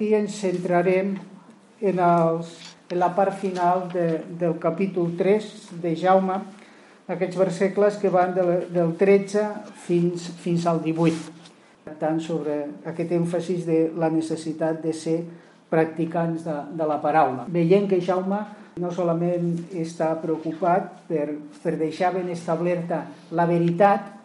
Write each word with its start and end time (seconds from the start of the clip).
I 0.00 0.14
ens 0.16 0.38
centrarem 0.40 1.12
en, 1.84 1.98
els, 2.00 2.54
en 2.88 3.00
la 3.02 3.10
part 3.12 3.36
final 3.36 3.84
de, 3.92 4.06
del 4.40 4.56
capítol 4.62 5.12
3 5.18 5.50
de 5.82 5.92
Jaume, 6.00 6.38
aquests 7.10 7.36
versecles 7.36 7.98
que 8.00 8.08
van 8.12 8.32
del, 8.32 8.52
del 8.72 8.94
13 8.96 9.44
fins, 9.84 10.30
fins 10.40 10.64
al 10.70 10.80
18, 10.84 11.36
tant 12.00 12.20
sobre 12.24 12.62
aquest 12.88 13.12
èmfasis 13.12 13.66
de 13.68 13.80
la 13.98 14.08
necessitat 14.14 14.80
de 14.80 14.94
ser 14.96 15.18
practicants 15.70 16.46
de, 16.48 16.56
de 16.80 16.88
la 16.88 16.96
paraula. 17.02 17.44
Veient 17.52 17.88
que 17.90 18.00
Jaume 18.00 18.40
no 18.80 18.92
solament 18.94 19.52
està 19.76 20.14
preocupat 20.22 21.02
per, 21.10 21.26
per 21.60 21.76
deixar 21.76 22.14
ben 22.16 22.30
establerta 22.32 23.04
la 23.36 23.44
veritat, 23.50 24.16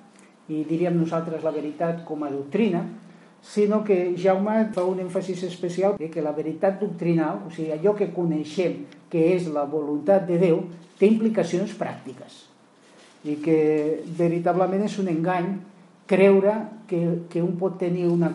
i 0.48 0.62
diríem 0.64 0.96
nosaltres 0.96 1.44
la 1.44 1.52
veritat 1.52 2.05
com 2.07 2.23
a 2.23 2.32
doctrina, 2.32 2.86
sinó 3.44 3.84
que 3.84 4.16
Jaume 4.18 4.72
fa 4.74 4.84
un 4.88 5.00
èmfasis 5.04 5.44
especial 5.44 5.98
de 6.00 6.10
que 6.10 6.24
la 6.24 6.34
veritat 6.34 6.80
doctrinal, 6.82 7.44
o 7.48 7.52
sigui, 7.54 7.72
allò 7.76 7.96
que 7.96 8.12
coneixem 8.14 8.86
que 9.12 9.30
és 9.36 9.48
la 9.54 9.66
voluntat 9.70 10.26
de 10.28 10.39
Déu, 10.42 10.64
té 11.00 11.07
implicacions 11.07 11.76
pràctiques 11.78 12.43
i 13.26 13.40
que 13.42 13.60
veritablement 14.18 14.84
és 14.86 14.98
un 15.02 15.10
engany 15.10 15.48
creure 16.06 16.54
que, 16.88 17.00
que 17.29 17.42
un 17.42 17.56
pot 17.57 17.79
tenir 17.82 18.06
una, 18.10 18.29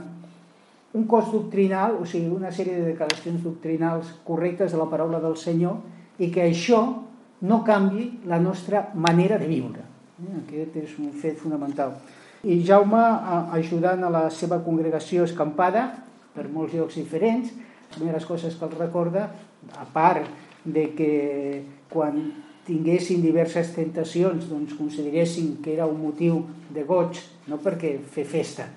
un 0.92 1.06
cos 1.06 1.30
doctrinal, 1.30 1.96
o 2.00 2.06
sigui, 2.06 2.30
una 2.34 2.50
sèrie 2.50 2.74
de 2.78 2.88
declaracions 2.90 3.42
doctrinals 3.46 4.10
correctes 4.26 4.74
de 4.74 4.80
la 4.80 4.88
paraula 4.90 5.22
del 5.22 5.38
Senyor 5.38 5.78
i 6.18 6.30
que 6.34 6.48
això 6.48 6.82
no 7.46 7.62
canvi 7.64 8.10
la 8.28 8.40
nostra 8.42 8.90
manera 8.94 9.38
de 9.38 9.46
viure. 9.48 9.86
Aquest 10.42 10.74
és 10.76 10.96
un 11.00 11.14
fet 11.16 11.38
fonamental. 11.40 11.94
I 12.42 12.62
Jaume, 12.64 13.00
ajudant 13.52 14.00
a 14.06 14.08
la 14.08 14.22
seva 14.32 14.62
congregació 14.64 15.26
escampada 15.28 15.90
per 16.32 16.46
molts 16.48 16.72
llocs 16.72 16.96
diferents, 16.96 17.50
les 17.52 17.98
primeres 17.98 18.24
coses 18.24 18.54
que 18.56 18.64
els 18.64 18.78
recorda, 18.78 19.26
a 19.76 19.84
part 19.92 20.24
de 20.64 20.86
que 20.96 21.10
quan 21.90 22.16
tinguessin 22.64 23.20
diverses 23.20 23.74
tentacions 23.74 24.46
doncs 24.48 24.72
consideressin 24.78 25.58
que 25.60 25.74
era 25.74 25.88
un 25.90 26.00
motiu 26.00 26.46
de 26.72 26.84
goig, 26.88 27.18
no 27.50 27.58
perquè 27.60 27.98
fer 28.08 28.24
festa, 28.24 28.70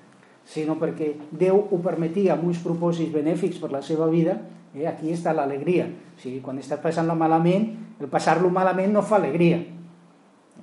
sinó 0.44 0.76
perquè 0.76 1.14
Déu 1.32 1.56
ho 1.56 1.78
permetia 1.80 2.34
amb 2.34 2.44
uns 2.50 2.60
propòsits 2.60 3.14
benèfics 3.14 3.62
per 3.62 3.72
la 3.72 3.80
seva 3.80 4.10
vida, 4.12 4.36
eh, 4.74 4.84
aquí 4.90 5.08
està 5.14 5.32
l'alegria. 5.32 5.88
O 5.88 6.20
sigui, 6.20 6.42
quan 6.44 6.60
estàs 6.60 6.82
passant-lo 6.82 7.16
malament, 7.16 7.70
el 7.96 8.12
passar-lo 8.12 8.50
malament 8.52 8.92
no 8.92 9.00
fa 9.00 9.16
alegria, 9.22 9.62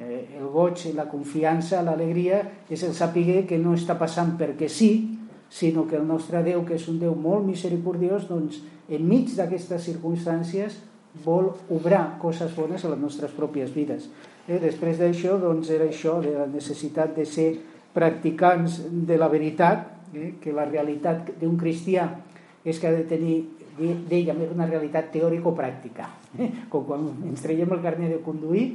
Eh, 0.01 0.37
el 0.39 0.47
goig, 0.49 0.81
la 0.97 1.05
confiança, 1.05 1.83
l'alegria 1.85 2.41
és 2.69 2.81
el 2.87 2.95
saber 2.97 3.43
que 3.45 3.59
no 3.61 3.75
està 3.77 3.97
passant 3.99 4.33
perquè 4.39 4.69
sí, 4.69 4.91
sinó 5.51 5.85
que 5.85 5.99
el 5.99 6.07
nostre 6.07 6.41
Déu, 6.41 6.63
que 6.65 6.77
és 6.79 6.87
un 6.89 6.97
Déu 7.01 7.13
molt 7.13 7.45
misericordiós, 7.45 8.25
doncs, 8.29 8.61
enmig 8.89 9.35
d'aquestes 9.37 9.83
circumstàncies 9.85 10.79
vol 11.25 11.51
obrar 11.69 12.17
coses 12.21 12.55
bones 12.55 12.85
a 12.85 12.91
les 12.93 12.99
nostres 12.99 13.33
pròpies 13.35 13.73
vides. 13.75 14.07
Eh, 14.47 14.57
després 14.63 14.97
d'això, 14.97 15.37
doncs, 15.41 15.69
era 15.69 15.85
això 15.85 16.17
de 16.23 16.33
la 16.39 16.47
necessitat 16.49 17.13
de 17.15 17.27
ser 17.27 17.51
practicants 17.93 18.79
de 18.89 19.19
la 19.19 19.29
veritat, 19.29 19.85
eh, 20.15 20.33
que 20.41 20.55
la 20.55 20.65
realitat 20.65 21.35
d'un 21.41 21.59
cristià 21.59 22.07
és 22.65 22.79
que 22.79 22.87
ha 22.87 22.95
de 22.95 23.05
tenir 23.09 23.43
més 23.81 24.51
una 24.53 24.67
realitat 24.67 25.11
teòrica 25.13 25.49
o 25.49 25.55
pràctica. 25.57 26.09
Eh? 26.39 26.49
Com 26.69 26.85
quan 26.87 27.07
ens 27.27 27.41
traiem 27.43 27.71
el 27.71 27.81
carnet 27.83 28.11
de 28.15 28.19
conduir, 28.23 28.65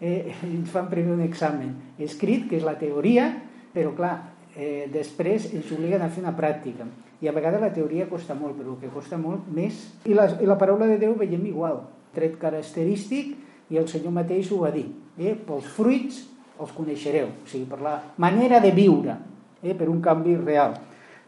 eh, 0.00 0.34
ens 0.50 0.70
fan 0.70 0.90
primer 0.90 1.14
un 1.16 1.24
examen 1.26 1.74
escrit, 1.98 2.48
que 2.50 2.58
és 2.58 2.66
la 2.66 2.76
teoria, 2.80 3.30
però 3.74 3.94
clar, 3.96 4.14
eh, 4.56 4.86
després 4.92 5.50
ens 5.52 5.72
obliguen 5.74 6.02
a 6.02 6.10
fer 6.10 6.22
una 6.24 6.34
pràctica. 6.36 6.86
I 7.22 7.30
a 7.30 7.34
vegades 7.34 7.62
la 7.62 7.72
teoria 7.72 8.08
costa 8.10 8.36
molt, 8.36 8.56
però 8.58 8.74
el 8.74 8.80
que 8.82 8.92
costa 8.92 9.18
molt 9.20 9.46
més... 9.54 9.80
I 10.04 10.16
la, 10.16 10.28
i 10.42 10.48
la 10.48 10.58
paraula 10.60 10.88
de 10.90 10.98
Déu 11.00 11.14
veiem 11.18 11.46
igual, 11.48 11.80
tret 12.14 12.36
característic, 12.40 13.34
i 13.72 13.78
el 13.80 13.88
Senyor 13.88 14.12
mateix 14.12 14.50
ho 14.52 14.60
va 14.64 14.72
dir. 14.74 14.86
Eh? 15.16 15.34
Pels 15.46 15.70
fruits 15.76 16.24
els 16.60 16.74
coneixereu, 16.74 17.30
o 17.32 17.48
sigui, 17.50 17.66
per 17.70 17.80
la 17.82 17.94
manera 18.20 18.60
de 18.62 18.70
viure, 18.74 19.16
eh? 19.62 19.74
per 19.74 19.88
un 19.90 20.02
canvi 20.04 20.36
real. 20.38 20.76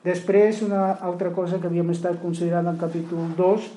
Després, 0.06 0.60
una 0.62 0.92
altra 1.02 1.32
cosa 1.34 1.58
que 1.58 1.66
havíem 1.66 1.90
estat 1.90 2.20
considerant 2.22 2.68
al 2.70 2.78
capítol 2.78 3.32
2 3.38 3.70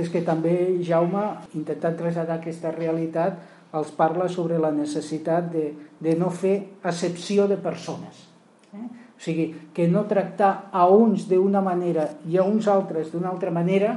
és 0.00 0.08
que 0.10 0.22
també 0.24 0.80
Jaume, 0.82 1.22
intentant 1.54 1.94
traslladar 1.98 2.40
aquesta 2.40 2.72
realitat, 2.74 3.36
els 3.72 3.92
parla 3.96 4.28
sobre 4.28 4.58
la 4.60 4.70
necessitat 4.74 5.48
de, 5.52 5.66
de 6.00 6.16
no 6.18 6.30
fer 6.30 6.56
accepció 6.82 7.46
de 7.48 7.56
persones. 7.56 8.26
Eh? 8.72 8.84
O 9.16 9.22
sigui, 9.22 9.52
que 9.72 9.86
no 9.88 10.04
tractar 10.10 10.68
a 10.72 10.86
uns 10.90 11.28
d'una 11.30 11.62
manera 11.64 12.08
i 12.28 12.36
a 12.36 12.44
uns 12.44 12.68
altres 12.68 13.12
d'una 13.12 13.30
altra 13.30 13.52
manera 13.54 13.94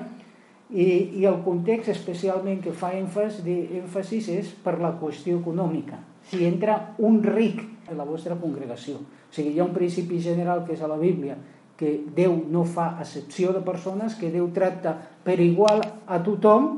i, 0.70 0.86
i 1.20 1.26
el 1.26 1.42
context 1.46 1.90
especialment 1.94 2.62
que 2.62 2.74
fa 2.74 2.94
èmfasis 2.96 4.30
és 4.34 4.54
per 4.64 4.78
la 4.82 4.94
qüestió 5.00 5.40
econòmica. 5.42 6.00
Si 6.30 6.46
entra 6.46 6.96
un 7.06 7.22
ric 7.24 7.62
en 7.90 7.98
la 7.98 8.06
vostra 8.06 8.38
congregació. 8.38 9.02
O 9.02 9.34
sigui, 9.34 9.54
hi 9.54 9.60
ha 9.60 9.68
un 9.68 9.76
principi 9.76 10.22
general 10.22 10.64
que 10.66 10.74
és 10.78 10.82
a 10.82 10.90
la 10.90 10.98
Bíblia, 11.02 11.36
que 11.76 11.98
Déu 12.16 12.38
no 12.50 12.64
fa 12.64 12.94
accepció 13.02 13.52
de 13.52 13.62
persones, 13.66 14.16
que 14.16 14.32
Déu 14.32 14.48
tracta 14.56 14.96
per 15.26 15.40
igual 15.44 15.84
a 16.08 16.22
tothom, 16.24 16.70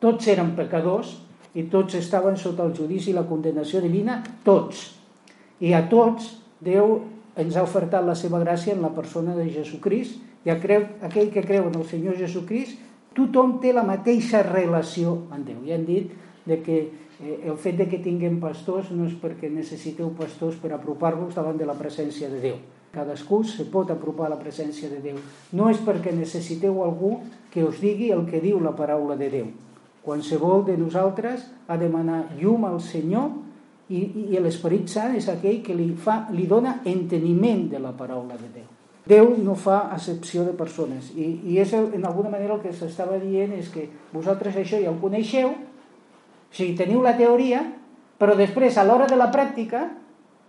tots 0.00 0.28
eren 0.28 0.52
pecadors, 0.58 1.16
i 1.54 1.66
tots 1.70 1.96
estaven 1.98 2.36
sota 2.38 2.64
el 2.66 2.74
judici 2.76 3.10
i 3.10 3.16
la 3.16 3.26
condenació 3.26 3.80
divina, 3.82 4.20
tots. 4.44 4.90
I 5.60 5.74
a 5.74 5.82
tots 5.90 6.36
Déu 6.60 6.98
ens 7.40 7.56
ha 7.56 7.64
ofertat 7.64 8.04
la 8.04 8.14
seva 8.14 8.40
gràcia 8.42 8.74
en 8.74 8.82
la 8.84 8.92
persona 8.92 9.32
de 9.32 9.46
Jesucrist 9.48 10.18
i 10.44 10.54
creu, 10.60 10.84
aquell 11.04 11.30
que 11.32 11.44
creu 11.44 11.68
en 11.68 11.76
el 11.78 11.86
Senyor 11.88 12.18
Jesucrist, 12.18 12.78
tothom 13.16 13.58
té 13.62 13.72
la 13.72 13.84
mateixa 13.84 14.42
relació 14.44 15.14
amb 15.32 15.46
Déu. 15.48 15.62
Ja 15.66 15.78
hem 15.78 15.86
dit 15.88 16.12
de 16.44 16.60
que 16.64 16.76
eh, 16.80 17.38
el 17.48 17.56
fet 17.56 17.80
de 17.80 17.88
que 17.88 18.02
tinguem 18.04 18.38
pastors 18.40 18.92
no 18.92 19.08
és 19.08 19.16
perquè 19.20 19.50
necessiteu 19.52 20.12
pastors 20.16 20.60
per 20.60 20.74
apropar-vos 20.76 21.34
davant 21.36 21.56
de 21.56 21.68
la 21.68 21.78
presència 21.80 22.28
de 22.28 22.42
Déu. 22.44 22.60
Cadascú 22.92 23.42
se 23.46 23.64
pot 23.70 23.90
apropar 23.90 24.26
a 24.28 24.34
la 24.34 24.40
presència 24.40 24.90
de 24.90 25.00
Déu. 25.00 25.18
No 25.56 25.70
és 25.70 25.80
perquè 25.80 26.12
necessiteu 26.12 26.82
algú 26.84 27.18
que 27.50 27.64
us 27.64 27.80
digui 27.80 28.12
el 28.12 28.26
que 28.28 28.42
diu 28.44 28.60
la 28.60 28.76
paraula 28.76 29.16
de 29.16 29.32
Déu 29.32 29.50
Qualsevol 30.04 30.64
de 30.64 30.76
nosaltres 30.80 31.44
ha 31.68 31.76
de 31.76 31.86
demanar 31.86 32.24
llum 32.40 32.64
al 32.64 32.80
Senyor 32.80 33.30
i, 33.90 34.00
i 34.32 34.40
l'Esperit 34.40 34.88
Sant 34.88 35.16
és 35.18 35.28
aquell 35.28 35.60
que 35.64 35.76
li, 35.76 35.90
fa, 35.98 36.26
li 36.32 36.46
dona 36.48 36.78
enteniment 36.88 37.66
de 37.72 37.80
la 37.82 37.92
paraula 37.96 38.38
de 38.38 38.48
Déu. 38.54 38.68
Déu 39.10 39.30
no 39.42 39.56
fa 39.58 39.88
accepció 39.90 40.44
de 40.46 40.54
persones 40.56 41.10
i, 41.16 41.26
i 41.50 41.58
és 41.58 41.72
en 41.74 42.04
alguna 42.04 42.30
manera 42.30 42.54
el 42.56 42.62
que 42.62 42.72
s'estava 42.76 43.18
dient 43.18 43.52
és 43.56 43.68
que 43.72 43.88
vosaltres 44.12 44.56
això 44.60 44.80
ja 44.80 44.92
ho 44.92 44.98
coneixeu, 45.00 45.50
o 45.50 46.54
sigui, 46.54 46.76
teniu 46.78 47.02
la 47.02 47.16
teoria, 47.18 47.64
però 48.20 48.36
després 48.38 48.76
a 48.78 48.84
l'hora 48.84 49.08
de 49.10 49.18
la 49.18 49.30
pràctica 49.32 49.86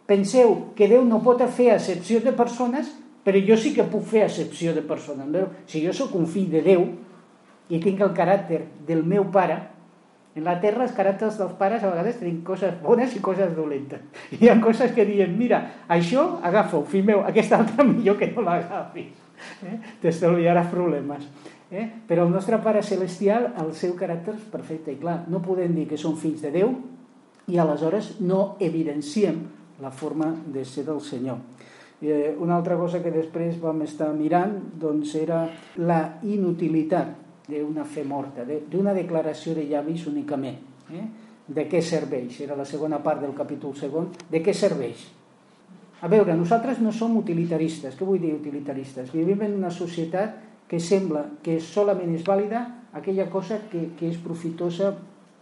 penseu 0.07 0.73
que 0.75 0.89
Déu 0.91 1.05
no 1.07 1.21
pot 1.23 1.41
fer 1.49 1.71
accepció 1.73 2.19
de 2.21 2.35
persones, 2.35 2.91
però 3.23 3.39
jo 3.45 3.57
sí 3.57 3.73
que 3.73 3.87
puc 3.87 4.03
fer 4.09 4.25
accepció 4.25 4.73
de 4.73 4.81
persones. 4.81 5.29
Si 5.69 5.83
jo 5.83 5.93
sóc 5.93 6.15
un 6.17 6.27
fill 6.27 6.49
de 6.51 6.61
Déu, 6.65 6.85
i 7.71 7.79
tinc 7.79 8.01
el 8.03 8.11
caràcter 8.15 8.65
del 8.87 9.05
meu 9.07 9.29
pare, 9.31 9.57
en 10.35 10.45
la 10.47 10.55
terra 10.63 10.85
els 10.85 10.93
caràcters 10.95 11.37
dels 11.41 11.55
pares 11.59 11.83
a 11.83 11.89
vegades 11.91 12.19
tenen 12.21 12.37
coses 12.47 12.75
bones 12.83 13.15
i 13.17 13.21
coses 13.23 13.51
dolentes. 13.55 14.03
Hi 14.39 14.47
ha 14.47 14.59
coses 14.63 14.93
que 14.95 15.05
diuen, 15.07 15.33
mira, 15.37 15.61
això 15.91 16.27
agafa-ho, 16.47 16.85
fill 16.87 17.07
meu, 17.07 17.23
aquesta 17.27 17.59
altra 17.59 17.83
millor 17.89 18.19
que 18.19 18.31
no 18.31 18.45
l'agafi. 18.47 19.09
Eh? 19.67 19.77
T'estalviaràs 20.03 20.69
problemes. 20.71 21.25
Eh? 21.71 21.87
Però 22.07 22.27
el 22.27 22.31
nostre 22.31 22.59
Pare 22.63 22.83
Celestial, 22.83 23.49
el 23.59 23.73
seu 23.75 23.95
caràcter 23.99 24.35
és 24.37 24.47
perfecte. 24.51 24.93
I 24.93 24.99
clar, 25.01 25.21
no 25.31 25.43
podem 25.43 25.75
dir 25.75 25.87
que 25.89 25.99
som 25.99 26.15
fills 26.19 26.43
de 26.43 26.51
Déu 26.55 26.75
i 27.51 27.59
aleshores 27.59 28.13
no 28.23 28.55
evidenciem 28.63 29.41
la 29.81 29.91
forma 29.91 30.29
de 30.53 30.63
ser 30.67 30.85
del 30.87 31.01
Senyor. 31.03 31.41
Eh, 32.01 32.35
una 32.39 32.55
altra 32.55 32.77
cosa 32.79 33.01
que 33.03 33.11
després 33.13 33.59
vam 33.61 33.83
estar 33.85 34.09
mirant 34.15 34.55
doncs 34.79 35.15
era 35.19 35.43
la 35.77 36.01
inutilitat 36.23 37.30
d'una 37.51 37.85
fe 37.85 38.03
morta, 38.07 38.45
d'una 38.45 38.95
declaració 38.97 39.55
de 39.57 39.67
llavis 39.69 40.07
únicament. 40.09 40.57
Eh? 40.91 41.07
De 41.51 41.65
què 41.67 41.81
serveix? 41.83 42.39
Era 42.45 42.55
la 42.55 42.65
segona 42.65 43.01
part 43.03 43.21
del 43.21 43.35
capítol 43.35 43.75
segon. 43.75 44.07
De 44.31 44.39
què 44.43 44.53
serveix? 44.55 45.03
A 46.01 46.09
veure, 46.09 46.33
nosaltres 46.33 46.79
no 46.81 46.93
som 46.95 47.17
utilitaristes. 47.19 47.97
Què 47.97 48.07
vull 48.07 48.21
dir 48.21 48.33
utilitaristes? 48.33 49.11
Vivim 49.13 49.43
en 49.45 49.57
una 49.59 49.69
societat 49.73 50.39
que 50.71 50.79
sembla 50.79 51.25
que 51.43 51.59
solament 51.61 52.15
és 52.15 52.23
vàlida 52.25 52.63
aquella 52.97 53.27
cosa 53.29 53.59
que, 53.69 53.89
que 53.99 54.09
és 54.09 54.19
profitosa 54.23 54.93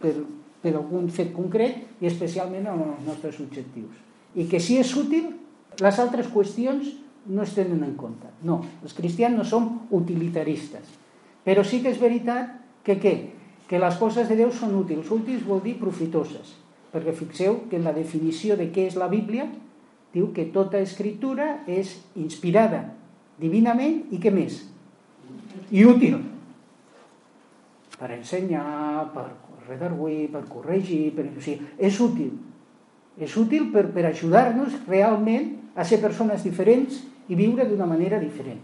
per, 0.02 0.12
per 0.60 0.74
algun 0.74 1.08
fet 1.14 1.32
concret 1.32 2.02
i 2.02 2.10
especialment 2.10 2.66
en 2.68 2.82
els 2.90 3.06
nostres 3.06 3.38
objectius. 3.40 3.94
I 4.34 4.46
que 4.50 4.60
si 4.62 4.76
és 4.82 4.90
útil, 4.98 5.30
les 5.80 6.02
altres 6.02 6.28
qüestions 6.34 6.90
no 7.30 7.44
es 7.46 7.54
tenen 7.54 7.84
en 7.86 7.94
compte. 7.98 8.28
No, 8.46 8.60
els 8.82 8.94
cristians 8.96 9.36
no 9.38 9.46
som 9.46 9.70
utilitaristes. 9.96 10.99
Però 11.44 11.64
sí 11.64 11.80
que 11.82 11.92
és 11.92 12.00
veritat 12.00 12.56
que 12.84 12.98
què? 13.00 13.14
Que 13.70 13.80
les 13.80 13.96
coses 14.00 14.28
de 14.28 14.36
Déu 14.36 14.50
són 14.52 14.74
útils. 14.76 15.10
Útils 15.14 15.46
vol 15.46 15.62
dir 15.64 15.78
profitoses. 15.80 16.56
Perquè 16.90 17.14
fixeu 17.14 17.62
que 17.70 17.78
en 17.78 17.86
la 17.86 17.94
definició 17.96 18.56
de 18.58 18.68
què 18.74 18.88
és 18.90 18.98
la 18.98 19.08
Bíblia 19.08 19.46
diu 20.14 20.32
que 20.34 20.48
tota 20.50 20.80
escritura 20.82 21.60
és 21.70 21.94
inspirada 22.18 22.88
divinament 23.38 24.02
i 24.10 24.18
què 24.18 24.32
més? 24.34 24.58
i 25.70 25.84
útil 25.86 26.18
per 28.00 28.10
ensenyar, 28.14 29.10
per 29.12 29.26
redarguir, 29.68 30.30
per 30.32 30.40
corregir, 30.48 31.10
per... 31.12 31.26
O 31.36 31.42
sigui, 31.44 31.66
és 31.76 31.98
útil. 32.00 32.30
És 33.20 33.34
útil 33.36 33.66
per, 33.74 33.84
per 33.92 34.06
ajudar-nos 34.08 34.78
realment 34.88 35.50
a 35.76 35.84
ser 35.84 36.00
persones 36.00 36.46
diferents 36.46 37.02
i 37.28 37.36
viure 37.36 37.66
d'una 37.68 37.84
manera 37.90 38.18
diferent. 38.22 38.62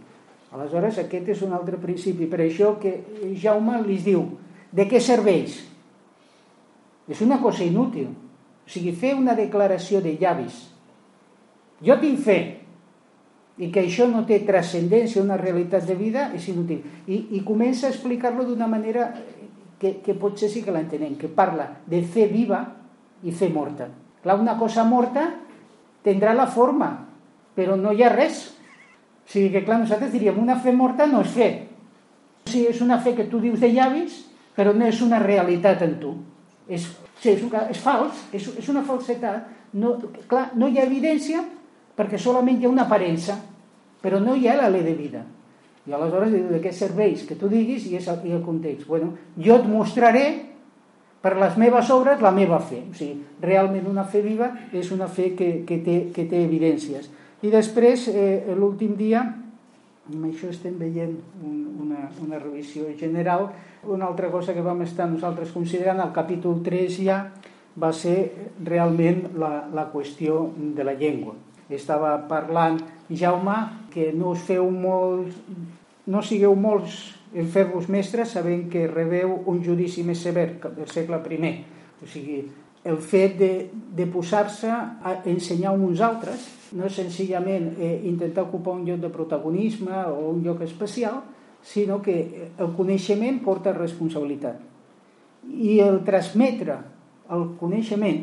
Aleshores, 0.54 1.00
aquest 1.02 1.32
és 1.34 1.42
un 1.42 1.54
altre 1.56 1.80
principi. 1.82 2.28
Per 2.30 2.42
això 2.44 2.76
que 2.82 2.98
Jaume 3.42 3.80
li 3.86 3.98
diu, 4.02 4.22
de 4.72 4.86
què 4.86 5.00
serveix? 5.02 5.58
És 7.08 7.22
una 7.22 7.40
cosa 7.42 7.64
inútil. 7.64 8.12
O 8.66 8.70
sigui, 8.70 8.92
fer 8.98 9.14
una 9.14 9.34
declaració 9.38 10.00
de 10.02 10.16
llavis. 10.20 10.66
Jo 11.86 11.98
tinc 12.00 12.22
fe, 12.24 12.38
i 13.56 13.70
que 13.72 13.86
això 13.86 14.04
no 14.10 14.24
té 14.28 14.40
transcendència, 14.44 15.22
una 15.22 15.38
realitat 15.40 15.86
de 15.88 15.94
vida, 15.96 16.30
és 16.36 16.48
inútil. 16.52 16.82
I, 17.06 17.22
i 17.38 17.44
comença 17.44 17.86
a 17.86 17.92
explicar-lo 17.94 18.44
d'una 18.44 18.68
manera 18.68 19.08
que, 19.80 19.98
que 20.04 20.16
potser 20.18 20.50
sí 20.52 20.62
que 20.64 20.74
l'entenem, 20.74 21.16
que 21.16 21.30
parla 21.32 21.70
de 21.88 22.02
fe 22.04 22.26
viva 22.28 22.62
i 23.24 23.32
fe 23.32 23.48
morta. 23.52 23.88
Clar, 24.22 24.38
una 24.40 24.56
cosa 24.60 24.84
morta 24.84 25.30
tindrà 26.04 26.34
la 26.36 26.48
forma, 26.52 26.90
però 27.56 27.78
no 27.80 27.94
hi 27.96 28.04
ha 28.04 28.12
res. 28.12 28.44
O 29.26 29.30
sigui 29.30 29.50
que, 29.50 29.64
clar, 29.66 29.80
nosaltres 29.82 30.12
diríem, 30.14 30.38
una 30.38 30.54
fe 30.62 30.72
morta 30.72 31.08
no 31.10 31.24
és 31.26 31.32
fe. 31.34 31.50
O 32.46 32.50
sigui, 32.50 32.70
és 32.70 32.80
una 32.84 33.00
fe 33.02 33.16
que 33.16 33.26
tu 33.30 33.40
dius 33.42 33.58
de 33.60 33.72
llavis, 33.74 34.22
però 34.56 34.72
no 34.72 34.86
és 34.86 35.02
una 35.02 35.18
realitat 35.22 35.82
en 35.82 35.98
tu. 36.00 36.14
És, 36.68 36.86
sí, 37.18 37.32
és, 37.34 37.42
un, 37.42 37.50
és 37.70 37.82
fals, 37.82 38.22
és, 38.32 38.46
és 38.62 38.70
una 38.70 38.84
falsetat. 38.86 39.50
No, 39.76 39.96
clar, 40.30 40.52
no 40.54 40.70
hi 40.70 40.78
ha 40.78 40.86
evidència 40.86 41.42
perquè 41.96 42.20
solament 42.20 42.60
hi 42.60 42.68
ha 42.68 42.72
una 42.72 42.84
aparença, 42.86 43.34
però 44.02 44.20
no 44.22 44.36
hi 44.36 44.46
ha 44.46 44.56
la 44.60 44.70
lei 44.70 44.84
de 44.86 44.94
vida. 44.94 45.24
I 45.86 45.94
aleshores 45.94 46.32
diu, 46.34 46.46
de 46.50 46.60
què 46.62 46.72
serveix 46.74 47.24
que 47.26 47.36
tu 47.38 47.48
diguis 47.50 47.86
i 47.90 47.96
és 47.98 48.06
el, 48.10 48.22
i 48.26 48.34
el 48.36 48.42
context. 48.44 48.86
Bueno, 48.88 49.12
jo 49.38 49.58
et 49.58 49.66
mostraré 49.70 50.26
per 51.22 51.36
les 51.38 51.56
meves 51.58 51.90
obres 51.90 52.22
la 52.22 52.32
meva 52.34 52.58
fe. 52.62 52.82
O 52.90 52.94
sigui, 52.94 53.20
realment 53.42 53.86
una 53.90 54.04
fe 54.06 54.22
viva 54.22 54.50
és 54.74 54.90
una 54.94 55.08
fe 55.10 55.32
que, 55.38 55.50
que, 55.66 55.80
té, 55.82 55.96
que 56.14 56.26
té 56.30 56.42
evidències. 56.44 57.08
I 57.44 57.50
després, 57.52 58.08
eh, 58.08 58.54
l'últim 58.56 58.94
dia, 58.96 59.20
amb 60.06 60.28
això 60.28 60.48
estem 60.48 60.78
veient 60.78 61.16
un, 61.44 61.58
una, 61.84 62.06
una 62.24 62.38
revisió 62.38 62.86
general, 62.98 63.50
una 63.84 64.06
altra 64.06 64.30
cosa 64.32 64.54
que 64.54 64.64
vam 64.64 64.80
estar 64.86 65.08
nosaltres 65.10 65.52
considerant, 65.52 66.00
al 66.00 66.14
capítol 66.16 66.62
3 66.64 67.00
ja, 67.04 67.18
va 67.76 67.92
ser 67.92 68.48
realment 68.64 69.26
la, 69.36 69.66
la 69.74 69.90
qüestió 69.92 70.46
de 70.56 70.84
la 70.84 70.96
llengua. 70.96 71.34
Estava 71.68 72.14
parlant 72.30 72.78
Jaume 73.10 73.56
que 73.92 74.12
no 74.14 74.32
us 74.32 74.44
feu 74.46 74.70
molt 74.70 75.34
no 76.06 76.22
sigueu 76.22 76.54
molts 76.54 77.16
en 77.34 77.48
fer-vos 77.50 77.88
mestres 77.90 78.32
sabent 78.36 78.68
que 78.70 78.86
rebeu 78.86 79.32
un 79.50 79.58
judici 79.64 80.04
més 80.06 80.22
sever 80.22 80.46
del 80.62 80.86
segle 80.92 81.18
I. 81.18 81.52
O 82.02 82.06
sigui, 82.06 82.44
el 82.86 82.98
fet 83.02 83.34
de, 83.38 83.50
de 83.72 84.06
posar-se 84.06 84.70
a 84.70 85.16
ensenyar 85.26 85.74
uns 85.74 86.02
altres 86.04 86.44
no 86.76 86.86
és 86.86 86.96
senzillament 86.98 87.72
eh, 87.78 87.96
intentar 88.08 88.46
ocupar 88.46 88.76
un 88.76 88.84
lloc 88.86 89.00
de 89.02 89.10
protagonisme 89.12 90.04
o 90.10 90.30
un 90.32 90.42
lloc 90.44 90.62
especial, 90.66 91.20
sinó 91.62 92.00
que 92.02 92.16
el 92.58 92.72
coneixement 92.76 93.40
porta 93.42 93.74
responsabilitat. 93.74 94.62
I 95.46 95.80
el 95.82 96.02
transmetre 96.06 96.78
el 97.34 97.44
coneixement 97.58 98.22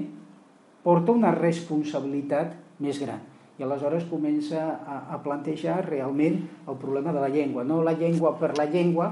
porta 0.83 1.15
una 1.15 1.31
responsabilitat 1.35 2.55
més 2.83 2.99
gran 2.99 3.21
i 3.59 3.63
aleshores 3.63 4.07
comença 4.09 4.61
a, 4.81 4.95
a 5.13 5.19
plantejar 5.21 5.83
realment 5.85 6.39
el 6.67 6.77
problema 6.81 7.13
de 7.13 7.21
la 7.21 7.29
llengua. 7.29 7.63
No 7.63 7.83
la 7.85 7.93
llengua 7.93 8.33
per 8.39 8.55
la 8.57 8.65
llengua, 8.65 9.11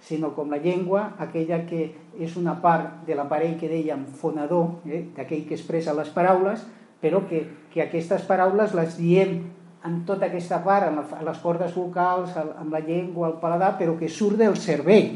sinó 0.00 0.32
com 0.34 0.50
la 0.50 0.58
llengua, 0.58 1.14
aquella 1.20 1.64
que 1.68 1.90
és 2.18 2.36
una 2.40 2.56
part 2.62 3.04
de 3.06 3.16
l'aparell 3.16 3.56
que 3.60 3.68
dèiem 3.68 4.06
fonador, 4.20 4.80
eh, 4.88 5.04
d'aquell 5.16 5.46
que 5.48 5.56
expressa 5.58 5.94
les 5.96 6.08
paraules, 6.14 6.64
però 7.00 7.24
que, 7.28 7.44
que 7.72 7.82
aquestes 7.84 8.24
paraules 8.28 8.74
les 8.76 8.96
diem 8.98 9.40
en 9.84 10.02
tota 10.04 10.28
aquesta 10.28 10.60
part, 10.64 10.90
amb 10.90 11.12
les 11.24 11.38
cordes 11.40 11.72
vocals, 11.76 12.34
amb 12.36 12.72
la 12.72 12.82
llengua, 12.84 13.30
el 13.30 13.38
paladar, 13.40 13.76
però 13.78 13.96
que 13.96 14.08
surt 14.12 14.36
del 14.40 14.58
cervell. 14.60 15.14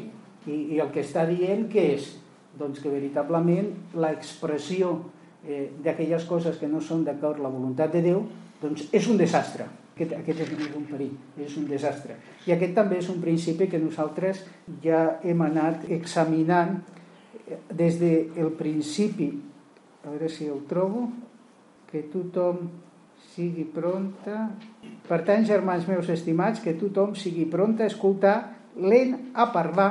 I, 0.48 0.56
i 0.76 0.80
el 0.80 0.90
que 0.92 1.04
està 1.04 1.26
dient 1.28 1.66
que 1.72 1.84
és? 1.96 2.14
Doncs 2.56 2.80
que 2.80 2.92
veritablement 2.92 3.70
l'expressió 4.00 4.94
eh, 5.44 5.68
d'aquelles 5.84 6.24
coses 6.28 6.56
que 6.60 6.68
no 6.70 6.80
són 6.80 7.04
d'acord 7.04 7.40
la 7.42 7.52
voluntat 7.52 7.92
de 7.92 8.04
Déu 8.04 8.24
doncs 8.62 8.88
és 8.96 9.08
un 9.10 9.18
desastre. 9.20 9.66
Aquest, 9.94 10.12
aquest 10.18 10.40
és 10.42 10.74
un 10.74 10.86
perill, 10.90 11.12
és 11.38 11.52
un 11.60 11.68
desastre. 11.70 12.16
I 12.48 12.56
aquest 12.56 12.74
també 12.74 12.98
és 12.98 13.08
un 13.12 13.20
principi 13.22 13.68
que 13.70 13.78
nosaltres 13.78 14.40
ja 14.82 15.20
hem 15.22 15.44
anat 15.46 15.86
examinant 15.94 16.80
des 17.70 18.00
del 18.00 18.50
principi, 18.58 19.28
a 20.02 20.10
veure 20.10 20.28
si 20.28 20.48
el 20.50 20.64
trobo, 20.66 21.06
que 21.92 22.02
tothom 22.10 22.66
sigui 23.36 23.68
pronta. 23.70 24.48
Per 25.06 25.20
tant, 25.22 25.46
germans 25.46 25.86
meus 25.86 26.10
estimats, 26.10 26.58
que 26.64 26.74
tothom 26.80 27.14
sigui 27.14 27.46
pronta 27.50 27.86
a 27.86 27.92
escoltar, 27.92 28.36
lent 28.74 29.30
a 29.34 29.46
parlar, 29.54 29.90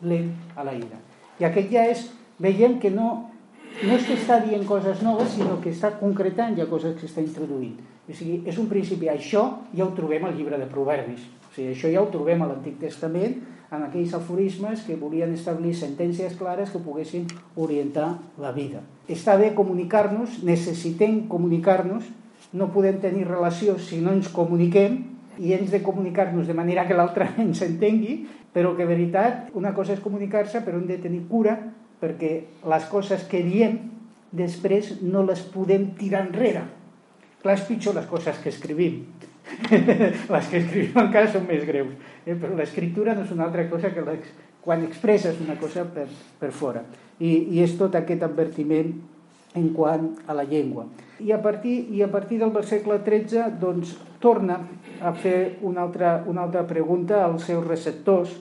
lent 0.00 0.32
a 0.56 0.64
la 0.64 0.72
ira. 0.78 1.04
I 1.40 1.50
aquest 1.50 1.72
ja 1.72 1.84
és, 1.92 2.08
veiem 2.40 2.78
que 2.80 2.90
no, 2.90 3.10
no 3.82 3.96
és 3.98 4.08
que 4.08 4.16
està 4.16 4.40
dient 4.46 4.64
coses 4.64 5.04
noves, 5.04 5.34
sinó 5.36 5.60
que 5.60 5.76
està 5.76 5.92
concretant 6.00 6.56
ja 6.56 6.70
coses 6.70 6.96
que 6.96 7.04
està 7.10 7.20
introduint. 7.20 7.76
O 8.02 8.14
sigui, 8.14 8.40
és 8.50 8.58
un 8.58 8.66
principi, 8.66 9.06
això 9.08 9.44
ja 9.76 9.86
ho 9.86 9.92
trobem 9.94 10.24
al 10.26 10.34
llibre 10.34 10.58
de 10.58 10.66
Proverbis. 10.66 11.22
O 11.46 11.52
sigui, 11.54 11.70
això 11.70 11.90
ja 11.92 12.02
ho 12.02 12.08
trobem 12.10 12.42
a 12.42 12.48
l'Antic 12.50 12.80
Testament, 12.80 13.36
en 13.72 13.84
aquells 13.86 14.12
aforismes 14.12 14.82
que 14.84 14.98
volien 15.00 15.32
establir 15.32 15.72
sentències 15.78 16.34
clares 16.36 16.72
que 16.72 16.82
poguessin 16.82 17.28
orientar 17.56 18.18
la 18.42 18.50
vida. 18.52 18.82
Està 19.08 19.38
bé 19.40 19.52
comunicar-nos, 19.56 20.42
necessitem 20.44 21.22
comunicar-nos, 21.30 22.04
no 22.52 22.68
podem 22.74 22.98
tenir 23.00 23.24
relació 23.30 23.78
si 23.80 24.02
no 24.02 24.12
ens 24.12 24.28
comuniquem 24.28 24.98
i 25.40 25.54
ens 25.56 25.72
de 25.72 25.80
comunicar-nos 25.80 26.50
de 26.50 26.58
manera 26.58 26.84
que 26.88 26.98
l'altre 26.98 27.30
ens 27.46 27.62
entengui, 27.64 28.26
però 28.52 28.74
que, 28.76 28.84
veritat, 28.84 29.48
una 29.56 29.72
cosa 29.72 29.94
és 29.96 30.04
comunicar-se, 30.04 30.60
però 30.60 30.76
hem 30.76 30.90
de 30.90 31.00
tenir 31.00 31.24
cura 31.30 31.56
perquè 32.02 32.34
les 32.68 32.86
coses 32.90 33.24
que 33.30 33.40
diem 33.46 33.78
després 34.34 34.98
no 35.00 35.22
les 35.24 35.40
podem 35.54 35.92
tirar 35.96 36.26
enrere 36.26 36.66
Clar, 37.42 37.58
és 37.58 37.66
pitjor 37.66 37.96
les 37.98 38.06
coses 38.06 38.38
que 38.38 38.52
escrivim. 38.52 39.02
les 40.34 40.48
que 40.48 40.60
escrivim 40.60 40.98
encara 41.02 41.30
són 41.30 41.48
més 41.48 41.64
greus. 41.66 41.94
Eh? 42.24 42.36
Però 42.36 42.54
l'escriptura 42.58 43.16
no 43.18 43.26
és 43.26 43.32
una 43.34 43.48
altra 43.48 43.66
cosa 43.70 43.90
que 43.94 44.04
les, 44.06 44.28
quan 44.62 44.84
expresses 44.86 45.40
una 45.42 45.56
cosa 45.58 45.84
per, 45.90 46.06
per 46.38 46.52
fora. 46.54 46.84
I, 47.18 47.32
I 47.56 47.64
és 47.64 47.74
tot 47.78 47.98
aquest 47.98 48.22
advertiment 48.22 48.94
en 49.58 49.66
quant 49.74 50.06
a 50.30 50.36
la 50.38 50.46
llengua. 50.48 50.86
I 51.20 51.34
a 51.34 51.40
partir, 51.42 51.74
i 51.92 52.00
a 52.02 52.08
partir 52.10 52.38
del 52.40 52.54
versícle 52.54 53.00
13 53.04 53.50
doncs, 53.60 53.96
torna 54.22 54.60
a 55.02 55.12
fer 55.18 55.58
una 55.66 55.82
altra, 55.82 56.14
una 56.30 56.46
altra 56.46 56.62
pregunta 56.66 57.24
als 57.24 57.50
seus 57.50 57.66
receptors, 57.66 58.32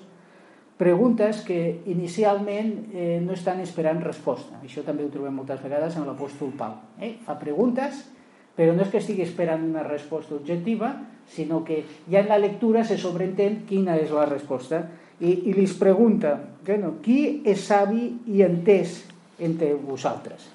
preguntes 0.78 1.42
que 1.46 1.82
inicialment 1.90 2.72
eh, 2.94 3.20
no 3.22 3.34
estan 3.34 3.60
esperant 3.62 4.02
resposta. 4.06 4.62
Això 4.62 4.86
també 4.86 5.06
ho 5.06 5.12
trobem 5.14 5.36
moltes 5.42 5.62
vegades 5.62 5.98
en 5.98 6.08
l'apòstol 6.08 6.54
Pau. 6.58 6.78
Eh? 7.02 7.16
Fa 7.26 7.38
preguntes 7.42 8.06
però 8.56 8.76
no 8.76 8.84
és 8.84 8.92
que 8.92 9.00
estigui 9.00 9.24
esperant 9.26 9.64
una 9.66 9.84
resposta 9.88 10.36
objectiva, 10.36 10.94
sinó 11.32 11.64
que 11.64 11.84
ja 12.12 12.20
en 12.20 12.30
la 12.30 12.40
lectura 12.42 12.84
se 12.84 12.98
sobreentén 13.00 13.64
quina 13.70 13.96
és 13.98 14.12
la 14.12 14.26
resposta. 14.28 14.84
I, 15.22 15.32
i 15.52 15.54
li 15.54 15.68
pregunta, 15.80 16.34
bueno, 16.66 16.96
qui 17.04 17.42
és 17.46 17.62
savi 17.68 18.08
i 18.28 18.42
entès 18.42 19.04
entre 19.40 19.74
vosaltres? 19.78 20.50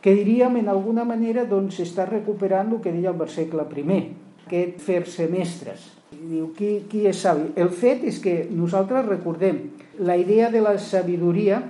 Que 0.00 0.14
diríem, 0.16 0.56
en 0.60 0.68
alguna 0.72 1.04
manera, 1.04 1.44
doncs, 1.48 1.80
està 1.80 2.06
recuperant 2.08 2.70
el 2.72 2.82
que 2.84 2.92
deia 2.92 3.10
el 3.12 3.18
versícle 3.20 3.64
primer, 3.68 4.02
aquest 4.46 4.80
fer-se 4.84 5.26
mestres. 5.32 5.88
Diu, 6.12 6.50
qui, 6.56 6.84
qui 6.90 7.04
és 7.08 7.20
savi? 7.20 7.50
El 7.56 7.72
fet 7.72 8.04
és 8.08 8.20
que 8.22 8.44
nosaltres 8.50 9.08
recordem, 9.08 9.60
la 10.00 10.16
idea 10.20 10.48
de 10.52 10.62
la 10.64 10.76
sabidoria 10.78 11.60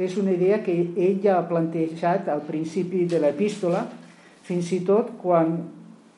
és 0.00 0.16
una 0.16 0.32
idea 0.32 0.60
que 0.64 0.72
ell 0.72 1.18
ja 1.22 1.38
ha 1.38 1.48
plantejat 1.48 2.28
al 2.32 2.44
principi 2.46 3.04
de 3.08 3.20
l'epístola, 3.20 3.84
fins 4.50 4.72
i 4.74 4.82
tot 4.86 5.14
quan, 5.22 5.54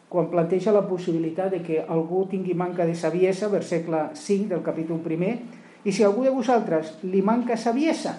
quan 0.08 0.30
planteja 0.32 0.72
la 0.72 0.86
possibilitat 0.88 1.52
de 1.52 1.60
que 1.64 1.82
algú 1.84 2.24
tingui 2.30 2.56
manca 2.56 2.86
de 2.88 2.96
saviesa, 2.96 3.52
versícle 3.52 4.08
5 4.16 4.48
del 4.54 4.64
capítol 4.64 5.02
primer, 5.04 5.36
i 5.84 5.92
si 5.92 6.04
algú 6.06 6.24
de 6.24 6.32
vosaltres 6.32 6.96
li 7.04 7.20
manca 7.22 7.58
saviesa, 7.60 8.14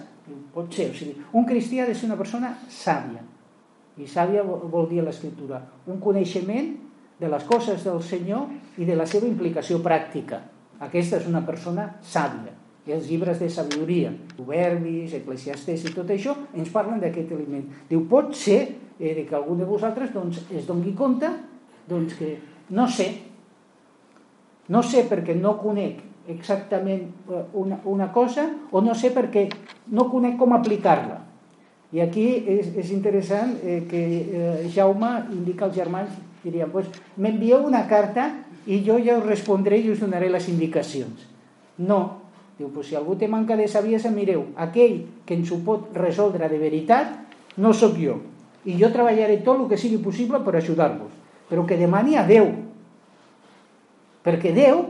pot 0.53 0.71
ser, 0.73 0.91
o 0.91 0.97
sigui, 0.97 1.17
un 1.33 1.47
cristià 1.49 1.83
ha 1.83 1.89
de 1.89 1.95
ser 1.97 2.09
una 2.11 2.19
persona 2.19 2.53
sàvia, 2.69 3.23
i 3.97 4.07
sàvia 4.09 4.43
vol 4.45 4.87
dir 4.89 5.03
l'escriptura, 5.05 5.61
un 5.89 5.99
coneixement 6.01 6.73
de 7.19 7.29
les 7.29 7.45
coses 7.47 7.83
del 7.85 8.01
Senyor 8.03 8.81
i 8.81 8.87
de 8.89 8.97
la 8.97 9.05
seva 9.09 9.29
implicació 9.29 9.79
pràctica. 9.83 10.41
Aquesta 10.83 11.19
és 11.21 11.27
una 11.29 11.43
persona 11.45 11.87
sàvia. 12.01 12.55
I 12.83 12.91
els 12.91 13.05
llibres 13.07 13.39
de 13.39 13.47
sabidoria, 13.53 14.09
Proverbis, 14.35 15.13
Eclesiastes 15.21 15.85
i 15.87 15.93
tot 15.95 16.09
això, 16.11 16.33
ens 16.57 16.71
parlen 16.73 16.99
d'aquest 16.99 17.31
element. 17.31 17.69
Diu, 17.87 18.01
pot 18.09 18.33
ser 18.35 18.59
eh, 18.99 19.25
que 19.27 19.35
algú 19.35 19.55
de 19.55 19.65
vosaltres 19.65 20.13
doncs, 20.13 20.43
es 20.51 20.67
doni 20.67 20.93
compte 20.93 21.29
doncs, 21.89 22.15
que 22.15 22.37
no 22.69 22.87
sé, 22.87 23.09
no 24.69 24.83
sé 24.83 25.03
perquè 25.09 25.35
no 25.35 25.57
conec 25.59 25.99
exactament 26.27 27.03
eh, 27.29 27.43
una, 27.59 27.81
una 27.85 28.11
cosa 28.11 28.47
o 28.71 28.81
no 28.81 28.95
sé 28.95 29.11
perquè 29.15 29.49
no 29.91 30.09
conec 30.11 30.37
com 30.39 30.55
aplicar-la. 30.55 31.19
I 31.93 32.01
aquí 32.01 32.25
és, 32.49 32.71
és 32.79 32.89
interessant 32.95 33.53
eh, 33.61 33.83
que 33.89 34.01
eh, 34.01 34.69
Jaume 34.73 35.11
indica 35.35 35.67
als 35.67 35.75
germans, 35.77 36.15
diria, 36.43 36.65
pues, 36.71 36.87
m'envieu 37.21 37.67
una 37.67 37.85
carta 37.87 38.31
i 38.65 38.79
jo 38.85 38.97
ja 39.03 39.19
us 39.19 39.27
respondré 39.27 39.77
i 39.83 39.91
us 39.91 40.01
donaré 40.01 40.31
les 40.33 40.47
indicacions. 40.49 41.27
No, 41.77 41.99
diu, 42.57 42.71
pues, 42.73 42.89
si 42.89 42.97
algú 42.97 43.17
té 43.19 43.29
manca 43.29 43.57
de 43.59 43.67
saviesa, 43.67 44.11
mireu, 44.11 44.47
aquell 44.55 45.03
que 45.27 45.37
ens 45.37 45.51
ho 45.51 45.59
pot 45.65 45.91
resoldre 45.97 46.49
de 46.49 46.57
veritat 46.61 47.19
no 47.61 47.73
sóc 47.77 47.99
jo. 48.01 48.17
I 48.65 48.77
jo 48.79 48.89
treballaré 48.93 49.41
tot 49.43 49.59
el 49.59 49.69
que 49.71 49.79
sigui 49.79 49.99
possible 50.03 50.39
per 50.43 50.55
ajudar-vos. 50.57 51.11
Però 51.49 51.65
que 51.67 51.77
demani 51.77 52.15
a 52.17 52.25
Déu. 52.27 52.49
Perquè 54.23 54.53
Déu 54.55 54.85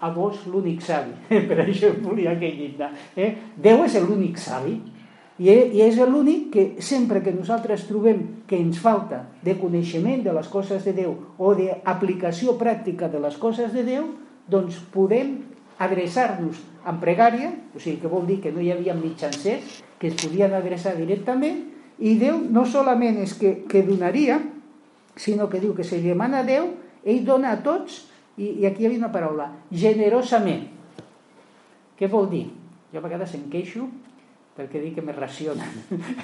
a 0.00 0.10
vos 0.14 0.44
l'únic 0.46 0.84
savi. 0.84 1.14
per 1.48 1.62
això 1.64 1.90
volia 2.02 2.36
que 2.38 2.52
llindar. 2.52 2.92
Eh? 3.16 3.32
Déu 3.56 3.84
és 3.86 3.96
l'únic 4.02 4.38
savi. 4.38 4.78
I 5.36 5.82
és 5.84 5.98
l'únic 6.00 6.46
que 6.54 6.62
sempre 6.80 7.20
que 7.20 7.34
nosaltres 7.34 7.84
trobem 7.84 8.22
que 8.48 8.56
ens 8.56 8.78
falta 8.80 9.26
de 9.44 9.52
coneixement 9.60 10.22
de 10.24 10.32
les 10.32 10.48
coses 10.48 10.86
de 10.86 10.94
Déu 10.96 11.12
o 11.36 11.52
d'aplicació 11.58 12.56
pràctica 12.56 13.10
de 13.12 13.20
les 13.20 13.36
coses 13.36 13.74
de 13.74 13.84
Déu, 13.84 14.06
doncs 14.48 14.78
podem 14.94 15.42
adreçar-nos 15.76 16.62
en 16.88 17.00
pregària, 17.02 17.50
o 17.74 17.82
sigui 17.82 18.00
que 18.00 18.08
vol 18.08 18.24
dir 18.24 18.38
que 18.40 18.52
no 18.54 18.62
hi 18.64 18.70
havia 18.72 18.94
mitjancers 18.96 19.82
que 20.00 20.08
es 20.08 20.16
podien 20.22 20.54
adreçar 20.56 20.94
directament, 20.96 21.75
i 21.98 22.16
Déu 22.20 22.42
no 22.52 22.66
solament 22.68 23.20
és 23.22 23.32
que, 23.38 23.52
que 23.68 23.82
donaria, 23.86 24.40
sinó 25.16 25.48
que 25.48 25.60
diu 25.62 25.72
que 25.76 25.84
si 25.86 26.02
demana 26.04 26.42
a 26.42 26.46
Déu, 26.46 26.68
ell 27.06 27.22
dona 27.24 27.54
a 27.54 27.60
tots 27.64 28.02
i, 28.36 28.60
i 28.60 28.66
aquí 28.68 28.84
hi 28.84 28.90
havia 28.90 29.00
una 29.00 29.12
paraula, 29.12 29.48
generosament. 29.72 30.66
Què 31.96 32.10
vol 32.12 32.28
dir? 32.28 32.44
Jo 32.92 33.00
a 33.00 33.06
vegades 33.06 33.32
em 33.38 33.46
queixo 33.52 33.86
perquè 34.56 34.80
dic 34.82 34.94
que 34.96 35.04
me 35.04 35.12
racionen. 35.12 35.68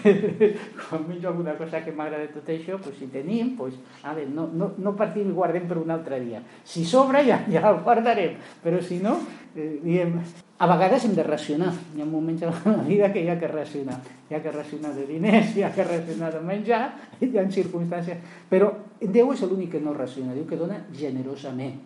Quan 0.80 1.06
menjo 1.08 1.28
alguna 1.28 1.54
cosa 1.58 1.82
que 1.84 1.92
m'agrada 1.92 2.30
tot 2.32 2.48
això, 2.48 2.78
pues, 2.82 2.96
si 2.98 3.10
tenim, 3.12 3.54
pues, 3.58 3.76
a 4.02 4.14
veure, 4.16 4.30
no, 4.32 4.48
no, 4.48 4.72
no 4.78 4.94
partim 4.96 5.28
i 5.28 5.36
guardem 5.36 5.68
per 5.68 5.78
un 5.82 5.92
altre 5.92 6.20
dia. 6.22 6.40
Si 6.64 6.86
sobra 6.88 7.20
ja, 7.26 7.42
ja 7.52 7.66
el 7.70 7.82
guardarem, 7.84 8.38
però 8.64 8.80
si 8.80 9.02
no, 9.04 9.18
eh, 9.54 9.76
diem, 9.84 10.16
a 10.62 10.70
vegades 10.70 11.04
hem 11.04 11.16
de 11.18 11.26
racionar. 11.26 11.74
Hi 11.96 12.00
ha 12.00 12.08
moments 12.08 12.46
en 12.46 12.54
la 12.54 12.86
vida 12.86 13.12
que 13.12 13.22
hi 13.22 13.28
ha 13.28 13.38
que 13.38 13.50
racionar. 13.50 14.00
Hi 14.30 14.38
ha 14.38 14.42
que 14.42 14.54
racionar 14.54 14.94
de 14.96 15.06
diners, 15.06 15.56
hi 15.56 15.66
ha 15.66 15.74
que 15.74 15.84
racionar 15.84 16.32
de 16.32 16.40
menjar, 16.40 16.86
hi 17.20 17.36
ha 17.36 17.46
circumstàncies... 17.50 18.24
Però 18.48 18.70
Déu 19.02 19.32
és 19.34 19.40
l'únic 19.42 19.72
que 19.74 19.80
no 19.82 19.94
raciona, 19.96 20.34
diu 20.36 20.44
que 20.46 20.58
dona 20.58 20.78
generosament. 20.94 21.80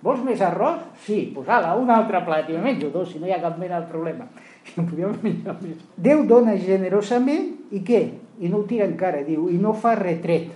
Vols 0.00 0.22
més 0.24 0.40
arròs? 0.40 0.84
Sí, 1.04 1.18
doncs 1.34 1.50
ala, 1.52 1.74
un 1.76 1.90
altre 1.92 2.22
plat, 2.24 2.48
i 2.48 2.54
me 2.56 2.62
menjo 2.70 2.88
dos, 2.94 3.10
si 3.10 3.18
no 3.20 3.26
hi 3.28 3.34
ha 3.34 3.40
cap 3.42 3.58
mena 3.60 3.82
de 3.82 3.90
problema. 3.90 4.28
I 4.76 4.84
podíem 4.84 5.16
menjar 5.22 5.56
més. 5.62 5.80
Déu 5.96 6.24
dona 6.28 6.56
generosament, 6.60 7.50
i 7.74 7.82
què? 7.86 8.02
I 8.40 8.48
no 8.48 8.62
ho 8.62 8.68
tira 8.68 8.86
encara, 8.88 9.24
diu, 9.26 9.48
i 9.50 9.58
no 9.60 9.74
fa 9.76 9.96
retret. 9.98 10.52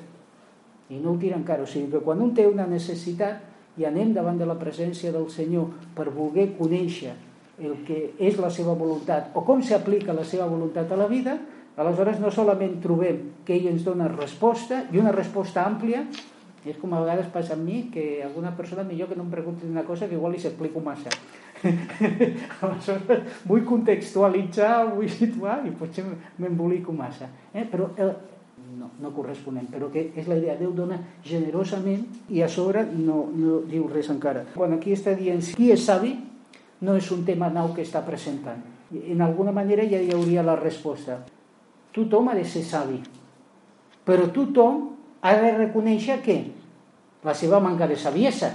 I 0.93 1.01
no 1.01 1.15
ho 1.15 1.19
tira 1.21 1.37
encara, 1.41 1.65
o 1.65 1.69
sigui 1.69 1.91
que 1.93 2.03
quan 2.05 2.21
un 2.23 2.35
té 2.37 2.47
una 2.49 2.67
necessitat 2.71 3.81
i 3.81 3.87
anem 3.89 4.13
davant 4.15 4.39
de 4.39 4.47
la 4.47 4.57
presència 4.59 5.13
del 5.13 5.27
Senyor 5.33 5.73
per 5.97 6.13
voler 6.15 6.53
conèixer 6.59 7.15
el 7.59 7.75
que 7.87 7.99
és 8.19 8.39
la 8.43 8.51
seva 8.51 8.75
voluntat 8.79 9.35
o 9.39 9.45
com 9.47 9.63
s'aplica 9.63 10.15
la 10.15 10.25
seva 10.27 10.47
voluntat 10.51 10.91
a 10.91 10.99
la 10.99 11.07
vida, 11.11 11.37
aleshores 11.79 12.21
no 12.23 12.31
solament 12.35 12.81
trobem 12.83 13.21
que 13.47 13.55
ell 13.57 13.69
ens 13.71 13.85
dona 13.87 14.09
resposta 14.11 14.85
i 14.93 15.01
una 15.03 15.15
resposta 15.15 15.65
àmplia, 15.67 16.05
i 16.65 16.73
és 16.73 16.81
com 16.81 16.93
a 16.95 17.01
vegades 17.05 17.31
passa 17.33 17.53
amb 17.55 17.67
mi 17.69 17.83
que 17.93 18.23
alguna 18.25 18.55
persona 18.57 18.85
millor 18.89 19.11
que 19.11 19.17
no 19.19 19.27
em 19.27 19.33
pregunti 19.33 19.67
una 19.69 19.85
cosa 19.85 20.09
que 20.09 20.17
igual 20.17 20.33
li 20.33 20.41
s'explico 20.41 20.81
massa. 20.81 21.13
Aleshores, 22.65 23.41
vull 23.49 23.65
contextualitzar, 23.69 24.87
vull 24.95 25.11
situar 25.13 25.61
i 25.69 25.73
potser 25.77 26.05
m'embolico 26.41 26.93
massa. 26.97 27.29
Eh? 27.53 27.67
Però 27.69 27.91
el, 28.01 28.15
no, 28.79 28.91
no 29.01 29.13
corresponent, 29.17 29.69
però 29.73 29.91
que 29.93 30.07
és 30.17 30.29
la 30.31 30.39
idea, 30.41 30.57
Déu 30.61 30.73
dona 30.77 30.99
generosament 31.25 32.07
i 32.33 32.41
a 32.45 32.49
sobre 32.49 32.87
no, 32.93 33.27
no 33.35 33.61
diu 33.69 33.85
res 33.93 34.09
encara. 34.13 34.47
Quan 34.55 34.77
aquí 34.77 34.95
està 34.97 35.15
dient 35.19 35.45
qui 35.57 35.71
és 35.75 35.85
savi, 35.85 36.15
no 36.85 36.97
és 36.97 37.11
un 37.13 37.25
tema 37.29 37.51
nou 37.53 37.73
que 37.77 37.85
està 37.85 38.03
presentant. 38.07 38.63
En 38.95 39.21
alguna 39.25 39.53
manera 39.53 39.85
ja 39.89 40.01
hi 40.01 40.13
hauria 40.15 40.45
la 40.45 40.57
resposta. 40.61 41.21
Tothom 41.95 42.29
ha 42.29 42.35
de 42.37 42.45
ser 42.49 42.65
savi, 42.67 42.99
però 44.05 44.29
tothom 44.35 44.94
ha 45.25 45.33
de 45.41 45.55
reconèixer 45.57 46.19
que 46.21 46.37
la 47.25 47.33
seva 47.35 47.61
manca 47.65 47.89
de 47.89 47.97
saviesa. 47.97 48.51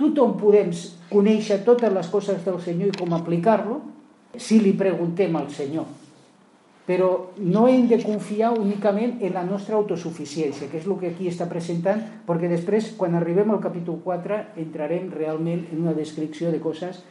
Tothom 0.00 0.38
podem 0.40 0.72
conèixer 1.10 1.60
totes 1.66 1.92
les 1.92 2.06
coses 2.08 2.44
del 2.46 2.60
Senyor 2.64 2.88
i 2.88 2.96
com 2.96 3.12
aplicar-lo 3.12 3.82
si 4.40 4.62
li 4.64 4.72
preguntem 4.72 5.34
al 5.36 5.50
Senyor. 5.52 5.84
Però 6.88 7.10
no 7.36 7.66
hem 7.68 7.84
de 7.90 7.98
confiar 8.02 8.54
únicament 8.56 9.18
en 9.20 9.34
la 9.36 9.42
nostra 9.44 9.76
autosuficiència, 9.76 10.70
que 10.70 10.80
és 10.80 10.86
el 10.88 10.96
que 11.02 11.10
aquí 11.12 11.28
està 11.28 11.46
presentant, 11.50 12.00
perquè 12.26 12.48
després, 12.50 12.94
quan 12.96 13.14
arribem 13.14 13.52
al 13.52 13.60
capítol 13.62 14.00
4, 14.02 14.38
entrarem 14.64 15.10
realment 15.12 15.66
en 15.68 15.82
una 15.84 15.94
descripció 15.94 16.50
de 16.50 16.62
coses 16.64 17.02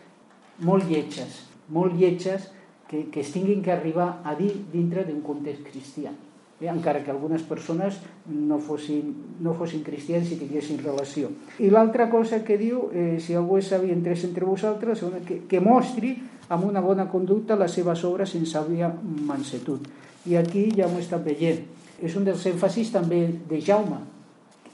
molt 0.65 0.89
lletges, 0.89 1.43
molt 1.69 1.93
lletges 1.96 2.50
que, 2.89 3.05
que 3.13 3.22
es 3.22 3.29
tinguin 3.31 3.62
que 3.62 3.72
arribar 3.72 4.15
a 4.25 4.34
dir 4.36 4.50
dintre 4.74 5.05
d'un 5.05 5.22
context 5.22 5.69
cristià 5.69 6.15
eh, 6.60 6.68
encara 6.68 7.04
que 7.04 7.12
algunes 7.12 7.42
persones 7.42 8.00
no 8.28 8.60
fossin, 8.60 9.13
no 9.39 9.54
fossin 9.54 9.84
cristians 9.84 10.32
i 10.32 10.38
tinguessin 10.39 10.82
relació. 10.84 11.32
I 11.60 11.72
l'altra 11.72 12.10
cosa 12.10 12.44
que 12.44 12.58
diu, 12.60 12.89
eh, 12.94 13.18
si 13.20 13.36
algú 13.36 13.58
és 13.58 13.70
savi 13.72 13.92
entre, 13.92 14.13
entre 14.13 14.46
vosaltres, 14.46 15.04
que, 15.25 15.42
que 15.48 15.63
mostri 15.63 16.16
amb 16.50 16.66
una 16.66 16.82
bona 16.82 17.08
conducta 17.10 17.58
les 17.60 17.72
seves 17.72 18.04
obres 18.04 18.36
en 18.36 18.46
sàvia 18.46 18.92
mansetud. 19.25 19.88
I 20.25 20.36
aquí 20.36 20.70
ja 20.75 20.88
m'ho 20.88 21.00
estat 21.00 21.24
veient. 21.24 21.66
És 22.01 22.16
un 22.16 22.24
dels 22.24 22.46
èmfasis 22.48 22.92
també 22.94 23.25
de 23.50 23.60
Jaume, 23.62 24.00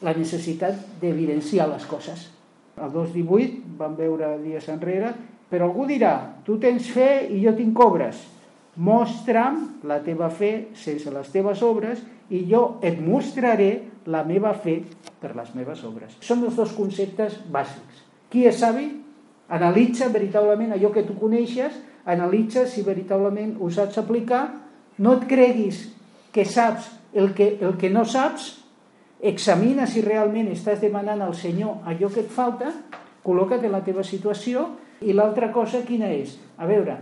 la 0.02 0.14
necessitat 0.14 1.00
d'evidenciar 1.02 1.68
les 1.72 1.86
coses. 1.90 2.30
El 2.76 2.92
2.18 2.92 3.78
vam 3.80 3.96
veure 3.96 4.36
dies 4.44 4.68
enrere, 4.70 5.14
però 5.50 5.70
algú 5.70 5.86
dirà, 5.88 6.42
tu 6.46 6.58
tens 6.60 6.90
fe 6.92 7.28
i 7.32 7.40
jo 7.44 7.54
tinc 7.56 7.80
obres 7.80 8.20
mostra'm 8.76 9.86
la 9.88 10.02
teva 10.04 10.30
fe 10.30 10.70
sense 10.76 11.12
les 11.12 11.32
teves 11.32 11.62
obres 11.64 12.02
i 12.30 12.44
jo 12.50 12.78
et 12.84 13.00
mostraré 13.00 13.72
la 14.12 14.24
meva 14.28 14.54
fe 14.54 14.82
per 15.22 15.34
les 15.36 15.54
meves 15.56 15.84
obres. 15.88 16.18
Són 16.22 16.44
els 16.46 16.58
dos 16.58 16.74
conceptes 16.76 17.40
bàsics. 17.52 18.04
Qui 18.30 18.46
és 18.50 18.60
savi? 18.60 18.90
Analitza 19.56 20.10
veritablement 20.10 20.74
allò 20.74 20.92
que 20.92 21.06
tu 21.06 21.16
coneixes, 21.20 21.74
analitza 22.06 22.66
si 22.68 22.82
veritablement 22.86 23.56
ho 23.62 23.70
saps 23.70 24.00
aplicar, 24.02 24.48
no 24.98 25.18
et 25.20 25.26
creguis 25.30 25.86
que 26.34 26.46
saps 26.46 26.90
el 27.14 27.34
que, 27.34 27.56
el 27.62 27.78
que 27.78 27.90
no 27.90 28.04
saps, 28.06 28.52
examina 29.26 29.88
si 29.88 30.04
realment 30.04 30.50
estàs 30.52 30.82
demanant 30.82 31.22
al 31.24 31.36
Senyor 31.38 31.86
allò 31.88 32.10
que 32.12 32.26
et 32.26 32.32
falta, 32.32 32.74
col·loca't 33.26 33.64
en 33.64 33.74
la 33.74 33.84
teva 33.86 34.04
situació 34.06 34.68
i 35.02 35.14
l'altra 35.16 35.52
cosa 35.54 35.86
quina 35.88 36.12
és? 36.14 36.36
A 36.58 36.68
veure, 36.70 36.98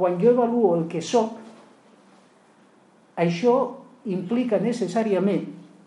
quan 0.00 0.16
jo 0.16 0.30
evaluo 0.32 0.78
el 0.78 0.86
que 0.88 1.02
sóc, 1.04 1.34
això 3.20 3.54
implica 4.08 4.56
necessàriament 4.56 5.42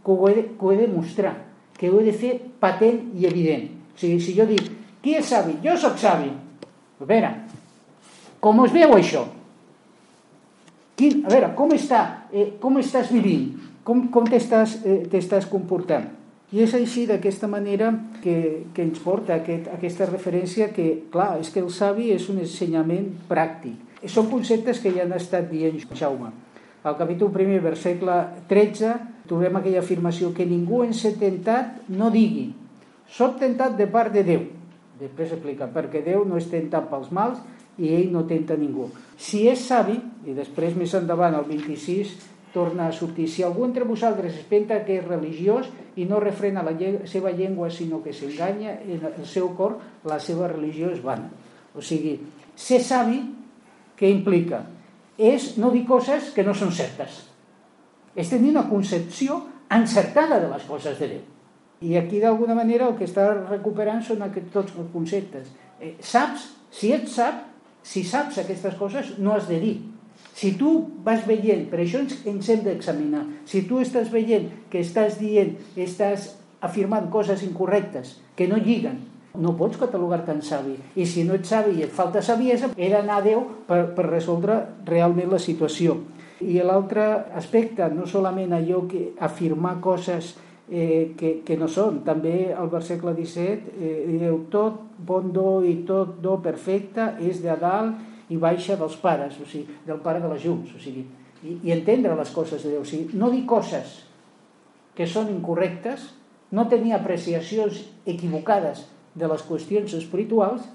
que 0.06 0.14
ho 0.14 0.28
he 0.30 0.34
de, 0.36 0.44
que 0.54 0.66
ho 0.68 0.72
he 0.72 0.78
de 0.78 0.88
mostrar, 0.92 1.32
que 1.80 1.90
ho 1.90 1.98
he 1.98 2.04
de 2.06 2.12
fer 2.14 2.36
patent 2.62 3.00
i 3.18 3.26
evident. 3.26 3.72
O 3.96 3.98
sigui, 3.98 4.20
si 4.22 4.36
jo 4.38 4.46
dic, 4.46 4.68
qui 5.02 5.16
és 5.18 5.26
savi? 5.26 5.56
Jo 5.64 5.74
sóc 5.82 5.98
savi. 5.98 6.30
A 7.02 7.08
veure, 7.10 7.32
com 8.44 8.62
es 8.68 8.76
veu 8.76 8.94
això? 8.94 9.24
Quin, 11.00 11.24
a 11.26 11.32
veure, 11.34 11.50
com, 11.58 11.74
està, 11.74 12.04
eh, 12.30 12.52
com 12.62 12.78
estàs 12.78 13.10
vivint? 13.10 13.48
Com, 13.84 14.04
com 14.14 14.30
t'estàs 14.30 14.76
eh, 14.86 15.50
comportant? 15.50 16.06
I 16.54 16.62
és 16.68 16.76
així, 16.78 17.08
d'aquesta 17.10 17.50
manera, 17.50 17.90
que, 18.22 18.68
que 18.78 18.86
ens 18.86 19.02
porta 19.02 19.40
aquest, 19.40 19.72
aquesta 19.74 20.06
referència 20.12 20.70
que, 20.76 20.86
clar, 21.10 21.40
és 21.42 21.50
que 21.50 21.64
el 21.66 21.74
savi 21.74 22.12
és 22.14 22.30
un 22.30 22.44
ensenyament 22.46 23.10
pràctic 23.32 23.83
són 24.10 24.32
conceptes 24.32 24.82
que 24.84 24.92
ja 24.96 25.06
han 25.06 25.14
estat 25.16 25.50
dient 25.52 25.80
Jaume. 25.94 26.32
Al 26.84 26.98
capítol 27.00 27.32
1, 27.32 27.62
versicle 27.64 28.18
13, 28.50 28.98
trobem 29.30 29.56
aquella 29.56 29.80
afirmació 29.80 30.34
que 30.36 30.46
ningú 30.46 30.84
en 30.84 30.92
ser 30.98 31.16
tentat 31.22 31.88
no 31.88 32.10
digui 32.12 32.52
soc 33.14 33.40
tentat 33.40 33.76
de 33.78 33.88
part 33.88 34.14
de 34.14 34.24
Déu. 34.26 34.46
Després 35.00 35.34
explica, 35.36 35.68
perquè 35.70 36.04
Déu 36.06 36.24
no 36.26 36.38
és 36.40 36.50
tentat 36.50 36.88
pels 36.90 37.12
mals 37.14 37.42
i 37.78 37.92
ell 37.94 38.12
no 38.14 38.24
tenta 38.30 38.58
ningú. 38.58 38.88
Si 39.18 39.46
és 39.50 39.66
savi, 39.68 39.98
i 40.26 40.36
després 40.38 40.78
més 40.78 40.94
endavant, 40.98 41.36
al 41.36 41.46
26, 41.50 42.14
torna 42.54 42.88
a 42.88 42.94
sortir, 42.94 43.28
si 43.30 43.44
algú 43.44 43.66
entre 43.66 43.86
vosaltres 43.90 44.36
es 44.38 44.46
pensa 44.50 44.80
que 44.86 45.00
és 45.00 45.08
religiós 45.08 45.70
i 45.98 46.06
no 46.06 46.22
refrena 46.22 46.66
la 46.66 46.74
seva 47.10 47.34
llengua, 47.34 47.72
sinó 47.74 48.02
que 48.04 48.14
s'enganya 48.14 48.78
en 48.82 49.08
el 49.10 49.26
seu 49.30 49.50
cor, 49.58 49.80
la 50.06 50.20
seva 50.22 50.50
religió 50.52 50.92
és 50.94 51.02
vana. 51.02 51.32
O 51.74 51.82
sigui, 51.82 52.20
ser 52.56 52.82
savi 52.86 53.24
què 54.00 54.10
implica? 54.10 54.64
És 55.18 55.54
no 55.62 55.72
dir 55.74 55.84
coses 55.86 56.32
que 56.34 56.46
no 56.46 56.56
són 56.58 56.74
certes. 56.74 57.24
És 58.16 58.30
tenir 58.30 58.52
una 58.54 58.68
concepció 58.70 59.42
encertada 59.74 60.40
de 60.42 60.50
les 60.52 60.66
coses 60.70 61.00
de 61.00 61.10
Déu. 61.16 61.24
I 61.84 61.98
aquí, 62.00 62.20
d'alguna 62.24 62.56
manera, 62.56 62.88
el 62.88 62.96
que 62.96 63.08
està 63.10 63.26
recuperant 63.36 64.04
són 64.06 64.22
aquests 64.24 64.54
tots 64.54 64.76
els 64.80 64.92
conceptes. 64.94 65.50
Eh, 65.82 65.96
saps, 66.00 66.46
si 66.72 66.94
ets 66.96 67.18
sap, 67.18 67.42
si 67.84 68.06
saps 68.08 68.40
aquestes 68.40 68.78
coses, 68.80 69.18
no 69.20 69.34
has 69.36 69.50
de 69.50 69.60
dir. 69.60 69.74
Si 70.34 70.54
tu 70.58 70.72
vas 71.06 71.26
veient, 71.28 71.68
per 71.70 71.82
això 71.84 72.00
ens, 72.02 72.16
ens 72.30 72.50
hem 72.50 72.64
d'examinar, 72.66 73.26
si 73.50 73.66
tu 73.68 73.82
estàs 73.84 74.10
veient 74.14 74.48
que 74.72 74.82
estàs 74.82 75.20
dient, 75.20 75.58
estàs 75.76 76.32
afirmant 76.64 77.10
coses 77.12 77.44
incorrectes, 77.44 78.16
que 78.38 78.48
no 78.48 78.58
lliguen, 78.58 79.02
no 79.40 79.56
pots 79.58 79.80
catalogar-te 79.82 80.32
en 80.32 80.42
savi. 80.46 80.76
I 80.96 81.06
si 81.10 81.24
no 81.26 81.34
ets 81.38 81.50
savi 81.50 81.80
i 81.80 81.86
et 81.88 81.94
falta 81.94 82.22
saviesa, 82.22 82.70
era 82.78 83.02
anar 83.02 83.20
a 83.20 83.26
Déu 83.26 83.44
per, 83.68 83.88
per 83.96 84.06
resoldre 84.10 84.60
realment 84.86 85.32
la 85.34 85.42
situació. 85.42 85.98
I 86.44 86.60
l'altre 86.62 87.06
aspecte, 87.40 87.88
no 87.94 88.06
solament 88.10 88.54
allò 88.54 88.84
que 88.90 89.14
afirmar 89.24 89.80
coses 89.82 90.34
eh, 90.70 91.14
que, 91.18 91.40
que 91.46 91.58
no 91.58 91.70
són, 91.72 92.02
també 92.06 92.54
al 92.54 92.70
versícle 92.72 93.14
17 93.18 93.74
eh, 93.74 93.94
diu 94.20 94.44
tot 94.54 94.80
bon 94.98 95.32
do 95.34 95.62
i 95.66 95.80
tot 95.88 96.20
do 96.24 96.38
perfecte 96.44 97.14
és 97.24 97.42
de 97.44 97.56
dalt 97.60 98.32
i 98.32 98.40
baixa 98.40 98.78
dels 98.80 98.96
pares, 99.02 99.38
o 99.42 99.48
sigui, 99.50 99.80
del 99.88 100.02
pare 100.04 100.22
de 100.24 100.32
les 100.32 100.46
llums, 100.46 100.72
o 100.76 100.82
sigui, 100.82 101.06
i, 101.44 101.60
i 101.68 101.74
entendre 101.76 102.16
les 102.18 102.32
coses 102.34 102.64
de 102.64 102.76
Déu, 102.76 102.84
o 102.86 102.88
sigui, 102.88 103.18
no 103.18 103.32
dir 103.34 103.46
coses 103.50 104.04
que 104.94 105.08
són 105.10 105.32
incorrectes, 105.34 106.12
no 106.54 106.68
tenir 106.70 106.94
apreciacions 106.94 107.82
equivocades 108.06 108.84
de 109.16 109.30
les 109.30 109.44
qüestions 109.46 109.94
espirituals 109.98 110.66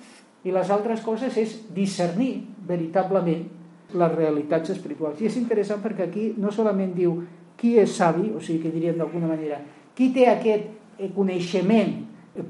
i 0.47 0.55
les 0.55 0.71
altres 0.71 1.03
coses 1.03 1.37
és 1.41 1.57
discernir 1.75 2.45
veritablement 2.69 3.47
les 3.95 4.15
realitats 4.15 4.71
espirituals. 4.75 5.21
I 5.21 5.29
és 5.31 5.39
interessant 5.41 5.81
perquè 5.83 6.07
aquí 6.07 6.33
no 6.39 6.53
solament 6.55 6.95
diu 6.97 7.19
qui 7.59 7.75
és 7.81 7.97
savi, 7.97 8.29
o 8.31 8.41
sigui 8.41 8.63
que 8.67 8.75
diríem 8.75 8.99
d'alguna 9.01 9.31
manera, 9.31 9.59
qui 9.97 10.13
té 10.15 10.29
aquest 10.31 10.69
eh, 10.99 11.09
coneixement 11.15 11.97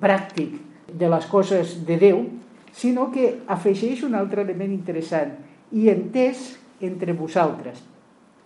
pràctic 0.03 0.59
de 0.93 1.09
les 1.09 1.29
coses 1.31 1.79
de 1.87 1.97
Déu, 2.01 2.25
sinó 2.77 3.09
que 3.13 3.39
afegeix 3.49 4.03
un 4.05 4.17
altre 4.19 4.45
element 4.45 4.73
interessant, 4.75 5.33
i 5.73 5.89
entès 5.93 6.59
entre 6.85 7.15
vosaltres. 7.17 7.81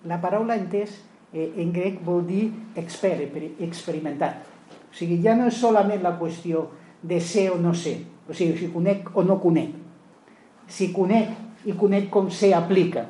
La 0.06 0.20
paraula 0.22 0.56
entès 0.58 0.94
eh, 1.32 1.50
en 1.62 1.72
grec 1.74 2.00
vol 2.04 2.24
dir 2.26 2.46
expert, 2.78 3.34
experimentat. 3.62 4.46
O 4.92 4.94
sigui, 4.94 5.20
ja 5.24 5.34
no 5.38 5.48
és 5.50 5.58
solament 5.58 6.02
la 6.04 6.14
qüestió 6.18 6.66
de 7.02 7.20
ser 7.20 7.50
o 7.50 7.58
no 7.58 7.74
ser. 7.74 7.98
O 8.28 8.34
sigui, 8.34 8.58
si 8.58 8.70
conec 8.72 9.10
o 9.14 9.24
no 9.26 9.40
conec. 9.42 9.74
Si 10.70 10.92
conec 10.94 11.66
i 11.66 11.74
conec 11.78 12.08
com 12.10 12.30
se 12.30 12.52
aplica. 12.54 13.06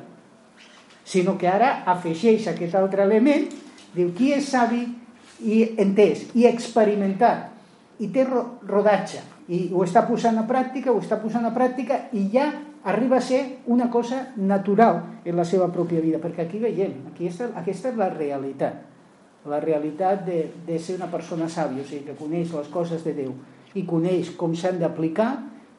Sinó 1.05 1.37
que 1.37 1.47
ara 1.47 1.83
afegeix 1.89 2.47
aquest 2.47 2.75
altre 2.79 3.03
element, 3.03 3.49
diu 3.93 4.13
qui 4.17 4.31
és 4.33 4.47
savi 4.49 4.85
i 5.43 5.63
entès 5.81 6.29
i 6.37 6.47
experimentat 6.47 7.49
i 8.01 8.09
té 8.13 8.23
rodatge 8.25 9.21
i 9.51 9.67
ho 9.73 9.83
està 9.83 10.05
posant 10.07 10.39
a 10.39 10.45
pràctica, 10.47 10.93
ho 10.93 11.01
està 11.03 11.19
posant 11.21 11.45
a 11.45 11.51
pràctica 11.55 12.05
i 12.15 12.29
ja 12.31 12.47
arriba 12.87 13.17
a 13.17 13.23
ser 13.23 13.41
una 13.71 13.89
cosa 13.91 14.29
natural 14.35 15.01
en 15.25 15.35
la 15.35 15.45
seva 15.47 15.69
pròpia 15.71 16.01
vida, 16.03 16.19
perquè 16.23 16.45
aquí 16.45 16.59
veiem, 16.59 16.95
aquí 17.11 17.27
està, 17.27 17.49
aquesta 17.59 17.91
és 17.91 17.99
la 17.99 18.09
realitat, 18.11 18.81
la 19.47 19.59
realitat 19.63 20.23
de, 20.27 20.45
de 20.67 20.79
ser 20.79 20.95
una 20.99 21.11
persona 21.11 21.49
sàvia, 21.51 21.83
o 21.83 21.87
sigui, 21.87 22.05
que 22.07 22.17
coneix 22.19 22.53
les 22.55 22.71
coses 22.71 23.03
de 23.03 23.15
Déu 23.19 23.35
i 23.73 23.85
coneix 23.89 24.33
com 24.37 24.53
s'han 24.55 24.79
d'aplicar 24.81 25.31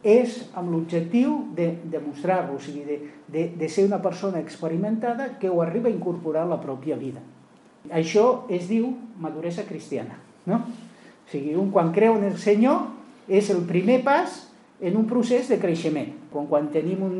és 0.04 0.42
amb 0.52 0.68
l'objectiu 0.74 1.36
de 1.56 1.70
demostrar-lo, 1.88 2.58
o 2.58 2.60
sigui, 2.60 2.84
de, 2.84 2.98
de, 3.32 3.44
de 3.56 3.68
ser 3.72 3.86
una 3.88 4.02
persona 4.04 4.40
experimentada 4.42 5.38
que 5.40 5.48
ho 5.48 5.62
arriba 5.62 5.88
a 5.88 5.94
incorporar 5.94 6.44
a 6.44 6.52
la 6.52 6.60
pròpia 6.60 6.98
vida. 7.00 7.22
Això 7.88 8.44
es 8.52 8.68
diu 8.68 8.90
maduresa 9.20 9.64
cristiana. 9.64 10.18
No? 10.44 10.60
O 10.60 11.30
sigui, 11.32 11.54
un 11.56 11.70
quan 11.72 11.92
creu 11.96 12.18
en 12.18 12.28
el 12.28 12.36
Senyor 12.40 12.84
és 13.28 13.48
el 13.52 13.64
primer 13.64 14.02
pas 14.04 14.42
en 14.84 14.98
un 15.00 15.08
procés 15.08 15.48
de 15.48 15.56
creixement. 15.60 16.12
Quan, 16.32 16.48
quan 16.52 16.68
tenim 16.72 17.00
un, 17.06 17.16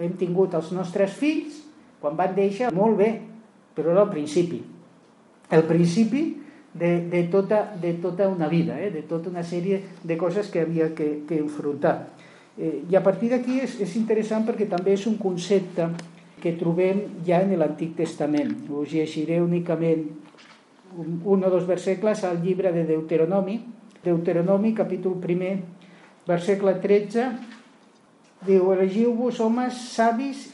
hem 0.00 0.16
tingut 0.16 0.56
els 0.56 0.72
nostres 0.72 1.12
fills, 1.20 1.60
quan 2.00 2.16
van 2.16 2.32
deixar, 2.36 2.72
molt 2.72 2.96
bé, 2.96 3.10
però 3.76 3.92
era 3.92 4.06
el 4.06 4.12
principi. 4.12 4.62
El 5.52 5.66
principi 5.68 6.24
de, 6.74 7.08
de, 7.08 7.24
tota, 7.24 7.74
de 7.80 7.92
tota 7.94 8.28
una 8.28 8.48
vida, 8.48 8.80
eh? 8.80 8.90
de 8.90 9.02
tota 9.02 9.28
una 9.30 9.44
sèrie 9.44 9.82
de 10.02 10.16
coses 10.16 10.48
que 10.48 10.62
havia 10.64 10.94
que, 10.94 11.24
que 11.28 11.38
enfrontar. 11.38 12.08
Eh, 12.56 12.84
I 12.88 12.96
a 12.96 13.02
partir 13.04 13.30
d'aquí 13.32 13.60
és, 13.60 13.78
és 13.80 13.96
interessant 14.00 14.46
perquè 14.48 14.68
també 14.68 14.96
és 14.96 15.06
un 15.08 15.18
concepte 15.20 15.90
que 16.42 16.56
trobem 16.58 17.04
ja 17.26 17.42
en 17.44 17.54
l'Antic 17.58 17.94
Testament. 18.00 18.56
Us 18.72 18.90
llegiré 18.92 19.40
únicament 19.42 20.08
un, 20.96 21.20
un 21.24 21.44
o 21.44 21.52
dos 21.52 21.68
versecles 21.68 22.24
al 22.24 22.42
llibre 22.42 22.72
de 22.72 22.84
Deuteronomi. 22.88 23.60
Deuteronomi, 24.02 24.72
capítol 24.74 25.20
1, 25.22 25.52
versecle 26.26 26.74
13, 26.82 27.28
diu, 28.48 28.72
elegiu-vos 28.74 29.38
homes 29.40 29.78
savis 29.92 30.48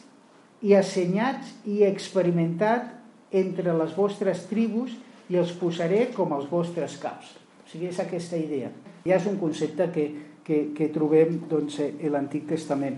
i 0.61 0.75
assenyats 0.77 1.55
i 1.65 1.85
experimentat 1.87 2.91
entre 3.33 3.73
les 3.77 3.95
vostres 3.97 4.45
tribus 4.51 4.93
els 5.37 5.53
posaré 5.61 6.07
com 6.15 6.33
els 6.33 6.49
vostres 6.49 6.97
caps. 7.03 7.35
O 7.65 7.69
sigui, 7.69 7.91
és 7.91 8.01
aquesta 8.01 8.39
idea. 8.41 8.71
Ja 9.05 9.19
és 9.19 9.27
un 9.29 9.37
concepte 9.41 9.91
que, 9.93 10.07
que, 10.45 10.61
que 10.77 10.89
trobem 10.95 11.43
doncs, 11.51 11.81
a 11.83 12.13
l'Antic 12.13 12.47
Testament. 12.49 12.97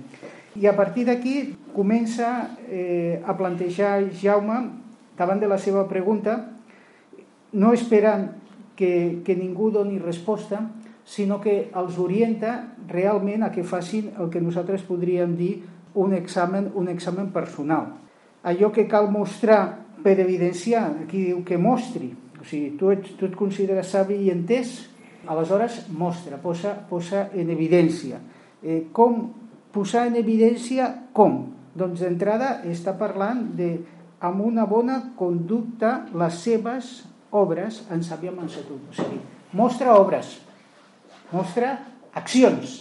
I 0.54 0.66
a 0.66 0.74
partir 0.78 1.06
d'aquí 1.06 1.56
comença 1.74 2.56
eh, 2.68 3.22
a 3.26 3.34
plantejar 3.38 4.04
Jaume, 4.14 4.60
davant 5.18 5.42
de 5.42 5.50
la 5.50 5.58
seva 5.58 5.86
pregunta, 5.90 6.36
no 7.52 7.72
esperant 7.74 8.30
que, 8.78 9.20
que 9.26 9.36
ningú 9.36 9.70
doni 9.74 9.98
resposta, 9.98 10.62
sinó 11.04 11.40
que 11.42 11.70
els 11.74 11.98
orienta 11.98 12.76
realment 12.88 13.42
a 13.42 13.50
que 13.50 13.66
facin 13.66 14.12
el 14.18 14.30
que 14.30 14.40
nosaltres 14.40 14.86
podríem 14.86 15.34
dir 15.36 15.64
un 15.94 16.14
examen, 16.14 16.70
un 16.74 16.88
examen 16.88 17.32
personal. 17.34 17.96
Allò 18.46 18.70
que 18.72 18.86
cal 18.88 19.10
mostrar 19.10 19.89
per 20.04 20.18
evidenciar, 20.20 20.88
aquí 21.04 21.26
diu 21.30 21.44
que 21.46 21.58
mostri, 21.58 22.10
o 22.40 22.44
sigui, 22.44 22.74
tu, 22.80 22.90
ets, 22.94 23.14
tu 23.18 23.28
et 23.28 23.36
consideres 23.36 23.92
savi 23.92 24.16
i 24.26 24.32
entès, 24.32 24.90
aleshores 25.28 25.84
mostra, 25.92 26.38
posa, 26.40 26.74
posa 26.88 27.28
en 27.36 27.52
evidència. 27.52 28.20
Eh, 28.62 28.86
com 28.96 29.26
posar 29.72 30.06
en 30.08 30.18
evidència 30.20 30.88
com? 31.16 31.42
Doncs 31.76 32.02
d'entrada 32.02 32.60
està 32.68 32.96
parlant 32.98 33.44
de 33.56 33.74
amb 34.20 34.42
una 34.44 34.66
bona 34.68 34.98
conducta 35.16 36.06
les 36.18 36.40
seves 36.42 36.90
obres 37.30 37.80
en 37.92 38.02
sàvia 38.04 38.32
mansetud. 38.34 38.80
O 38.90 38.96
sigui, 38.96 39.20
mostra 39.56 39.94
obres, 39.96 40.34
mostra 41.32 41.76
accions, 42.16 42.80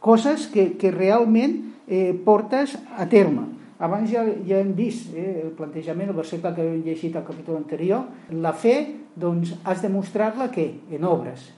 coses 0.00 0.46
que, 0.52 0.74
que 0.78 0.92
realment 0.94 1.58
eh, 1.86 2.14
portes 2.24 2.76
a 2.96 3.08
terme. 3.10 3.48
Abans 3.78 4.08
ja, 4.10 4.22
ja 4.48 4.60
hem 4.62 4.72
vist 4.76 5.12
eh, 5.14 5.42
el 5.44 5.50
plantejament, 5.56 6.08
el 6.10 6.16
verset 6.16 6.44
que 6.56 6.64
hem 6.64 6.80
llegit 6.86 7.16
al 7.16 7.26
capítol 7.26 7.58
anterior. 7.58 8.06
La 8.32 8.54
fe, 8.56 8.76
doncs, 9.16 9.52
has 9.64 9.82
de 9.84 9.90
mostrar-la 9.92 10.48
que 10.52 10.70
en 10.90 11.04
obres, 11.04 11.50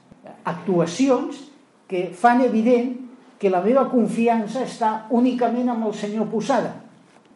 actuacions 0.45 1.45
que 1.89 2.09
fan 2.13 2.43
evident 2.45 2.97
que 3.39 3.51
la 3.51 3.63
meva 3.63 3.87
confiança 3.91 4.65
està 4.67 5.07
únicament 5.15 5.71
amb 5.71 5.87
el 5.87 5.95
Senyor 5.95 6.27
posada 6.33 6.88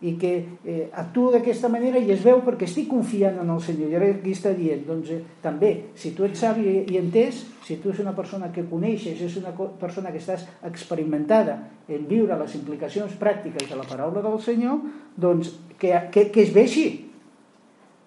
i 0.03 0.17
que 0.19 0.33
eh, 0.67 0.91
actuo 0.99 1.31
d'aquesta 1.31 1.69
manera 1.71 2.01
i 2.03 2.11
es 2.11 2.25
veu 2.27 2.41
perquè 2.43 2.67
estic 2.67 2.89
confiant 2.91 3.39
en 3.39 3.51
el 3.55 3.61
Senyor. 3.63 3.93
I 3.93 3.99
ara 4.01 4.09
aquí 4.17 4.35
està 4.35 4.51
dient, 4.57 4.83
doncs 4.87 5.13
eh, 5.15 5.21
també, 5.45 5.71
si 5.95 6.11
tu 6.17 6.27
ets 6.27 6.43
savi 6.43 6.81
i 6.91 6.99
entès, 6.99 7.45
si 7.63 7.79
tu 7.79 7.93
ets 7.93 8.03
una 8.03 8.15
persona 8.17 8.51
que 8.53 8.67
coneixes, 8.67 9.21
és 9.23 9.37
una 9.39 9.55
persona 9.55 10.11
que 10.11 10.19
estàs 10.19 10.43
experimentada 10.67 11.61
en 11.87 12.09
viure 12.11 12.39
les 12.41 12.57
implicacions 12.59 13.15
pràctiques 13.21 13.71
de 13.71 13.79
la 13.79 13.87
paraula 13.87 14.25
del 14.27 14.41
Senyor, 14.43 14.83
doncs 15.15 15.55
que, 15.79 15.95
que, 16.11 16.27
que 16.35 16.43
es 16.43 16.51
veixi, 16.55 16.87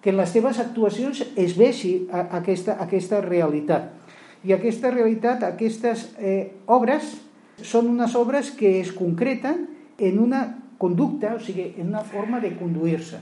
que 0.04 0.12
en 0.12 0.20
les 0.20 0.36
teves 0.36 0.60
actuacions 0.60 1.24
es 1.32 1.56
veixi 1.56 1.94
aquesta, 2.12 2.76
aquesta 2.84 3.22
realitat. 3.24 3.88
I 4.44 4.52
aquesta 4.52 4.92
realitat, 4.92 5.48
aquestes 5.48 6.10
eh, 6.20 6.52
obres, 6.68 7.16
són 7.64 7.88
unes 7.88 8.12
obres 8.20 8.52
que 8.52 8.76
es 8.82 8.92
concreten 8.92 9.64
en 9.96 10.20
una 10.20 10.44
conducta, 10.78 11.34
o 11.36 11.40
sigui, 11.40 11.74
en 11.78 11.88
una 11.88 12.04
forma 12.04 12.40
de 12.40 12.54
conduir-se. 12.56 13.20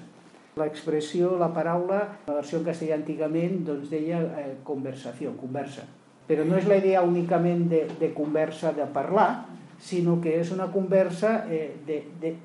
L'expressió, 0.58 1.34
la 1.38 1.50
paraula, 1.54 2.00
la 2.28 2.38
versió 2.38 2.60
en 2.60 2.66
castellà 2.68 2.94
antigament, 2.98 3.64
doncs 3.66 3.90
deia 3.90 4.20
eh, 4.22 4.48
conversació, 4.66 5.34
conversa. 5.40 5.86
Però 6.28 6.44
no 6.46 6.56
és 6.56 6.68
la 6.70 6.78
idea 6.78 7.02
únicament 7.02 7.66
de, 7.68 7.84
de 8.00 8.12
conversa, 8.14 8.72
de 8.72 8.86
parlar, 8.94 9.46
sinó 9.82 10.20
que 10.22 10.38
és 10.40 10.52
una 10.54 10.70
conversa 10.72 11.44
eh, 11.50 11.74
de, 11.86 11.98
de, 12.20 12.36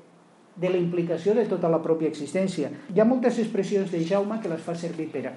de 0.56 0.70
la 0.70 0.80
implicació 0.80 1.34
de 1.38 1.46
tota 1.48 1.70
la 1.72 1.80
pròpia 1.82 2.10
existència. 2.10 2.72
Hi 2.92 3.00
ha 3.00 3.08
moltes 3.08 3.38
expressions 3.38 3.94
de 3.94 4.02
Jaume 4.04 4.40
que 4.42 4.50
les 4.50 4.62
fa 4.64 4.74
servir 4.74 5.08
Pere. 5.14 5.32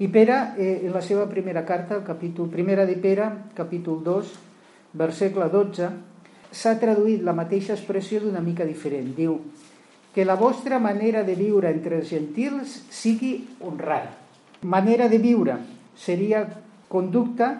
I 0.00 0.08
Pere, 0.08 0.36
eh, 0.58 0.80
en 0.88 0.92
la 0.92 1.02
seva 1.04 1.28
primera 1.28 1.64
carta, 1.68 1.96
el 1.96 2.04
capítol, 2.04 2.50
primera 2.50 2.86
de 2.88 2.96
Pere, 2.96 3.30
capítol 3.54 4.02
2, 4.04 4.30
versícle 5.00 5.48
12, 5.52 5.90
s'ha 6.52 6.76
traduït 6.80 7.22
la 7.22 7.34
mateixa 7.36 7.74
expressió 7.76 8.20
d'una 8.20 8.42
mica 8.42 8.66
diferent. 8.66 9.12
Diu 9.16 9.38
que 10.14 10.24
la 10.24 10.34
vostra 10.34 10.80
manera 10.82 11.22
de 11.22 11.36
viure 11.38 11.70
entre 11.70 12.00
els 12.00 12.10
gentils 12.10 12.80
sigui 12.90 13.36
honrada. 13.60 14.16
Manera 14.62 15.08
de 15.08 15.18
viure 15.22 15.56
seria 15.96 16.42
conducta 16.90 17.52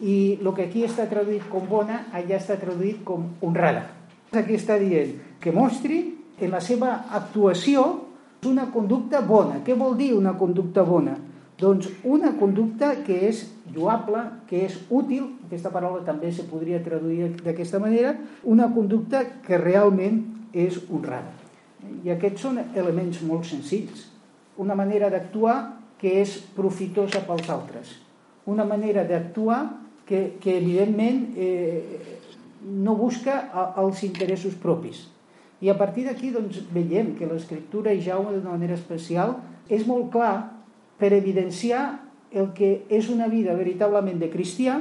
i 0.00 0.38
el 0.38 0.48
que 0.54 0.68
aquí 0.68 0.84
està 0.86 1.06
traduït 1.10 1.44
com 1.50 1.66
bona, 1.68 2.06
allà 2.14 2.38
està 2.38 2.56
traduït 2.58 3.02
com 3.06 3.26
honrada. 3.42 3.84
Aquí 4.32 4.56
està 4.56 4.78
dient 4.80 5.12
que 5.42 5.52
mostri 5.52 6.00
en 6.40 6.54
la 6.54 6.62
seva 6.62 6.94
actuació 7.10 7.84
una 8.46 8.68
conducta 8.74 9.20
bona. 9.22 9.60
Què 9.62 9.76
vol 9.78 9.94
dir 9.98 10.12
una 10.16 10.34
conducta 10.38 10.82
bona? 10.86 11.18
Doncs 11.58 11.90
una 12.02 12.32
conducta 12.38 12.96
que 13.06 13.18
és 13.28 13.44
lloable, 13.74 14.22
que 14.48 14.64
és 14.66 14.76
útil, 14.90 15.28
aquesta 15.46 15.72
paraula 15.72 16.04
també 16.06 16.32
se 16.32 16.44
podria 16.48 16.82
traduir 16.84 17.32
d'aquesta 17.42 17.80
manera, 17.82 18.14
una 18.44 18.68
conducta 18.72 19.24
que 19.44 19.58
realment 19.60 20.22
és 20.52 20.78
honrada. 20.90 21.32
I 22.04 22.12
aquests 22.14 22.44
són 22.44 22.60
elements 22.74 23.22
molt 23.26 23.48
senzills. 23.48 24.06
Una 24.60 24.76
manera 24.78 25.10
d'actuar 25.10 25.56
que 25.98 26.18
és 26.20 26.36
profitosa 26.56 27.22
pels 27.26 27.48
altres. 27.50 27.94
Una 28.46 28.66
manera 28.66 29.04
d'actuar 29.06 29.62
que, 30.06 30.36
que 30.42 30.58
evidentment 30.58 31.24
eh, 31.38 31.82
no 32.62 32.94
busca 32.98 33.48
els 33.80 34.02
interessos 34.06 34.54
propis. 34.58 35.06
I 35.62 35.70
a 35.70 35.76
partir 35.78 36.08
d'aquí 36.08 36.32
doncs, 36.34 36.58
veiem 36.74 37.14
que 37.18 37.28
l'escriptura 37.30 37.94
i 37.94 38.02
Jaume 38.02 38.34
d'una 38.34 38.54
manera 38.56 38.74
especial 38.74 39.36
és 39.70 39.86
molt 39.86 40.10
clar 40.14 40.34
per 40.98 41.12
evidenciar 41.14 41.84
el 42.34 42.50
que 42.56 42.72
és 42.88 43.10
una 43.12 43.28
vida 43.28 43.54
veritablement 43.58 44.18
de 44.20 44.30
cristià 44.32 44.78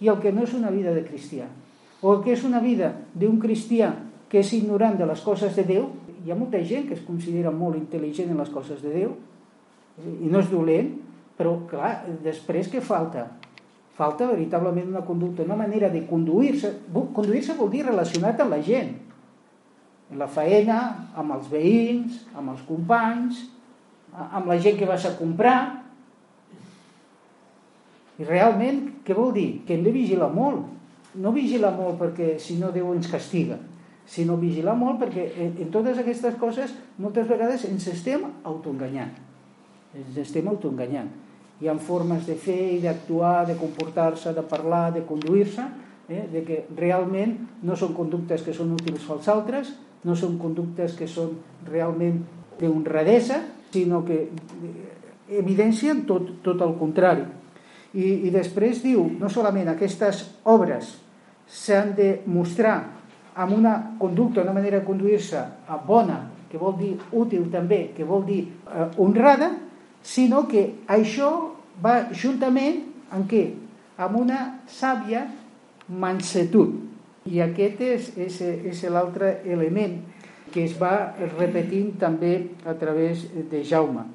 i 0.00 0.10
el 0.10 0.20
que 0.22 0.32
no 0.32 0.44
és 0.46 0.54
una 0.54 0.70
vida 0.74 0.92
de 0.94 1.04
cristià. 1.06 1.48
O 2.02 2.14
el 2.14 2.22
que 2.24 2.34
és 2.34 2.44
una 2.46 2.60
vida 2.62 2.92
d'un 3.14 3.38
cristià 3.42 3.92
que 4.28 4.42
és 4.42 4.52
ignorant 4.54 4.98
de 4.98 5.06
les 5.08 5.20
coses 5.24 5.56
de 5.56 5.64
Déu. 5.66 5.88
Hi 6.24 6.32
ha 6.32 6.38
molta 6.38 6.60
gent 6.62 6.88
que 6.88 6.96
es 6.98 7.04
considera 7.06 7.50
molt 7.54 7.78
intel·ligent 7.78 8.30
en 8.30 8.38
les 8.42 8.50
coses 8.52 8.82
de 8.84 8.92
Déu 8.94 9.16
i 9.98 10.30
no 10.30 10.38
és 10.42 10.50
dolent, 10.50 10.92
però 11.38 11.56
clar, 11.70 12.04
després 12.22 12.70
què 12.70 12.82
falta? 12.84 13.24
Falta 13.98 14.28
veritablement 14.30 14.92
una 14.92 15.02
conducta, 15.06 15.42
una 15.42 15.58
manera 15.58 15.88
de 15.90 16.04
conduir-se. 16.06 16.70
Conduir-se 16.94 17.56
vol 17.58 17.70
dir 17.72 17.84
relacionat 17.86 18.38
amb 18.42 18.54
la 18.54 18.60
gent. 18.62 18.92
En 20.12 20.20
la 20.22 20.28
feina, 20.30 20.78
amb 21.18 21.34
els 21.34 21.48
veïns, 21.50 22.22
amb 22.38 22.54
els 22.54 22.62
companys, 22.68 23.42
amb 24.14 24.46
la 24.46 24.58
gent 24.62 24.78
que 24.78 24.86
vas 24.86 25.04
a 25.06 25.16
comprar. 25.18 25.87
I 28.18 28.26
realment, 28.26 28.82
què 29.06 29.14
vol 29.14 29.32
dir? 29.36 29.62
Que 29.66 29.76
hem 29.76 29.84
de 29.86 29.94
vigilar 29.94 30.30
molt. 30.34 30.66
No 31.18 31.32
vigilar 31.34 31.70
molt 31.76 31.98
perquè 32.00 32.34
si 32.42 32.58
no 32.58 32.72
Déu 32.74 32.90
ens 32.94 33.08
castiga, 33.10 33.56
sinó 34.08 34.36
vigilar 34.40 34.74
molt 34.76 35.00
perquè 35.02 35.24
en, 35.36 35.54
en 35.62 35.70
totes 35.72 35.98
aquestes 36.02 36.36
coses 36.40 36.74
moltes 36.98 37.26
vegades 37.30 37.64
ens 37.68 37.86
estem 37.90 38.26
autoenganyant. 38.44 39.14
Ens 39.96 40.20
estem 40.20 40.50
autoenganyant 40.50 41.08
hi 41.60 41.68
ha 41.68 41.74
formes 41.82 42.26
de 42.26 42.36
fer 42.38 42.76
i 42.76 42.80
d'actuar, 42.82 43.46
de 43.48 43.56
comportar-se, 43.58 44.32
de 44.34 44.44
parlar, 44.46 44.92
de 44.94 45.02
conduir-se, 45.06 45.64
eh? 46.08 46.24
de 46.30 46.42
que 46.46 46.58
realment 46.78 47.34
no 47.66 47.76
són 47.76 47.94
conductes 47.96 48.44
que 48.46 48.54
són 48.54 48.76
útils 48.76 49.06
pels 49.06 49.30
altres, 49.32 49.72
no 50.06 50.14
són 50.14 50.38
conductes 50.38 50.94
que 50.98 51.08
són 51.10 51.34
realment 51.66 52.22
d'honradesa, 52.60 53.40
sinó 53.74 54.04
que 54.06 54.20
eh, 54.28 54.86
evidencien 55.42 56.04
tot, 56.06 56.38
tot 56.46 56.62
el 56.62 56.76
contrari. 56.78 57.26
I, 57.94 58.28
I 58.28 58.32
després 58.34 58.82
diu, 58.84 59.06
no 59.20 59.30
solament 59.32 59.70
aquestes 59.72 60.24
obres 60.44 60.96
s'han 61.48 61.94
de 61.96 62.18
mostrar 62.28 62.76
amb 63.38 63.54
una 63.56 63.74
conducta, 63.98 64.42
una 64.42 64.52
manera 64.52 64.80
de 64.80 64.84
conduir-se 64.84 65.40
bona, 65.86 66.18
que 66.50 66.58
vol 66.58 66.76
dir 66.78 66.94
útil 67.12 67.46
també, 67.52 67.92
que 67.96 68.04
vol 68.04 68.24
dir 68.26 68.42
eh, 68.44 68.88
honrada, 68.98 69.52
sinó 70.02 70.46
que 70.48 70.64
això 70.88 71.30
va 71.82 72.08
juntament 72.12 72.82
amb 73.14 73.28
què? 73.30 73.44
Amb 73.98 74.20
una 74.20 74.40
sàvia 74.68 75.26
mansetud. 75.88 76.74
I 77.28 77.42
aquest 77.44 77.80
és, 77.84 78.12
és, 78.16 78.40
és 78.40 78.84
l'altre 78.90 79.38
element 79.46 79.98
que 80.52 80.64
es 80.64 80.76
va 80.80 81.12
repetint 81.36 81.92
també 82.00 82.34
a 82.64 82.74
través 82.78 83.26
de 83.50 83.62
Jaume. 83.64 84.06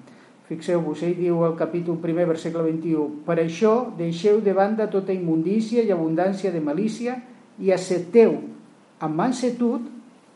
Fixeu-vos, 0.48 1.02
ell 1.08 1.16
diu 1.16 1.44
al 1.48 1.56
capítol 1.56 1.96
1, 2.02 2.26
versícle 2.28 2.64
21, 2.66 3.24
Per 3.26 3.38
això 3.40 3.94
deixeu 3.98 4.42
de 4.44 4.54
banda 4.54 4.90
tota 4.92 5.16
immundícia 5.16 5.84
i 5.84 5.92
abundància 5.92 6.52
de 6.52 6.60
malícia 6.60 7.16
i 7.60 7.72
accepteu 7.72 8.36
amb 9.00 9.16
mansetud 9.16 9.88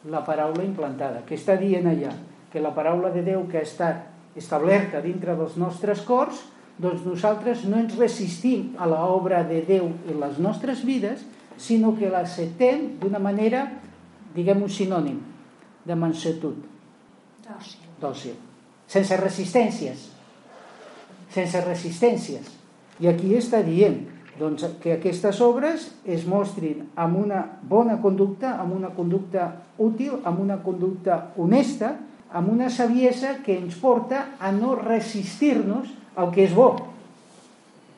la 0.08 0.24
paraula 0.24 0.64
implantada, 0.64 1.26
que 1.28 1.36
està 1.36 1.58
dient 1.60 1.88
allà, 1.90 2.14
que 2.52 2.64
la 2.64 2.72
paraula 2.76 3.12
de 3.12 3.24
Déu 3.26 3.44
que 3.52 3.60
ha 3.60 3.68
estat 3.68 4.38
establerta 4.40 5.02
dintre 5.04 5.36
dels 5.36 5.58
nostres 5.60 6.04
cors, 6.08 6.40
doncs 6.78 7.04
nosaltres 7.04 7.66
no 7.68 7.80
ens 7.82 7.98
resistim 7.98 8.76
a 8.78 8.88
l'obra 8.88 9.44
de 9.44 9.64
Déu 9.68 9.90
en 9.90 10.20
les 10.22 10.40
nostres 10.40 10.86
vides, 10.88 11.26
sinó 11.58 11.96
que 11.98 12.12
l'acceptem 12.14 12.94
d'una 13.02 13.20
manera, 13.20 13.66
diguem 14.36 14.62
un 14.64 14.72
sinònim, 14.72 15.20
de 15.84 15.96
mansetud. 15.96 16.62
Dòcil. 17.48 17.90
Dòcil. 18.00 18.47
Sense 18.88 19.18
resistències. 19.20 20.08
Sense 21.34 21.64
resistències. 21.66 22.54
I 23.04 23.12
aquí 23.12 23.36
està 23.38 23.62
dient 23.66 24.00
doncs, 24.40 24.64
que 24.82 24.94
aquestes 24.96 25.40
obres 25.42 25.88
es 26.06 26.26
mostrin 26.30 26.86
amb 26.96 27.18
una 27.20 27.42
bona 27.68 27.98
conducta, 28.02 28.56
amb 28.62 28.76
una 28.78 28.94
conducta 28.96 29.50
útil, 29.82 30.20
amb 30.24 30.40
una 30.40 30.60
conducta 30.64 31.34
honesta, 31.38 31.96
amb 32.32 32.52
una 32.52 32.70
saviesa 32.70 33.38
que 33.44 33.58
ens 33.58 33.78
porta 33.82 34.38
a 34.40 34.52
no 34.52 34.76
resistir-nos 34.76 35.90
al 36.16 36.32
que 36.34 36.46
és 36.46 36.54
bo. 36.54 36.70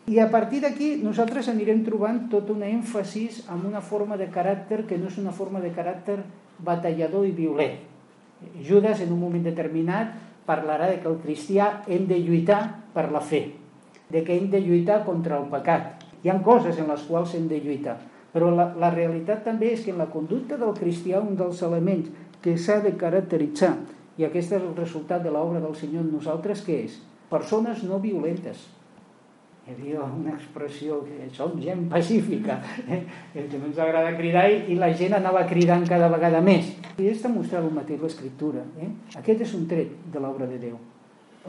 I 0.10 0.18
a 0.24 0.30
partir 0.32 0.64
d'aquí 0.64 0.96
nosaltres 1.04 1.52
anirem 1.52 1.84
trobant 1.86 2.24
tot 2.32 2.50
un 2.50 2.64
èmfasis 2.66 3.44
en 3.52 3.68
una 3.68 3.82
forma 3.86 4.18
de 4.18 4.30
caràcter 4.34 4.86
que 4.90 4.98
no 4.98 5.12
és 5.12 5.20
una 5.22 5.36
forma 5.36 5.62
de 5.62 5.70
caràcter 5.76 6.18
batallador 6.66 7.28
i 7.28 7.36
violent. 7.36 7.78
Judas 8.66 9.04
en 9.04 9.12
un 9.14 9.20
moment 9.20 9.44
determinat 9.46 10.16
parlarà 10.50 10.90
de 10.90 10.98
que 11.02 11.10
el 11.12 11.20
cristià 11.22 11.70
hem 11.88 12.08
de 12.10 12.18
lluitar 12.20 12.62
per 12.96 13.10
la 13.14 13.22
fe, 13.22 13.44
de 14.10 14.24
que 14.26 14.36
hem 14.36 14.50
de 14.50 14.62
lluitar 14.66 15.04
contra 15.06 15.38
el 15.38 15.46
pecat. 15.52 16.02
Hi 16.24 16.34
han 16.34 16.42
coses 16.44 16.80
en 16.82 16.90
les 16.92 17.06
quals 17.08 17.36
hem 17.38 17.46
de 17.52 17.62
lluitar, 17.62 18.00
però 18.34 18.50
la, 18.54 18.72
la 18.82 18.90
realitat 18.96 19.46
també 19.46 19.74
és 19.76 19.86
que 19.86 19.94
en 19.94 20.02
la 20.02 20.10
conducta 20.12 20.58
del 20.58 20.74
cristià 20.78 21.22
un 21.22 21.38
dels 21.40 21.62
elements 21.68 22.10
que 22.42 22.58
s'ha 22.58 22.80
de 22.84 22.96
caracteritzar 22.98 23.76
i 24.20 24.26
aquest 24.28 24.52
és 24.58 24.60
el 24.60 24.76
resultat 24.76 25.24
de 25.24 25.32
l'obra 25.32 25.62
del 25.64 25.78
Senyor 25.80 26.04
en 26.04 26.12
nosaltres, 26.18 26.66
que 26.66 26.82
és? 26.90 26.98
Persones 27.32 27.86
no 27.88 28.02
violentes. 28.04 28.66
Hi 29.70 29.76
havia 29.76 30.02
una 30.02 30.32
expressió 30.34 30.96
que 31.06 31.28
som 31.36 31.52
gent 31.62 31.84
pacífica, 31.92 32.56
eh? 32.90 33.04
que 33.36 33.44
ens 33.46 33.78
agrada 33.78 34.16
cridar 34.18 34.48
i 34.50 34.74
la 34.80 34.88
gent 34.98 35.14
anava 35.14 35.44
cridant 35.46 35.84
cada 35.86 36.08
vegada 36.10 36.40
més. 36.42 36.72
I 36.98 37.12
és 37.12 37.22
demostrar 37.22 37.62
el 37.62 37.70
mateix 37.76 38.00
l'escriptura. 38.02 38.64
Eh? 38.82 38.88
Aquest 39.20 39.44
és 39.46 39.52
un 39.54 39.68
tret 39.70 39.92
de 40.10 40.24
l'obra 40.24 40.48
de 40.50 40.58
Déu. 40.64 40.80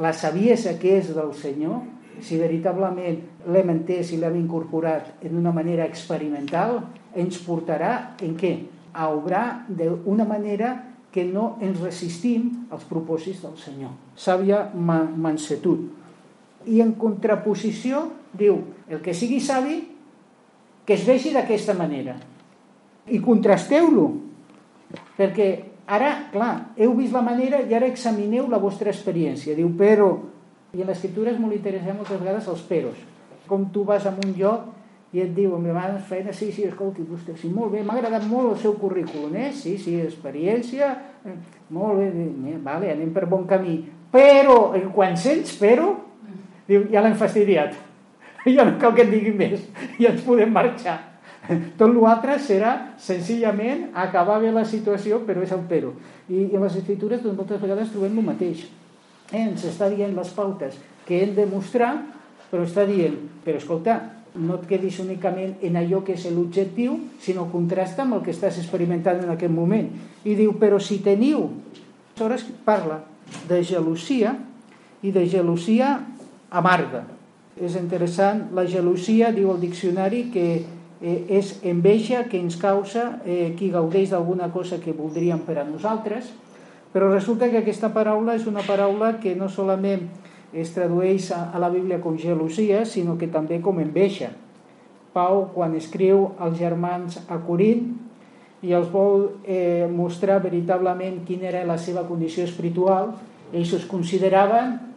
La 0.04 0.12
saviesa 0.12 0.74
que 0.82 0.98
és 0.98 1.08
del 1.16 1.32
Senyor, 1.32 1.78
si 2.20 2.36
veritablement 2.36 3.16
l'hem 3.48 3.72
entès 3.72 4.12
i 4.12 4.18
l'hem 4.20 4.36
incorporat 4.42 5.24
en 5.24 5.38
una 5.40 5.54
manera 5.56 5.86
experimental, 5.88 6.76
ens 7.16 7.40
portarà 7.46 8.18
en 8.20 8.36
què? 8.36 8.52
A 8.92 9.08
obrar 9.14 9.64
d'una 9.70 10.28
manera 10.28 10.74
que 11.10 11.24
no 11.24 11.54
ens 11.64 11.80
resistim 11.80 12.68
als 12.68 12.84
propòsits 12.84 13.40
del 13.46 13.56
Senyor. 13.64 13.96
Sàvia 14.12 14.66
mansetud. 14.76 15.88
I 16.68 16.82
en 16.84 16.92
contraposició 17.00 18.04
diu, 18.36 18.58
el 18.90 19.00
que 19.00 19.14
sigui 19.16 19.40
savi, 19.40 19.80
que 20.86 20.96
es 20.96 21.06
vegi 21.06 21.32
d'aquesta 21.34 21.74
manera. 21.78 22.16
I 23.10 23.20
contrasteu-lo, 23.22 24.06
perquè 25.16 25.48
ara, 25.90 26.10
clar, 26.32 26.52
heu 26.78 26.94
vist 26.98 27.14
la 27.14 27.22
manera 27.24 27.62
i 27.62 27.74
ara 27.74 27.88
examineu 27.90 28.48
la 28.50 28.60
vostra 28.62 28.90
experiència. 28.92 29.56
Diu, 29.58 29.70
però, 29.78 30.12
i 30.74 30.82
en 30.82 30.90
l'escriptura 30.90 31.32
és 31.32 31.40
molt 31.40 31.56
interessant 31.56 31.98
moltes 31.98 32.20
vegades 32.20 32.50
els 32.50 32.66
peros. 32.68 32.98
Com 33.50 33.70
tu 33.74 33.82
vas 33.86 34.06
a 34.06 34.14
un 34.14 34.36
lloc 34.38 34.68
i 35.10 35.24
et 35.24 35.32
diu, 35.34 35.56
amb 35.56 35.66
la 35.74 35.96
feina, 36.06 36.32
sí, 36.32 36.52
sí, 36.54 36.68
escolti, 36.68 37.02
vostè, 37.02 37.34
sí, 37.38 37.48
molt 37.50 37.72
bé, 37.74 37.82
m'ha 37.82 37.96
agradat 37.98 38.28
molt 38.30 38.52
el 38.52 38.60
seu 38.62 38.76
currículum, 38.78 39.34
eh? 39.34 39.48
Sí, 39.50 39.74
sí, 39.78 39.96
experiència, 39.98 40.92
eh, 41.26 41.34
molt 41.74 41.98
bé, 41.98 42.06
eh, 42.52 42.58
vale, 42.62 42.92
anem 42.92 43.10
per 43.14 43.26
bon 43.26 43.48
camí. 43.50 43.80
Però, 44.10 44.70
quan 44.94 45.18
sents 45.18 45.56
però, 45.58 45.90
diu, 46.70 46.86
ja 46.92 47.02
l'hem 47.04 47.16
fastidiat, 47.18 47.76
ja 48.56 48.66
no 48.66 48.78
cal 48.80 48.94
que 48.96 49.06
et 49.06 49.12
digui 49.12 49.34
més, 49.36 49.62
ja 49.98 50.12
ens 50.14 50.26
podem 50.26 50.52
marxar. 50.54 50.98
Tot 51.80 51.90
l'altre 51.94 52.36
serà 52.42 52.74
senzillament 53.00 53.88
acabar 53.98 54.38
bé 54.42 54.52
la 54.54 54.66
situació, 54.68 55.22
però 55.26 55.42
és 55.44 55.52
el 55.56 55.64
però. 55.70 55.92
I, 56.28 56.46
i 56.46 56.60
les 56.60 56.78
escritures 56.78 57.22
doncs, 57.24 57.36
moltes 57.38 57.60
vegades 57.62 57.90
trobem 57.92 58.18
el 58.20 58.28
mateix. 58.28 58.66
Eh? 59.32 59.42
Ens 59.42 59.64
està 59.66 59.90
dient 59.90 60.14
les 60.16 60.32
pautes 60.36 60.78
que 61.06 61.22
hem 61.24 61.34
de 61.34 61.46
mostrar, 61.50 61.94
però 62.50 62.66
està 62.66 62.84
dient, 62.86 63.16
però 63.44 63.58
escolta, 63.58 63.98
no 64.38 64.60
et 64.60 64.66
quedis 64.70 65.00
únicament 65.02 65.56
en 65.66 65.78
allò 65.80 66.04
que 66.06 66.14
és 66.14 66.28
l'objectiu, 66.30 66.96
sinó 67.22 67.48
contrasta 67.50 68.04
amb 68.04 68.18
el 68.18 68.24
que 68.26 68.34
estàs 68.34 68.60
experimentant 68.62 69.24
en 69.24 69.32
aquest 69.32 69.52
moment. 69.54 69.88
I 70.24 70.36
diu, 70.38 70.54
però 70.60 70.78
si 70.82 71.00
teniu... 71.02 71.48
Aleshores 72.20 72.42
parla 72.66 72.98
de 73.48 73.62
gelosia 73.64 74.34
i 75.00 75.08
de 75.14 75.22
gelosia 75.24 75.94
amarga. 76.50 77.04
és 77.60 77.74
interessant, 77.76 78.46
la 78.56 78.64
gelosia, 78.64 79.32
diu 79.36 79.50
el 79.52 79.60
diccionari, 79.60 80.30
que 80.32 80.62
eh, 81.02 81.24
és 81.28 81.58
enveja 81.66 82.24
que 82.24 82.38
ens 82.40 82.56
causa 82.56 83.20
eh, 83.24 83.52
qui 83.58 83.68
gaudeix 83.70 84.14
d'alguna 84.14 84.48
cosa 84.52 84.78
que 84.80 84.94
voldríem 84.96 85.42
per 85.44 85.58
a 85.60 85.64
nosaltres, 85.64 86.30
però 86.92 87.10
resulta 87.12 87.50
que 87.50 87.60
aquesta 87.60 87.92
paraula 87.92 88.34
és 88.38 88.46
una 88.46 88.64
paraula 88.64 89.18
que 89.20 89.34
no 89.36 89.48
solament 89.48 90.08
es 90.52 90.72
tradueix 90.74 91.30
a, 91.32 91.50
a 91.54 91.60
la 91.62 91.68
Bíblia 91.70 92.00
com 92.00 92.16
gelosia, 92.18 92.84
sinó 92.86 93.18
que 93.18 93.28
també 93.28 93.60
com 93.60 93.78
enveja. 93.78 94.32
Pau, 95.12 95.50
quan 95.54 95.74
escriu 95.76 96.30
als 96.38 96.56
germans 96.58 97.20
a 97.28 97.38
Corint, 97.44 97.90
i 98.62 98.74
els 98.76 98.90
vol 98.92 99.40
eh, 99.44 99.86
mostrar 99.88 100.40
veritablement 100.42 101.22
quina 101.24 101.48
era 101.48 101.64
la 101.64 101.78
seva 101.80 102.04
condició 102.08 102.44
espiritual, 102.44 103.14
ells 103.52 103.72
es 103.76 103.86
consideraven 103.88 104.89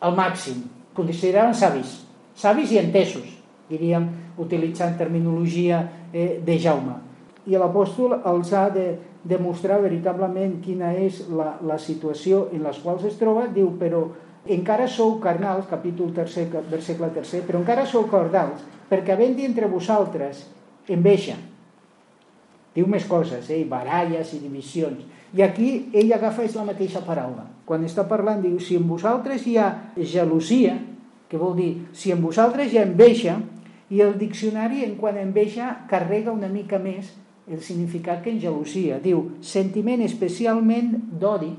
al 0.00 0.16
màxim, 0.16 0.62
consideraven 0.96 1.54
savis, 1.54 2.02
savis 2.36 2.72
i 2.72 2.80
entesos, 2.80 3.28
diríem, 3.70 4.08
utilitzant 4.38 4.96
terminologia 4.98 5.80
eh, 6.12 6.38
de 6.44 6.58
Jaume. 6.60 7.00
I 7.46 7.56
l'apòstol 7.58 8.18
els 8.26 8.52
ha 8.52 8.68
de 8.74 8.86
demostrar 9.26 9.80
veritablement 9.82 10.58
quina 10.62 10.92
és 10.98 11.24
la, 11.30 11.56
la 11.66 11.78
situació 11.82 12.46
en 12.54 12.62
les 12.66 12.78
quals 12.82 13.06
es 13.08 13.18
troba, 13.18 13.46
diu, 13.52 13.72
però 13.80 14.04
encara 14.46 14.86
sou 14.90 15.16
carnals, 15.22 15.66
capítol 15.70 16.12
3, 16.14 16.36
versícle 16.70 17.10
3, 17.14 17.42
però 17.46 17.60
encara 17.62 17.86
sou 17.90 18.06
carnals, 18.10 18.62
perquè 18.90 19.16
havent 19.16 19.38
entre 19.42 19.70
vosaltres 19.70 20.44
enveja, 20.92 21.34
diu 22.76 22.86
més 22.86 23.06
coses, 23.08 23.48
eh? 23.50 23.64
baralles 23.66 24.34
i 24.36 24.42
divisions. 24.44 25.02
I 25.36 25.42
aquí 25.44 25.70
ell 25.92 26.14
agafa 26.16 26.46
és 26.46 26.54
la 26.56 26.64
mateixa 26.64 27.02
paraula. 27.04 27.44
Quan 27.68 27.84
està 27.84 28.06
parlant, 28.08 28.40
diu, 28.40 28.56
si 28.62 28.78
en 28.78 28.86
vosaltres 28.88 29.44
hi 29.44 29.58
ha 29.60 29.68
gelosia, 29.98 30.78
que 31.28 31.36
vol 31.36 31.52
dir, 31.58 31.70
si 31.92 32.12
en 32.14 32.22
vosaltres 32.22 32.72
hi 32.72 32.80
ha 32.80 32.86
enveja, 32.86 33.36
i 33.92 34.00
el 34.00 34.16
diccionari, 34.18 34.80
en 34.86 34.94
quant 34.96 35.18
a 35.18 35.24
enveja, 35.26 35.68
carrega 35.90 36.32
una 36.32 36.48
mica 36.48 36.80
més 36.80 37.12
el 37.46 37.60
significat 37.62 38.22
que 38.24 38.32
en 38.32 38.40
gelosia. 38.40 38.96
Diu, 39.02 39.36
sentiment 39.44 40.00
especialment 40.06 40.94
d'odi, 41.20 41.52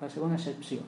la 0.00 0.08
segona 0.10 0.38
excepció, 0.38 0.80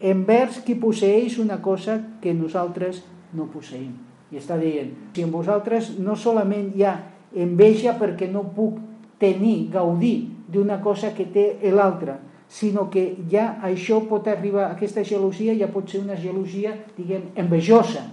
envers 0.00 0.58
qui 0.64 0.76
posseix 0.78 1.38
una 1.38 1.60
cosa 1.62 1.98
que 2.22 2.34
nosaltres 2.34 3.04
no 3.36 3.46
posseïm. 3.52 3.94
I 4.32 4.40
està 4.40 4.58
dient, 4.60 4.90
si 5.14 5.22
en 5.24 5.30
vosaltres 5.32 5.94
no 6.00 6.16
solament 6.16 6.72
hi 6.74 6.84
ha 6.84 6.96
enveja 7.38 7.94
perquè 8.00 8.28
no 8.32 8.42
puc 8.56 8.82
tenir, 9.20 9.70
gaudir 9.72 10.37
d'una 10.48 10.80
cosa 10.82 11.12
que 11.14 11.28
té 11.32 11.46
l'altra, 11.72 12.16
sinó 12.48 12.88
que 12.88 13.12
ja 13.30 13.58
això 13.62 14.00
pot 14.08 14.26
arribar, 14.28 14.70
aquesta 14.72 15.04
gelosia 15.04 15.54
ja 15.58 15.68
pot 15.68 15.90
ser 15.90 16.00
una 16.00 16.16
gelosia, 16.16 16.72
diguem, 16.96 17.28
envejosa, 17.36 18.06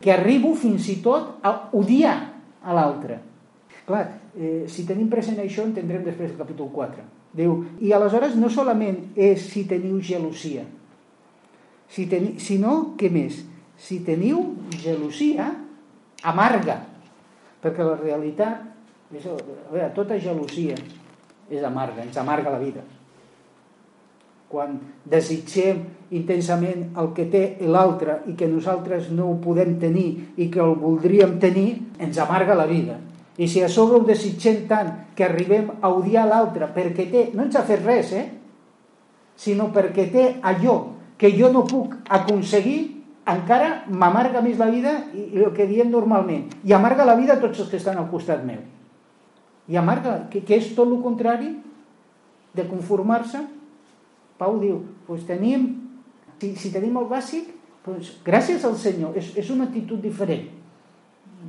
que 0.00 0.12
arribo 0.12 0.54
fins 0.58 0.88
i 0.88 0.98
tot 1.04 1.44
a 1.44 1.52
odiar 1.76 2.16
a 2.64 2.74
l'altre. 2.74 3.20
Clar, 3.86 4.06
eh, 4.38 4.64
si 4.66 4.86
tenim 4.88 5.10
present 5.12 5.38
això, 5.42 5.66
entendrem 5.66 6.04
després 6.06 6.32
el 6.32 6.38
capítol 6.40 6.70
4. 6.72 7.04
Diu, 7.36 7.58
i 7.80 7.92
aleshores 7.92 8.34
no 8.36 8.48
solament 8.52 9.12
és 9.16 9.44
si 9.52 9.64
teniu 9.68 10.00
gelosia, 10.04 10.64
si 11.92 12.06
teni, 12.08 12.38
sinó, 12.40 12.94
què 12.96 13.10
més? 13.12 13.42
Si 13.76 14.00
teniu 14.04 14.54
gelosia 14.80 15.50
amarga, 16.24 16.78
perquè 17.62 17.84
la 17.84 17.98
realitat 18.00 19.12
és, 19.12 19.26
a 19.28 19.36
veure, 19.72 19.90
tota 19.96 20.16
gelosia 20.20 20.76
és 21.52 21.62
amarga, 21.64 22.02
ens 22.02 22.16
amarga 22.16 22.50
la 22.50 22.58
vida. 22.58 22.82
Quan 24.52 24.76
desitgem 25.08 25.82
intensament 26.16 26.90
el 27.00 27.10
que 27.16 27.26
té 27.32 27.42
l'altre 27.64 28.18
i 28.28 28.36
que 28.36 28.48
nosaltres 28.48 29.10
no 29.12 29.30
ho 29.30 29.38
podem 29.40 29.78
tenir 29.80 30.08
i 30.36 30.48
que 30.52 30.60
el 30.64 30.74
voldríem 30.80 31.38
tenir, 31.40 31.70
ens 32.00 32.20
amarga 32.20 32.56
la 32.56 32.68
vida. 32.68 32.98
I 33.40 33.48
si 33.48 33.62
a 33.64 33.68
sobre 33.72 34.00
ho 34.00 34.06
desitgem 34.08 34.66
tant 34.68 34.90
que 35.16 35.24
arribem 35.24 35.70
a 35.80 35.92
odiar 35.92 36.26
l'altre 36.28 36.68
perquè 36.72 37.08
té, 37.12 37.22
no 37.36 37.46
ens 37.46 37.56
ha 37.56 37.64
fet 37.68 37.84
res, 37.84 38.12
eh? 38.12 38.26
sinó 39.36 39.70
perquè 39.72 40.08
té 40.12 40.26
allò 40.42 40.76
que 41.16 41.32
jo 41.36 41.48
no 41.52 41.64
puc 41.68 41.96
aconseguir, 42.12 42.80
encara 43.28 43.86
m'amarga 43.88 44.42
més 44.44 44.60
la 44.60 44.68
vida 44.68 44.98
i, 45.14 45.30
el 45.38 45.52
que 45.56 45.68
diem 45.70 45.88
normalment. 45.92 46.48
I 46.68 46.76
amarga 46.76 47.08
la 47.08 47.16
vida 47.16 47.38
a 47.38 47.40
tots 47.40 47.64
els 47.64 47.72
que 47.72 47.80
estan 47.80 48.00
al 48.00 48.10
costat 48.12 48.44
meu 48.44 48.60
i 49.72 49.78
amarga, 49.80 50.26
que, 50.28 50.42
que 50.44 50.58
és 50.60 50.72
tot 50.76 50.90
el 50.90 51.00
contrari 51.00 51.54
de 52.52 52.64
conformar-se. 52.68 53.40
Pau 54.36 54.58
diu, 54.60 54.82
pues 55.06 55.24
tenim, 55.24 55.68
si, 56.42 56.52
si 56.60 56.72
tenim 56.74 56.98
el 57.00 57.08
bàsic, 57.08 57.48
pues, 57.86 58.18
gràcies 58.26 58.66
al 58.68 58.76
Senyor, 58.76 59.16
és, 59.16 59.32
és 59.40 59.48
una 59.54 59.70
actitud 59.70 60.02
diferent. 60.02 60.50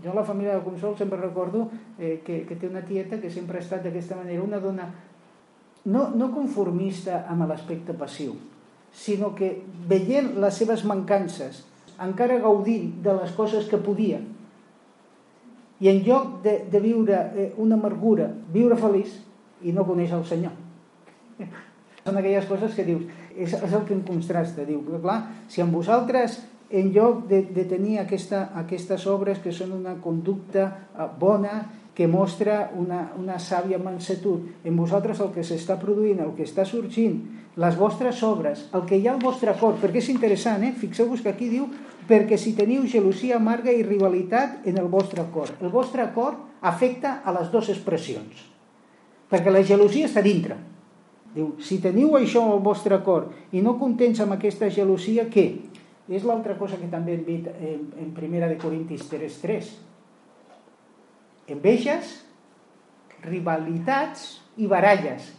Jo 0.03 0.13
la 0.15 0.23
família 0.25 0.55
de 0.55 0.63
Consol 0.65 0.95
sempre 0.97 1.19
recordo 1.19 1.67
eh, 1.99 2.21
que, 2.25 2.39
que 2.47 2.55
té 2.55 2.69
una 2.69 2.81
tieta 2.87 3.19
que 3.21 3.29
sempre 3.29 3.59
ha 3.59 3.65
estat 3.65 3.83
d'aquesta 3.83 4.17
manera, 4.17 4.41
una 4.41 4.61
dona 4.63 4.87
no, 5.85 6.07
no 6.15 6.31
conformista 6.33 7.25
amb 7.29 7.45
l'aspecte 7.49 7.93
passiu, 7.97 8.37
sinó 8.93 9.33
que 9.35 9.51
veient 9.89 10.31
les 10.39 10.57
seves 10.57 10.85
mancances, 10.87 11.61
encara 12.01 12.39
gaudint 12.41 12.95
de 13.03 13.13
les 13.19 13.35
coses 13.35 13.67
que 13.69 13.81
podia, 13.81 14.21
i 15.83 15.89
en 15.91 15.99
lloc 16.05 16.39
de, 16.45 16.61
de 16.71 16.79
viure 16.79 17.19
eh, 17.35 17.49
una 17.59 17.75
amargura, 17.75 18.29
viure 18.53 18.77
feliç 18.79 19.17
i 19.67 19.73
no 19.75 19.83
conèixer 19.87 20.15
el 20.15 20.25
Senyor. 20.29 20.55
Són 22.05 22.19
aquelles 22.19 22.47
coses 22.47 22.73
que 22.75 22.85
dius, 22.87 23.03
és, 23.35 23.51
és 23.51 23.69
el 23.73 23.83
que 23.87 23.95
em 23.95 24.01
contrasta, 24.07 24.63
diu, 24.67 24.79
que 24.87 25.01
clar, 25.03 25.19
si 25.51 25.63
amb 25.63 25.75
vosaltres 25.75 26.39
en 26.73 26.89
lloc 26.95 27.27
de, 27.29 27.43
de 27.53 27.67
tenir 27.69 27.99
aquesta, 28.01 28.47
aquestes 28.63 29.05
obres 29.11 29.43
que 29.43 29.51
són 29.53 29.75
una 29.75 29.97
conducta 30.01 30.65
eh, 30.71 31.07
bona, 31.19 31.61
que 31.93 32.07
mostra 32.09 32.71
una, 32.79 33.03
una 33.19 33.35
sàvia 33.37 33.77
mansetud, 33.77 34.47
en 34.65 34.77
vosaltres 34.79 35.19
el 35.21 35.29
que 35.35 35.43
s'està 35.45 35.75
produint, 35.77 36.23
el 36.23 36.31
que 36.33 36.47
està 36.47 36.65
sorgint, 36.65 37.19
les 37.61 37.75
vostres 37.77 38.23
obres, 38.25 38.63
el 38.73 38.87
que 38.89 38.97
hi 38.97 39.05
ha 39.05 39.13
al 39.13 39.21
vostre 39.21 39.53
cor, 39.59 39.75
perquè 39.81 40.01
és 40.01 40.09
interessant, 40.09 40.63
eh? 40.65 40.71
fixeu-vos 40.79 41.21
que 41.21 41.35
aquí 41.35 41.51
diu 41.51 41.67
perquè 42.07 42.37
si 42.39 42.55
teniu 42.57 42.85
gelosia 42.89 43.37
amarga 43.37 43.71
i 43.71 43.83
rivalitat 43.85 44.67
en 44.69 44.77
el 44.81 44.89
vostre 44.91 45.25
cor. 45.33 45.51
El 45.61 45.71
vostre 45.73 46.05
cor 46.15 46.37
afecta 46.61 47.21
a 47.23 47.33
les 47.35 47.51
dues 47.51 47.69
expressions, 47.73 48.45
perquè 49.31 49.51
la 49.51 49.63
gelosia 49.67 50.09
està 50.09 50.23
dintre. 50.25 50.57
Diu, 51.33 51.55
si 51.63 51.79
teniu 51.81 52.13
això 52.17 52.43
al 52.51 52.61
vostre 52.61 52.99
cor 53.05 53.31
i 53.51 53.61
no 53.65 53.77
contents 53.79 54.21
amb 54.21 54.35
aquesta 54.35 54.69
gelosia, 54.69 55.25
què? 55.33 55.47
És 56.11 56.25
l'altra 56.27 56.57
cosa 56.59 56.77
que 56.77 56.89
també 56.91 57.15
hem 57.15 57.23
dit 57.25 57.47
en, 57.53 57.87
en 57.99 58.11
primera 58.13 58.49
de 58.51 58.59
Corintis 58.61 59.07
3.3. 59.09 59.71
Enveges, 61.55 62.11
rivalitats 63.23 64.27
i 64.59 64.67
baralles. 64.69 65.31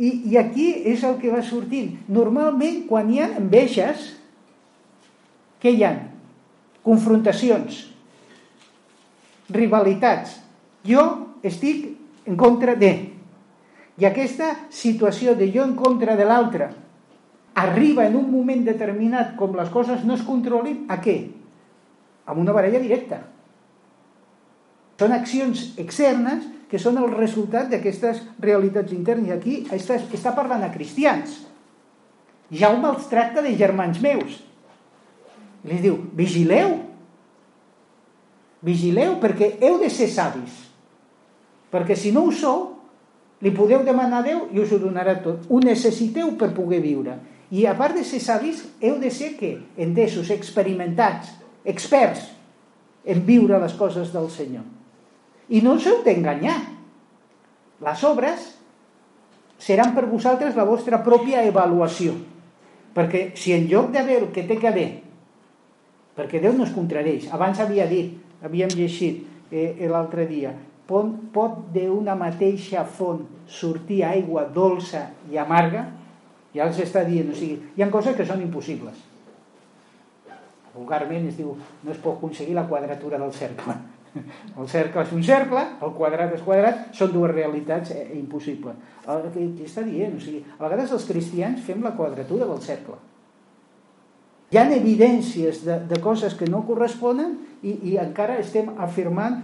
I, 0.00 0.32
I 0.32 0.38
aquí 0.40 0.70
és 0.88 1.04
el 1.04 1.18
que 1.20 1.32
va 1.32 1.42
sortint. 1.44 1.92
Normalment, 2.08 2.86
quan 2.88 3.12
hi 3.12 3.20
ha 3.20 3.28
enveges, 3.38 4.08
què 5.60 5.72
hi 5.74 5.84
ha? 5.84 5.94
Confrontacions, 6.86 7.82
rivalitats. 9.52 10.38
Jo 10.86 11.04
estic 11.44 11.90
en 12.26 12.38
contra 12.40 12.76
de. 12.80 12.92
I 14.00 14.06
aquesta 14.08 14.54
situació 14.72 15.34
de 15.36 15.50
jo 15.52 15.66
en 15.66 15.74
contra 15.76 16.16
de 16.16 16.24
l'altre 16.24 16.70
arriba 17.60 18.06
en 18.06 18.16
un 18.16 18.30
moment 18.30 18.62
determinat, 18.64 19.34
com 19.36 19.56
les 19.58 19.68
coses 19.68 20.04
no 20.06 20.14
es 20.16 20.24
controlin, 20.24 20.86
a 20.88 21.00
què? 21.02 21.16
A 22.24 22.36
una 22.38 22.54
baralla 22.56 22.80
directa. 22.80 23.20
Són 25.00 25.12
accions 25.16 25.70
externes 25.80 26.46
que 26.70 26.78
són 26.78 27.00
el 27.00 27.10
resultat 27.12 27.70
d'aquestes 27.72 28.20
realitats 28.38 28.92
internes. 28.94 29.28
I 29.28 29.34
aquí 29.34 29.56
està, 29.74 29.98
està 29.98 30.34
parlant 30.36 30.62
a 30.62 30.70
cristians. 30.72 31.40
Jaume 32.52 32.90
els 32.92 33.08
tracta 33.10 33.42
de 33.42 33.56
germans 33.58 34.00
meus. 34.02 34.38
Li 35.68 35.80
diu, 35.82 35.98
vigileu. 36.16 36.76
Vigileu 38.64 39.16
perquè 39.20 39.54
heu 39.60 39.78
de 39.80 39.90
ser 39.92 40.08
savis. 40.12 40.54
Perquè 41.70 41.96
si 41.96 42.12
no 42.12 42.26
ho 42.26 42.32
sou, 42.34 42.62
li 43.40 43.52
podeu 43.56 43.84
demanar 43.86 44.20
a 44.20 44.26
Déu 44.26 44.46
i 44.52 44.60
us 44.60 44.72
ho 44.72 44.80
donarà 44.80 45.16
tot. 45.24 45.46
Ho 45.48 45.60
necessiteu 45.64 46.32
per 46.40 46.52
poder 46.56 46.80
viure. 46.84 47.16
I 47.50 47.64
a 47.66 47.74
part 47.76 47.96
de 47.96 48.04
ser 48.06 48.20
savis, 48.22 48.62
heu 48.82 48.98
de 49.02 49.10
ser 49.10 49.34
què? 49.38 49.56
Entesos, 49.80 50.30
experimentats, 50.30 51.32
experts 51.64 52.28
en 53.04 53.24
viure 53.26 53.58
les 53.60 53.74
coses 53.78 54.12
del 54.12 54.28
Senyor. 54.30 54.64
I 55.50 55.62
no 55.64 55.74
us 55.78 55.86
heu 55.88 56.02
d'enganyar. 56.06 56.58
Les 57.80 58.02
obres 58.04 58.50
seran 59.60 59.94
per 59.96 60.06
vosaltres 60.08 60.56
la 60.56 60.68
vostra 60.68 61.00
pròpia 61.04 61.42
avaluació. 61.46 62.14
Perquè 62.94 63.30
si 63.38 63.54
en 63.56 63.66
lloc 63.70 63.90
d'haver 63.94 64.20
el 64.20 64.28
que 64.34 64.44
té 64.44 64.58
que 64.60 64.68
haver 64.68 64.88
perquè 66.20 66.42
Déu 66.42 66.56
no 66.56 66.66
es 66.68 66.74
contradeix. 66.76 67.30
Abans 67.32 67.60
havia 67.64 67.88
dit, 67.88 68.12
havíem 68.44 68.72
llegit 68.76 69.24
eh, 69.50 69.88
l'altre 69.88 70.26
dia, 70.28 70.52
pot, 70.90 71.12
pot 71.32 71.62
d'una 71.72 72.16
mateixa 72.18 72.84
font 72.84 73.24
sortir 73.48 74.02
aigua 74.04 74.44
dolça 74.52 75.06
i 75.30 75.40
amarga? 75.40 75.86
Ja 76.54 76.66
els 76.66 76.80
està 76.82 77.04
dient, 77.06 77.30
o 77.30 77.36
sigui, 77.38 77.60
hi 77.76 77.84
ha 77.84 77.88
coses 77.92 78.16
que 78.18 78.26
són 78.26 78.42
impossibles. 78.42 79.06
Vulgarment 80.74 81.28
es 81.30 81.38
diu 81.38 81.54
no 81.56 81.94
es 81.94 81.98
pot 82.02 82.18
aconseguir 82.18 82.54
la 82.58 82.66
quadratura 82.68 83.18
del 83.18 83.32
cercle. 83.34 83.76
El 84.58 84.66
cercle 84.66 85.04
és 85.06 85.12
un 85.14 85.20
cercle, 85.22 85.60
el 85.86 85.92
quadrat 85.94 86.32
és 86.34 86.40
quadrat, 86.42 86.80
són 86.98 87.12
dues 87.12 87.30
realitats 87.30 87.92
eh, 87.94 88.08
impossibles. 88.18 88.74
El 89.06 89.28
que 89.30 89.44
està 89.62 89.84
dient, 89.86 90.16
o 90.18 90.22
sigui, 90.22 90.40
a 90.56 90.64
vegades 90.64 90.90
els 90.96 91.06
cristians 91.06 91.62
fem 91.62 91.84
la 91.86 91.92
quadratura 91.94 92.48
del 92.50 92.58
cercle. 92.64 92.98
Hi 94.50 94.58
ha 94.58 94.64
evidències 94.74 95.60
de, 95.62 95.76
de 95.86 95.98
coses 96.02 96.32
que 96.34 96.48
no 96.50 96.64
corresponen 96.66 97.36
i, 97.62 97.76
i 97.86 97.92
encara 98.02 98.40
estem 98.42 98.72
afirmant 98.82 99.36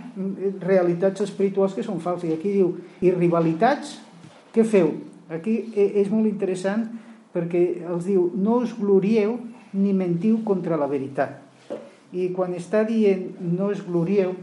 realitats 0.65 1.23
espirituals 1.23 1.77
que 1.77 1.85
són 1.87 2.01
falses. 2.03 2.33
I 2.33 2.35
aquí 2.35 2.55
diu, 2.57 2.73
i 3.07 3.13
rivalitats, 3.15 4.01
què 4.51 4.65
feu? 4.67 4.91
Aquí 5.31 5.55
eh, 5.77 5.93
és 6.03 6.11
molt 6.11 6.27
interessant 6.27 6.83
perquè 7.37 7.63
els 7.87 8.09
diu, 8.09 8.25
no 8.35 8.57
us 8.65 8.73
glorieu 8.75 9.37
ni 9.79 9.95
mentiu 9.95 10.41
contra 10.49 10.81
la 10.81 10.91
veritat. 10.91 11.39
I 12.11 12.33
quan 12.35 12.59
està 12.59 12.83
dient 12.91 13.29
no 13.39 13.71
us 13.71 13.85
glorieu, 13.87 14.35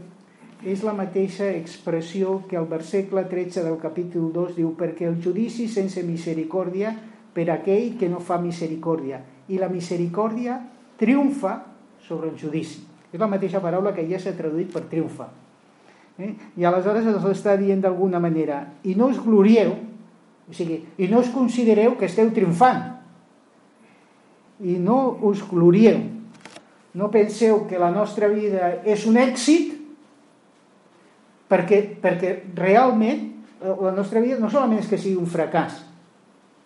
és 0.64 0.80
la 0.80 0.96
mateixa 0.96 1.50
expressió 1.52 2.38
que 2.48 2.56
el 2.56 2.70
versícle 2.72 3.26
13 3.28 3.66
del 3.68 3.76
capítol 3.84 4.32
2 4.32 4.56
diu 4.62 4.72
perquè 4.80 5.10
el 5.12 5.20
judici 5.20 5.68
sense 5.68 6.00
misericòrdia 6.08 6.96
per 7.36 7.50
aquell 7.52 7.98
que 8.00 8.08
no 8.08 8.24
fa 8.24 8.40
misericòrdia 8.40 9.20
i 9.48 9.60
la 9.60 9.68
misericòrdia 9.68 10.58
triomfa 11.00 11.58
sobre 12.04 12.30
el 12.30 12.38
judici. 12.40 12.82
És 13.12 13.20
la 13.20 13.30
mateixa 13.30 13.62
paraula 13.62 13.94
que 13.94 14.06
ja 14.08 14.18
s'ha 14.20 14.34
traduït 14.36 14.72
per 14.72 14.84
triomfa. 14.90 15.28
Eh? 16.18 16.32
I 16.58 16.66
aleshores 16.66 17.06
els 17.10 17.24
està 17.30 17.56
dient 17.58 17.82
d'alguna 17.82 18.20
manera 18.22 18.60
i 18.86 18.94
no 18.98 19.10
us 19.10 19.20
glorieu, 19.22 19.74
o 20.44 20.54
sigui, 20.54 20.80
i 20.98 21.08
no 21.10 21.22
us 21.22 21.30
considereu 21.34 21.96
que 21.98 22.06
esteu 22.06 22.30
triomfant, 22.34 22.82
i 24.62 24.76
no 24.78 25.16
us 25.26 25.42
glorieu. 25.48 25.98
No 26.94 27.10
penseu 27.10 27.64
que 27.66 27.78
la 27.80 27.90
nostra 27.90 28.28
vida 28.30 28.76
és 28.86 29.02
un 29.10 29.18
èxit 29.18 29.72
perquè, 31.50 31.80
perquè 32.02 32.36
realment 32.54 33.24
eh, 33.58 33.72
la 33.72 33.90
nostra 33.96 34.22
vida 34.22 34.38
no 34.38 34.50
solament 34.50 34.84
és 34.84 34.90
que 34.90 35.00
sigui 35.00 35.18
un 35.18 35.30
fracàs, 35.30 35.80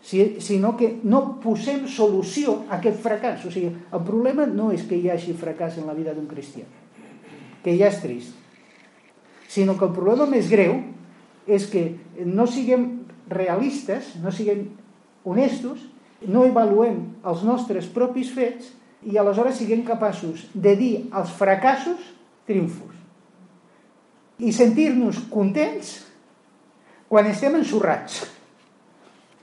sinó 0.02 0.76
que 0.78 0.92
no 1.02 1.40
posem 1.42 1.86
solució 1.90 2.62
a 2.68 2.78
aquest 2.78 3.00
fracàs. 3.02 3.44
O 3.48 3.52
sigui, 3.52 3.72
el 3.74 4.04
problema 4.06 4.46
no 4.46 4.70
és 4.72 4.86
que 4.88 4.96
hi 4.96 5.10
hagi 5.10 5.34
fracàs 5.36 5.80
en 5.80 5.88
la 5.90 5.96
vida 5.96 6.14
d'un 6.14 6.28
cristià, 6.30 6.64
que 7.64 7.74
ja 7.76 7.90
és 7.90 8.00
trist, 8.02 8.34
sinó 9.48 9.76
que 9.78 9.88
el 9.88 9.94
problema 9.96 10.28
més 10.30 10.48
greu 10.50 10.78
és 11.48 11.66
que 11.68 11.90
no 12.24 12.46
siguem 12.46 12.88
realistes, 13.28 14.14
no 14.22 14.32
siguem 14.32 14.68
honestos 15.28 15.82
no 16.26 16.44
avaluem 16.48 16.98
els 17.26 17.44
nostres 17.46 17.86
propis 17.94 18.30
fets 18.34 18.72
i 19.06 19.18
aleshores 19.18 19.60
siguem 19.60 19.84
capaços 19.86 20.48
de 20.54 20.74
dir 20.78 20.94
als 21.14 21.30
fracassos 21.38 22.00
triomfos 22.48 22.96
i 24.38 24.50
sentir-nos 24.54 25.20
contents 25.30 25.96
quan 27.08 27.26
estem 27.26 27.56
ensorrats. 27.58 28.20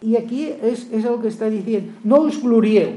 I 0.05 0.15
aquí 0.19 0.45
és, 0.53 0.85
és 0.93 1.05
el 1.05 1.17
que 1.21 1.31
està 1.31 1.49
dient. 1.49 1.89
No 2.05 2.21
us 2.27 2.37
glorieu, 2.41 2.93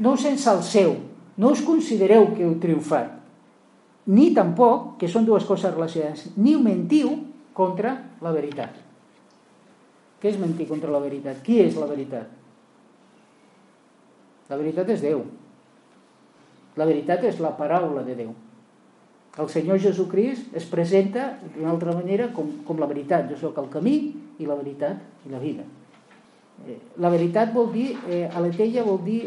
no 0.00 0.14
us 0.16 0.24
ensalceu, 0.30 0.96
no 1.38 1.52
us 1.52 1.62
considereu 1.64 2.30
que 2.34 2.46
heu 2.46 2.56
triomfat, 2.62 3.14
ni 4.08 4.30
tampoc, 4.34 4.96
que 5.00 5.10
són 5.10 5.26
dues 5.28 5.44
coses 5.44 5.74
relacionades, 5.74 6.30
ni 6.40 6.56
mentiu 6.56 7.12
contra 7.56 7.92
la 8.24 8.32
veritat. 8.32 8.72
Què 10.18 10.32
és 10.32 10.38
mentir 10.40 10.66
contra 10.70 10.90
la 10.90 11.02
veritat? 11.02 11.42
Qui 11.44 11.60
és 11.62 11.76
la 11.78 11.86
veritat? 11.90 12.32
La 14.48 14.56
veritat 14.56 14.88
és 14.94 15.04
Déu. 15.04 15.22
La 16.78 16.86
veritat 16.88 17.26
és 17.28 17.38
la 17.42 17.52
paraula 17.58 18.02
de 18.06 18.16
Déu. 18.18 18.32
El 19.38 19.50
Senyor 19.52 19.78
Jesucrist 19.78 20.56
es 20.58 20.64
presenta 20.66 21.34
d'una 21.44 21.70
altra 21.70 21.92
manera 21.94 22.32
com, 22.34 22.48
com 22.66 22.80
la 22.80 22.88
veritat. 22.90 23.28
Jo 23.30 23.38
sóc 23.38 23.60
el 23.62 23.68
camí 23.70 23.98
i 24.40 24.48
la 24.48 24.56
veritat 24.58 25.28
i 25.28 25.34
la 25.34 25.42
vida. 25.42 25.66
Eh, 26.66 26.78
la 26.98 27.10
veritat 27.12 27.52
vol 27.54 27.70
dir, 27.72 27.96
eh, 28.08 28.26
a 28.26 28.40
vol 28.40 29.04
dir 29.04 29.22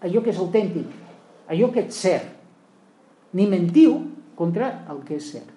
allò 0.00 0.22
que 0.22 0.30
és 0.30 0.38
autèntic, 0.38 0.86
allò 1.48 1.70
que 1.72 1.86
és 1.86 1.94
cert. 1.94 2.32
Ni 3.32 3.46
mentiu 3.46 4.00
contra 4.34 4.84
el 4.88 5.02
que 5.04 5.16
és 5.16 5.32
cert. 5.32 5.50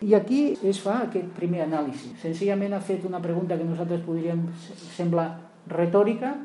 I 0.00 0.14
aquí 0.14 0.56
es 0.64 0.78
fa 0.80 1.02
aquest 1.04 1.28
primer 1.36 1.66
anàlisi. 1.66 2.14
Senzillament 2.20 2.72
ha 2.72 2.80
fet 2.80 3.04
una 3.04 3.20
pregunta 3.20 3.56
que 3.58 3.64
nosaltres 3.64 4.00
podríem 4.00 4.46
semblar 4.96 5.40
retòrica, 5.68 6.36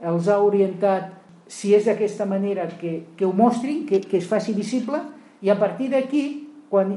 els 0.00 0.28
ha 0.28 0.38
orientat 0.40 1.12
si 1.46 1.74
és 1.76 1.84
d'aquesta 1.84 2.24
manera 2.24 2.66
que, 2.80 3.04
que 3.16 3.26
ho 3.26 3.32
mostrin, 3.32 3.84
que, 3.86 4.00
que 4.00 4.18
es 4.18 4.28
faci 4.28 4.54
visible, 4.56 5.02
i 5.44 5.50
a 5.52 5.58
partir 5.60 5.90
d'aquí, 5.92 6.48
quan 6.70 6.96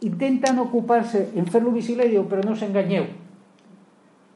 intenten 0.00 0.58
ocupar-se 0.58 1.28
en 1.36 1.46
fer-lo 1.52 1.74
visible, 1.74 2.08
diu, 2.08 2.24
però 2.28 2.44
no 2.44 2.56
s'enganyeu. 2.56 3.04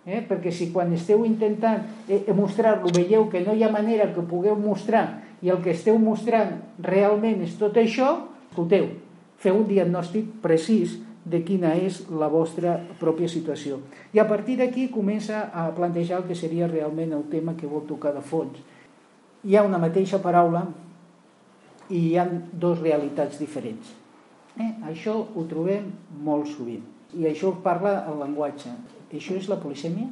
Eh? 0.09 0.23
Perquè 0.25 0.53
si 0.55 0.71
quan 0.73 0.95
esteu 0.97 1.27
intentant 1.29 1.85
eh, 2.09 2.23
mostrar-lo 2.33 2.89
veieu 2.95 3.29
que 3.29 3.43
no 3.45 3.53
hi 3.53 3.67
ha 3.67 3.73
manera 3.73 4.09
que 4.15 4.25
pugueu 4.25 4.57
mostrar 4.57 5.21
i 5.45 5.53
el 5.53 5.61
que 5.61 5.75
esteu 5.77 5.99
mostrant 6.01 6.57
realment 6.81 7.45
és 7.45 7.59
tot 7.61 7.77
això, 7.77 8.15
escolteu, 8.49 8.89
feu 9.39 9.61
un 9.61 9.69
diagnòstic 9.69 10.41
precís 10.43 10.97
de 11.29 11.43
quina 11.45 11.75
és 11.77 12.01
la 12.09 12.31
vostra 12.33 12.79
pròpia 12.99 13.29
situació. 13.29 13.83
I 14.17 14.23
a 14.23 14.27
partir 14.27 14.57
d'aquí 14.57 14.89
comença 14.89 15.45
a 15.53 15.69
plantejar 15.77 16.23
el 16.23 16.27
que 16.31 16.39
seria 16.39 16.71
realment 16.73 17.13
el 17.13 17.29
tema 17.29 17.55
que 17.59 17.69
vol 17.69 17.85
tocar 17.87 18.17
de 18.17 18.25
fons 18.25 18.65
hi 19.45 19.57
ha 19.57 19.65
una 19.65 19.79
mateixa 19.79 20.19
paraula 20.23 20.65
i 21.89 21.99
hi 21.99 22.17
ha 22.19 22.27
dues 22.29 22.81
realitats 22.83 23.39
diferents. 23.41 23.95
Eh? 24.59 24.71
Això 24.91 25.15
ho 25.23 25.45
trobem 25.51 25.93
molt 26.25 26.51
sovint. 26.51 26.85
I 27.17 27.29
això 27.31 27.55
parla 27.65 27.95
el 28.11 28.19
llenguatge. 28.21 28.73
Això 29.15 29.37
és 29.39 29.49
la 29.49 29.59
polisèmia? 29.61 30.09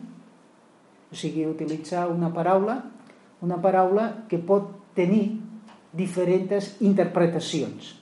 O 1.12 1.16
sigui, 1.16 1.44
utilitzar 1.46 2.06
una 2.10 2.32
paraula, 2.34 2.80
una 3.44 3.60
paraula 3.62 4.08
que 4.30 4.40
pot 4.42 4.72
tenir 4.96 5.36
diferents 5.96 6.74
interpretacions. 6.84 7.94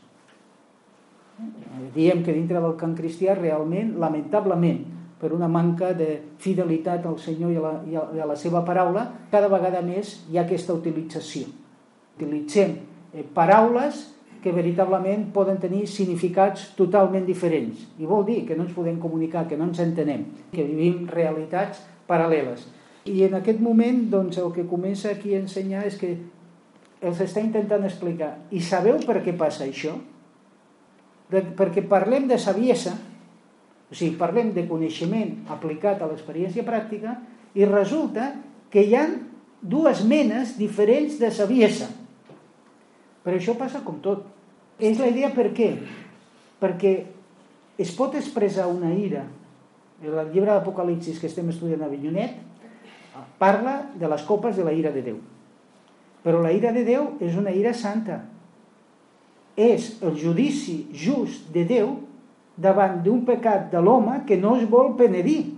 Diem 1.94 2.22
que 2.22 2.34
dintre 2.34 2.62
del 2.62 2.76
cant 2.78 2.94
cristià 2.96 3.34
realment, 3.34 3.96
lamentablement, 3.98 4.84
per 5.18 5.32
una 5.34 5.48
manca 5.48 5.92
de 5.96 6.36
fidelitat 6.42 7.06
al 7.06 7.18
Senyor 7.18 7.52
i 7.52 7.58
a, 7.58 7.62
la, 7.62 7.74
i, 7.88 7.94
a, 7.96 8.02
i 8.18 8.22
a 8.22 8.26
la 8.28 8.36
seva 8.38 8.64
paraula, 8.66 9.06
cada 9.32 9.48
vegada 9.50 9.82
més 9.82 10.18
hi 10.30 10.38
ha 10.38 10.44
aquesta 10.44 10.74
utilització. 10.76 11.48
Utilitzem 12.18 12.76
eh, 13.14 13.24
paraules 13.34 14.04
que 14.44 14.52
veritablement 14.52 15.30
poden 15.32 15.56
tenir 15.56 15.86
significats 15.88 16.68
totalment 16.76 17.24
diferents. 17.24 17.86
I 17.96 18.04
vol 18.04 18.26
dir 18.28 18.42
que 18.44 18.56
no 18.58 18.66
ens 18.66 18.74
podem 18.76 18.98
comunicar, 19.00 19.46
que 19.48 19.56
no 19.56 19.70
ens 19.70 19.80
entenem, 19.80 20.26
que 20.52 20.66
vivim 20.68 21.06
realitats 21.08 21.80
paral·leles. 22.04 22.66
I 23.08 23.24
en 23.24 23.38
aquest 23.40 23.60
moment 23.64 24.02
doncs, 24.12 24.36
el 24.40 24.52
que 24.52 24.66
comença 24.68 25.08
aquí 25.10 25.32
a 25.32 25.40
ensenyar 25.40 25.86
és 25.88 25.96
que 26.00 26.12
els 27.04 27.20
està 27.24 27.40
intentant 27.40 27.84
explicar. 27.88 28.34
I 28.52 28.60
sabeu 28.60 29.00
per 29.04 29.22
què 29.24 29.32
passa 29.36 29.64
això? 29.64 29.96
De, 31.32 31.40
perquè 31.56 31.84
parlem 31.88 32.28
de 32.28 32.36
saviesa, 32.36 32.92
o 33.88 33.96
sigui, 33.96 34.18
parlem 34.20 34.52
de 34.52 34.66
coneixement 34.68 35.38
aplicat 35.56 36.04
a 36.04 36.08
l'experiència 36.10 36.64
pràctica 36.68 37.16
i 37.56 37.64
resulta 37.68 38.34
que 38.72 38.84
hi 38.84 38.96
ha 38.96 39.08
dues 39.64 40.04
menes 40.04 40.58
diferents 40.60 41.16
de 41.20 41.32
saviesa. 41.32 41.88
Però 43.24 43.40
això 43.40 43.56
passa 43.56 43.80
com 43.84 44.00
tot. 44.04 44.33
És 44.78 44.98
la 44.98 45.08
idea 45.10 45.30
per 45.34 45.50
què? 45.54 45.70
Perquè 46.60 46.94
es 47.78 47.92
pot 47.94 48.14
expressar 48.18 48.66
una 48.70 48.92
ira. 48.94 49.24
El 50.04 50.16
llibre 50.32 50.50
d'Apocalipsis 50.50 51.20
que 51.20 51.30
estem 51.30 51.48
estudiant 51.52 51.84
a 51.84 51.90
Vinyonet 51.90 52.40
parla 53.38 53.90
de 53.94 54.08
les 54.10 54.22
copes 54.26 54.56
de 54.56 54.64
la 54.66 54.74
ira 54.74 54.90
de 54.90 55.02
Déu. 55.06 55.18
Però 56.24 56.40
la 56.42 56.52
ira 56.52 56.72
de 56.74 56.82
Déu 56.86 57.12
és 57.22 57.36
una 57.38 57.52
ira 57.54 57.74
santa. 57.76 58.22
És 59.54 59.94
el 60.02 60.16
judici 60.18 60.88
just 60.90 61.50
de 61.54 61.62
Déu 61.68 61.94
davant 62.56 63.00
d'un 63.04 63.22
pecat 63.26 63.70
de 63.70 63.82
l'home 63.82 64.22
que 64.26 64.38
no 64.40 64.56
es 64.58 64.66
vol 64.70 64.94
penedir. 64.98 65.54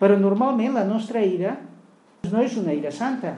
Però 0.00 0.18
normalment 0.18 0.74
la 0.74 0.86
nostra 0.86 1.22
ira 1.22 1.56
no 2.30 2.42
és 2.42 2.56
una 2.58 2.74
ira 2.74 2.90
santa. 2.94 3.36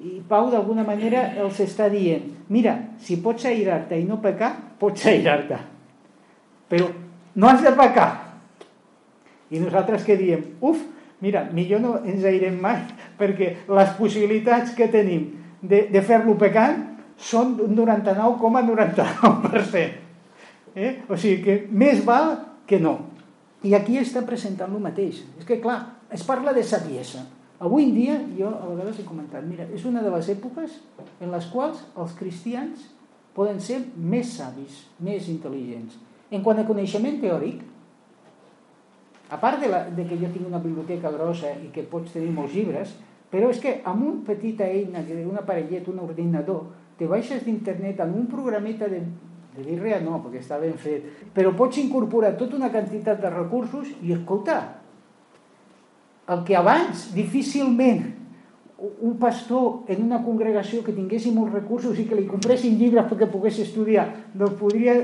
I 0.00 0.22
Pau 0.28 0.50
d'alguna 0.52 0.84
manera 0.86 1.22
els 1.42 1.58
està 1.60 1.88
dient, 1.92 2.22
mira, 2.48 2.76
si 3.04 3.16
pots 3.20 3.44
airar-te 3.50 3.98
i 4.00 4.04
no 4.08 4.16
pecar, 4.22 4.54
pots 4.80 5.06
airar-te. 5.10 5.58
Però 6.70 6.86
no 7.36 7.50
has 7.50 7.60
de 7.64 7.72
pecar. 7.76 8.10
I 9.50 9.58
nosaltres 9.60 10.04
què 10.06 10.16
diem? 10.16 10.42
Uf, 10.64 10.78
mira, 11.20 11.44
millor 11.52 11.80
no 11.84 11.98
ens 12.00 12.24
airem 12.24 12.56
mai, 12.62 12.80
perquè 13.20 13.56
les 13.68 13.90
possibilitats 13.98 14.72
que 14.78 14.88
tenim 14.92 15.22
de, 15.60 15.88
de 15.92 16.02
fer-lo 16.06 16.34
pecant 16.40 16.76
són 17.20 17.60
un 17.60 17.76
99,99%. 17.76 19.92
Eh? 20.80 20.92
O 21.10 21.16
sigui 21.18 21.42
que 21.44 21.66
més 21.68 22.04
val 22.06 22.36
que 22.66 22.80
no. 22.80 22.98
I 23.66 23.74
aquí 23.76 23.98
està 24.00 24.22
presentant 24.24 24.72
el 24.72 24.80
mateix. 24.80 25.20
És 25.36 25.44
que, 25.44 25.60
clar, 25.60 26.00
es 26.08 26.24
parla 26.24 26.52
de 26.56 26.64
saviesa. 26.64 27.20
Avui 27.60 27.90
en 27.90 27.94
dia, 27.94 28.14
jo 28.38 28.48
a 28.48 28.70
vegades 28.70 29.02
he 29.02 29.04
comentat, 29.04 29.44
mira, 29.44 29.66
és 29.76 29.82
una 29.84 30.00
de 30.00 30.08
les 30.14 30.30
èpoques 30.32 30.78
en 31.20 31.28
les 31.28 31.48
quals 31.52 31.82
els 32.00 32.14
cristians 32.16 32.86
poden 33.36 33.60
ser 33.60 33.82
més 33.96 34.32
savis, 34.38 34.86
més 35.04 35.28
intel·ligents. 35.28 35.98
En 36.32 36.40
quant 36.46 36.56
a 36.56 36.64
coneixement 36.64 37.20
teòric, 37.20 37.60
a 39.30 39.38
part 39.38 39.60
de, 39.60 39.68
la, 39.68 39.84
de 39.92 40.06
que 40.08 40.16
jo 40.18 40.32
tinc 40.32 40.48
una 40.48 40.62
biblioteca 40.62 41.12
grossa 41.12 41.52
i 41.60 41.68
que 41.74 41.84
pots 41.86 42.16
tenir 42.16 42.32
molts 42.34 42.56
llibres, 42.56 42.96
però 43.30 43.52
és 43.52 43.60
que 43.62 43.76
amb 43.86 44.08
una 44.08 44.24
petita 44.26 44.64
eina, 44.64 45.04
un 45.20 45.38
aparellet, 45.38 45.86
un 45.92 46.00
ordinador, 46.02 46.64
te 46.98 47.06
baixes 47.08 47.44
d'internet 47.44 48.00
amb 48.00 48.16
un 48.16 48.26
programeta 48.32 48.88
de, 48.88 49.04
de 49.54 49.68
birria 49.68 50.00
no, 50.00 50.18
perquè 50.24 50.40
està 50.40 50.58
ben 50.60 50.80
fet, 50.80 51.06
però 51.36 51.52
pots 51.56 51.78
incorporar 51.84 52.38
tota 52.40 52.56
una 52.56 52.72
quantitat 52.72 53.20
de 53.20 53.30
recursos 53.36 53.92
i 54.00 54.16
escolta, 54.16 54.79
el 56.30 56.42
que 56.46 56.56
abans 56.56 57.10
difícilment 57.16 58.06
un 58.80 59.18
pastor 59.20 59.84
en 59.92 60.00
una 60.06 60.22
congregació 60.24 60.80
que 60.84 60.94
tinguessin 60.96 61.34
molts 61.36 61.52
recursos 61.52 61.98
i 62.00 62.06
que 62.08 62.16
li 62.16 62.24
compressin 62.28 62.78
llibres 62.80 63.10
perquè 63.10 63.28
pogués 63.28 63.58
estudiar, 63.60 64.06
doncs 64.32 64.56
podria 64.56 64.94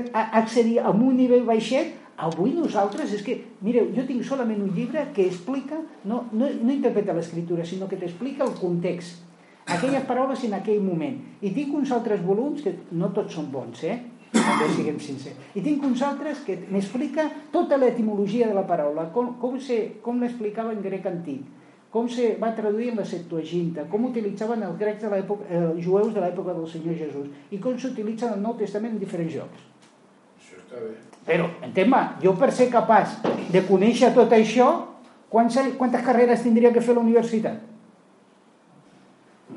accedir 0.41 0.79
a 0.81 0.89
un 0.89 1.13
nivell 1.17 1.45
baixet, 1.45 1.93
avui 2.17 2.55
nosaltres, 2.57 3.13
és 3.13 3.21
que, 3.21 3.35
mireu, 3.61 3.91
jo 3.93 4.07
tinc 4.07 4.25
solament 4.25 4.63
un 4.65 4.73
llibre 4.73 5.05
que 5.13 5.27
explica, 5.29 5.77
no, 6.09 6.23
no, 6.31 6.49
no 6.49 6.73
interpreta 6.73 7.13
l'escriptura, 7.13 7.65
sinó 7.65 7.85
que 7.85 8.01
t'explica 8.01 8.47
el 8.47 8.55
context, 8.57 9.21
aquelles 9.69 10.09
paraules 10.09 10.41
en 10.47 10.57
aquell 10.57 10.81
moment. 10.81 11.19
I 11.45 11.53
tinc 11.53 11.75
uns 11.77 11.93
altres 11.93 12.23
volums 12.25 12.65
que 12.65 12.73
no 12.97 13.11
tots 13.13 13.37
són 13.37 13.51
bons, 13.53 13.83
eh? 13.85 13.99
També 14.47 14.69
siguem 14.73 14.97
sincers. 15.03 15.35
I 15.55 15.63
tinc 15.65 15.83
uns 15.85 16.01
altres 16.05 16.41
que 16.45 16.55
m'explica 16.71 17.27
tota 17.53 17.77
l'etimologia 17.79 18.47
de 18.49 18.55
la 18.57 18.65
paraula, 18.67 19.09
com, 19.13 19.35
com, 19.41 19.59
se, 19.59 19.79
com 20.03 20.19
l'explicava 20.23 20.73
en 20.73 20.81
grec 20.83 21.05
antic, 21.09 21.45
com 21.93 22.09
se 22.11 22.33
va 22.41 22.53
traduir 22.55 22.91
en 22.91 23.01
la 23.01 23.05
Septuaginta, 23.07 23.87
com 23.91 24.09
utilitzaven 24.09 24.65
els 24.67 24.77
grecs 24.79 25.03
de 25.03 25.11
l'època, 25.13 25.47
eh, 25.49 25.63
els 25.71 25.83
jueus 25.85 26.13
de 26.15 26.23
l'època 26.23 26.55
del 26.55 26.67
Senyor 26.69 26.97
Jesús 26.99 27.53
i 27.53 27.61
com 27.63 27.77
s'utilitza 27.79 28.27
en 28.27 28.37
el 28.37 28.43
Nou 28.43 28.57
Testament 28.59 28.97
en 28.97 29.01
diferents 29.01 29.37
llocs. 29.39 29.63
Això 30.41 30.59
està 30.63 30.83
bé. 30.83 30.93
Però, 31.27 31.47
entén-me, 31.65 32.01
jo 32.23 32.35
per 32.39 32.51
ser 32.55 32.69
capaç 32.71 33.17
de 33.51 33.63
conèixer 33.67 34.13
tot 34.15 34.31
això, 34.35 34.67
quants, 35.31 35.57
quantes 35.79 36.05
carreres 36.05 36.43
tindria 36.43 36.71
que 36.75 36.83
fer 36.83 36.93
a 36.95 36.99
la 36.99 37.03
universitat? 37.03 37.65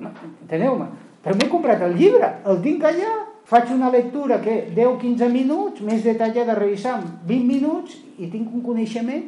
No, 0.00 0.10
Enteneu-me? 0.42 0.88
Però 1.20 1.36
m'he 1.36 1.50
comprat 1.52 1.82
el 1.84 1.98
llibre, 1.98 2.30
el 2.48 2.62
tinc 2.64 2.84
allà, 2.88 3.10
faig 3.50 3.72
una 3.74 3.90
lectura 3.90 4.38
que 4.42 4.54
10-15 4.76 5.28
minuts, 5.32 5.82
més 5.82 6.04
detallada 6.06 6.54
revisant 6.54 7.02
20 7.26 7.48
minuts 7.48 7.96
i 8.22 8.28
tinc 8.30 8.52
un 8.54 8.62
coneixement, 8.62 9.26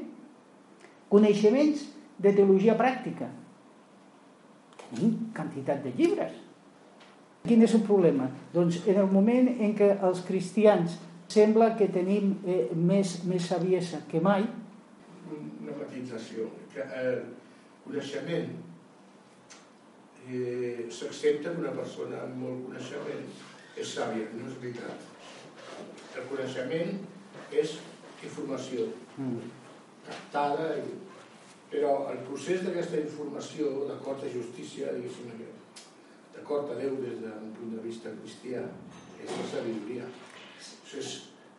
coneixements 1.10 1.82
de 2.22 2.30
teologia 2.36 2.76
pràctica. 2.78 3.26
Tenim 4.84 5.16
quantitat 5.34 5.82
de 5.82 5.94
llibres. 5.98 6.38
Quin 7.42 7.64
és 7.66 7.74
el 7.74 7.82
problema? 7.82 8.28
Doncs 8.54 8.84
en 8.86 9.00
el 9.02 9.10
moment 9.10 9.48
en 9.50 9.74
què 9.74 9.90
els 10.06 10.22
cristians 10.28 11.00
sembla 11.32 11.72
que 11.78 11.90
tenim 11.90 12.36
eh, 12.46 12.68
més, 12.76 13.22
més 13.26 13.48
saviesa 13.50 14.04
que 14.10 14.20
mai. 14.22 14.44
Una 15.32 15.74
matització. 15.80 16.46
Que, 16.70 16.84
eh, 16.86 17.16
coneixement 17.82 18.52
eh, 20.28 20.86
s'accepta 20.86 21.50
que 21.50 21.64
una 21.64 21.74
persona 21.74 22.22
amb 22.22 22.38
molt 22.44 22.68
coneixement 22.68 23.26
és 23.76 23.94
sàvia, 23.96 24.28
no 24.36 24.48
és 24.50 24.58
veritat. 24.60 25.08
El 26.18 26.28
coneixement 26.28 26.98
és 27.52 27.78
informació 28.22 28.88
mm. 29.16 29.48
captada, 30.08 30.68
i... 30.78 30.98
però 31.72 31.94
el 32.12 32.20
procés 32.26 32.62
d'aquesta 32.66 33.00
informació, 33.00 33.72
d'acord 33.88 34.24
a 34.24 34.32
justícia, 34.32 34.92
diguéssim, 34.96 35.32
d'acord 36.36 36.72
a 36.72 36.78
Déu 36.80 36.98
des 37.00 37.20
d'un 37.22 37.52
punt 37.56 37.72
de 37.76 37.82
vista 37.84 38.12
cristià, 38.20 38.66
és 39.22 39.32
la 39.38 39.48
sabidoria. 39.54 40.08
És, 40.92 41.12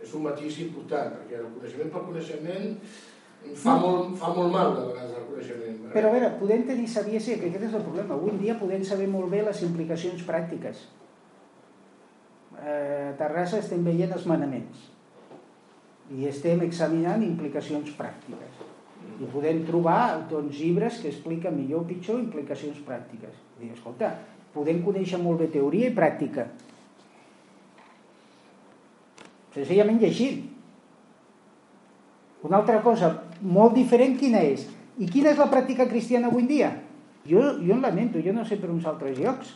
és 0.03 0.13
un 0.13 0.27
matís 0.27 0.59
important, 0.61 1.15
perquè 1.17 1.39
el 1.39 1.49
coneixement 1.55 1.89
pel 1.93 2.07
coneixement 2.11 2.75
fa 3.59 3.75
molt, 3.81 4.13
fa 4.19 4.29
molt 4.35 4.53
mal 4.53 4.75
de 4.77 4.83
vegades 4.91 5.15
el 5.17 5.29
coneixement. 5.31 5.79
Però 5.95 6.09
a 6.09 6.13
veure, 6.13 6.33
podem 6.39 6.67
tenir 6.67 6.85
saviesa, 6.91 7.39
que 7.39 7.49
aquest 7.49 7.71
és 7.71 7.77
el 7.79 7.85
problema. 7.87 8.13
Avui 8.13 8.35
en 8.35 8.43
dia 8.43 8.59
podem 8.59 8.85
saber 8.85 9.09
molt 9.09 9.31
bé 9.33 9.41
les 9.43 9.63
implicacions 9.65 10.21
pràctiques 10.27 10.85
eh, 10.85 11.02
a 12.59 13.13
Terrassa 13.19 13.59
estem 13.59 13.83
veient 13.85 14.13
els 14.15 14.27
manaments. 14.29 14.89
I 16.13 16.27
estem 16.29 16.61
examinant 16.65 17.23
implicacions 17.25 17.93
pràctiques. 17.97 18.61
I 19.21 19.29
podem 19.31 19.63
trobar 19.67 20.25
doncs, 20.29 20.57
llibres 20.59 20.99
que 21.01 21.11
expliquen 21.11 21.55
millor 21.57 21.83
o 21.83 21.87
pitjor 21.87 22.19
implicacions 22.19 22.79
pràctiques. 22.85 23.35
I 23.63 23.71
escolta, 23.73 24.13
podem 24.53 24.81
conèixer 24.85 25.19
molt 25.21 25.41
bé 25.43 25.49
teoria 25.53 25.89
i 25.89 25.95
pràctica. 25.95 26.47
Senzillament 29.53 30.01
llegint. 30.01 30.49
Una 32.43 32.59
altra 32.59 32.81
cosa 32.83 33.11
molt 33.41 33.75
diferent 33.77 34.17
quina 34.19 34.41
és? 34.43 34.65
I 34.99 35.07
quina 35.09 35.31
és 35.31 35.39
la 35.39 35.49
pràctica 35.51 35.87
cristiana 35.89 36.29
avui 36.29 36.43
en 36.43 36.49
dia? 36.49 36.71
Jo, 37.25 37.41
jo 37.63 37.75
en 37.75 37.81
lamento, 37.81 38.19
jo 38.19 38.33
no 38.35 38.43
sé 38.45 38.57
per 38.59 38.69
uns 38.73 38.85
altres 38.89 39.17
llocs 39.17 39.53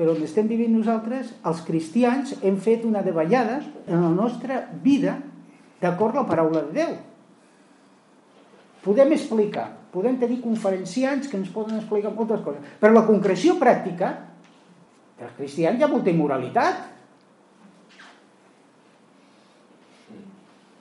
però 0.00 0.14
on 0.16 0.22
estem 0.24 0.46
vivint 0.48 0.72
nosaltres, 0.72 1.34
els 1.44 1.58
cristians 1.66 2.30
hem 2.40 2.54
fet 2.56 2.86
una 2.88 3.02
davallada 3.04 3.58
en 3.84 4.00
la 4.00 4.08
nostra 4.14 4.62
vida 4.80 5.18
d'acord 5.82 6.14
amb 6.16 6.22
la 6.22 6.30
paraula 6.30 6.62
de 6.64 6.72
Déu. 6.78 6.94
Podem 8.80 9.10
explicar, 9.12 9.66
podem 9.92 10.14
tenir 10.16 10.38
conferenciants 10.40 11.28
que 11.28 11.36
ens 11.36 11.50
poden 11.52 11.76
explicar 11.76 12.14
moltes 12.16 12.40
coses, 12.46 12.70
però 12.80 12.94
la 12.96 13.04
concreció 13.04 13.58
pràctica, 13.60 14.08
els 15.20 15.34
cristians 15.36 15.76
hi 15.76 15.84
ha 15.84 15.90
molta 15.92 16.08
immoralitat. 16.14 16.80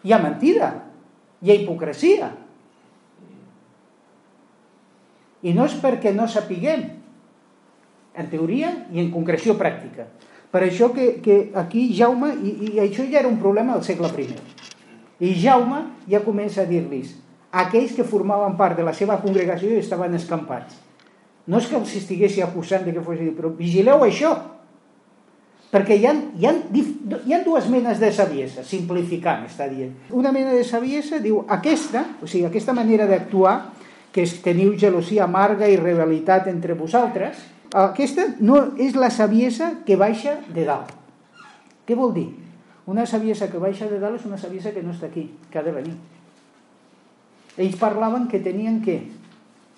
Hi 0.07 0.15
ha 0.15 0.21
mentida, 0.23 0.69
hi 1.43 1.51
ha 1.51 1.57
hipocresia. 1.59 2.31
I 5.43 5.51
no 5.59 5.67
és 5.67 5.75
perquè 5.83 6.15
no 6.15 6.31
sapiguem, 6.31 6.87
en 8.15 8.29
teoria 8.29 8.73
i 8.93 9.01
en 9.03 9.11
concreció 9.13 9.57
pràctica. 9.59 10.07
Per 10.49 10.63
això 10.65 10.89
que, 10.93 11.19
que 11.21 11.51
aquí 11.53 11.89
Jaume, 11.93 12.33
i, 12.41 12.73
i 12.73 12.83
això 12.83 13.05
ja 13.05 13.19
era 13.21 13.29
un 13.29 13.37
problema 13.39 13.75
del 13.77 13.85
segle 13.85 14.09
I, 14.17 14.35
i 15.19 15.33
Jaume 15.37 15.83
ja 16.09 16.23
comença 16.25 16.63
a 16.63 16.69
dir-los 16.69 17.17
aquells 17.51 17.95
que 17.97 18.05
formaven 18.05 18.55
part 18.57 18.77
de 18.77 18.85
la 18.85 18.93
seva 18.93 19.17
congregació 19.21 19.73
i 19.73 19.81
estaven 19.81 20.13
escampats. 20.15 20.77
No 21.49 21.57
és 21.57 21.67
que 21.67 21.77
els 21.79 21.95
estiguessi 21.97 22.43
acusant 22.45 22.85
de 22.85 22.93
que 22.93 23.01
fos 23.01 23.17
però 23.37 23.49
vigileu 23.57 24.05
això, 24.05 24.35
perquè 25.73 25.97
hi 25.97 26.05
ha, 26.05 26.13
hi, 26.37 26.45
ha, 26.45 26.53
hi 27.25 27.33
ha 27.33 27.41
dues 27.45 27.69
menes 27.69 27.99
de 28.01 28.11
saviesa, 28.13 28.63
simplificant, 28.63 29.47
està 29.49 29.67
dient. 29.69 29.95
Una 30.13 30.31
mena 30.31 30.53
de 30.53 30.63
saviesa 30.63 31.19
diu 31.21 31.41
aquesta, 31.47 32.05
o 32.21 32.29
sigui, 32.29 32.45
aquesta 32.45 32.73
manera 32.77 33.09
d'actuar, 33.09 33.73
que 34.13 34.25
és 34.25 34.39
teniu 34.41 34.75
gelosia 34.77 35.25
amarga 35.25 35.67
i 35.69 35.77
rivalitat 35.77 36.47
entre 36.49 36.77
vosaltres, 36.77 37.41
aquesta 37.73 38.25
no 38.41 38.61
és 38.81 38.95
la 38.97 39.11
saviesa 39.13 39.83
que 39.85 39.97
baixa 39.97 40.39
de 40.53 40.65
dalt. 40.65 40.89
Què 41.85 41.97
vol 41.97 42.13
dir? 42.15 42.29
Una 42.89 43.05
saviesa 43.05 43.49
que 43.51 43.61
baixa 43.61 43.85
de 43.89 43.99
dalt 44.01 44.17
és 44.17 44.25
una 44.25 44.39
saviesa 44.41 44.73
que 44.73 44.81
no 44.81 44.95
està 44.95 45.09
aquí, 45.09 45.27
que 45.51 45.59
ha 45.59 45.65
de 45.65 45.73
venir. 45.75 45.93
Ells 47.57 47.77
parlaven 47.77 48.27
que 48.27 48.39
tenien 48.41 48.79
que... 48.81 49.03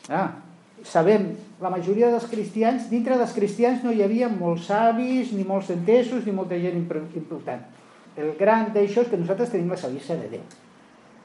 Ah, 0.07 0.39
sabem, 0.87 1.33
la 1.61 1.69
majoria 1.69 2.09
dels 2.13 2.29
cristians, 2.31 2.87
dintre 2.89 3.17
dels 3.19 3.33
cristians 3.35 3.83
no 3.83 3.91
hi 3.91 4.03
havia 4.05 4.29
molts 4.31 4.69
savis, 4.71 5.33
ni 5.35 5.43
molts 5.47 5.73
entesos, 5.75 6.23
ni 6.25 6.35
molta 6.35 6.59
gent 6.59 6.79
important. 6.79 7.67
El 8.15 8.31
gran 8.39 8.71
d'això 8.75 9.03
és 9.03 9.11
que 9.11 9.19
nosaltres 9.19 9.51
tenim 9.51 9.69
la 9.71 9.79
saviesa 9.79 10.15
de 10.19 10.31
Déu. 10.31 10.47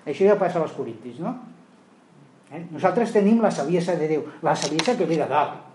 Això 0.06 0.26
ja 0.26 0.38
passa 0.38 0.60
als 0.62 0.74
corintis, 0.74 1.22
no? 1.22 1.32
Eh? 2.50 2.62
Nosaltres 2.70 3.14
tenim 3.14 3.40
la 3.42 3.50
saviesa 3.50 3.96
de 3.98 4.10
Déu, 4.10 4.26
la 4.42 4.54
saviesa 4.58 4.94
que 4.98 5.06
ve 5.06 5.18
de 5.18 5.30
dalt 5.30 5.65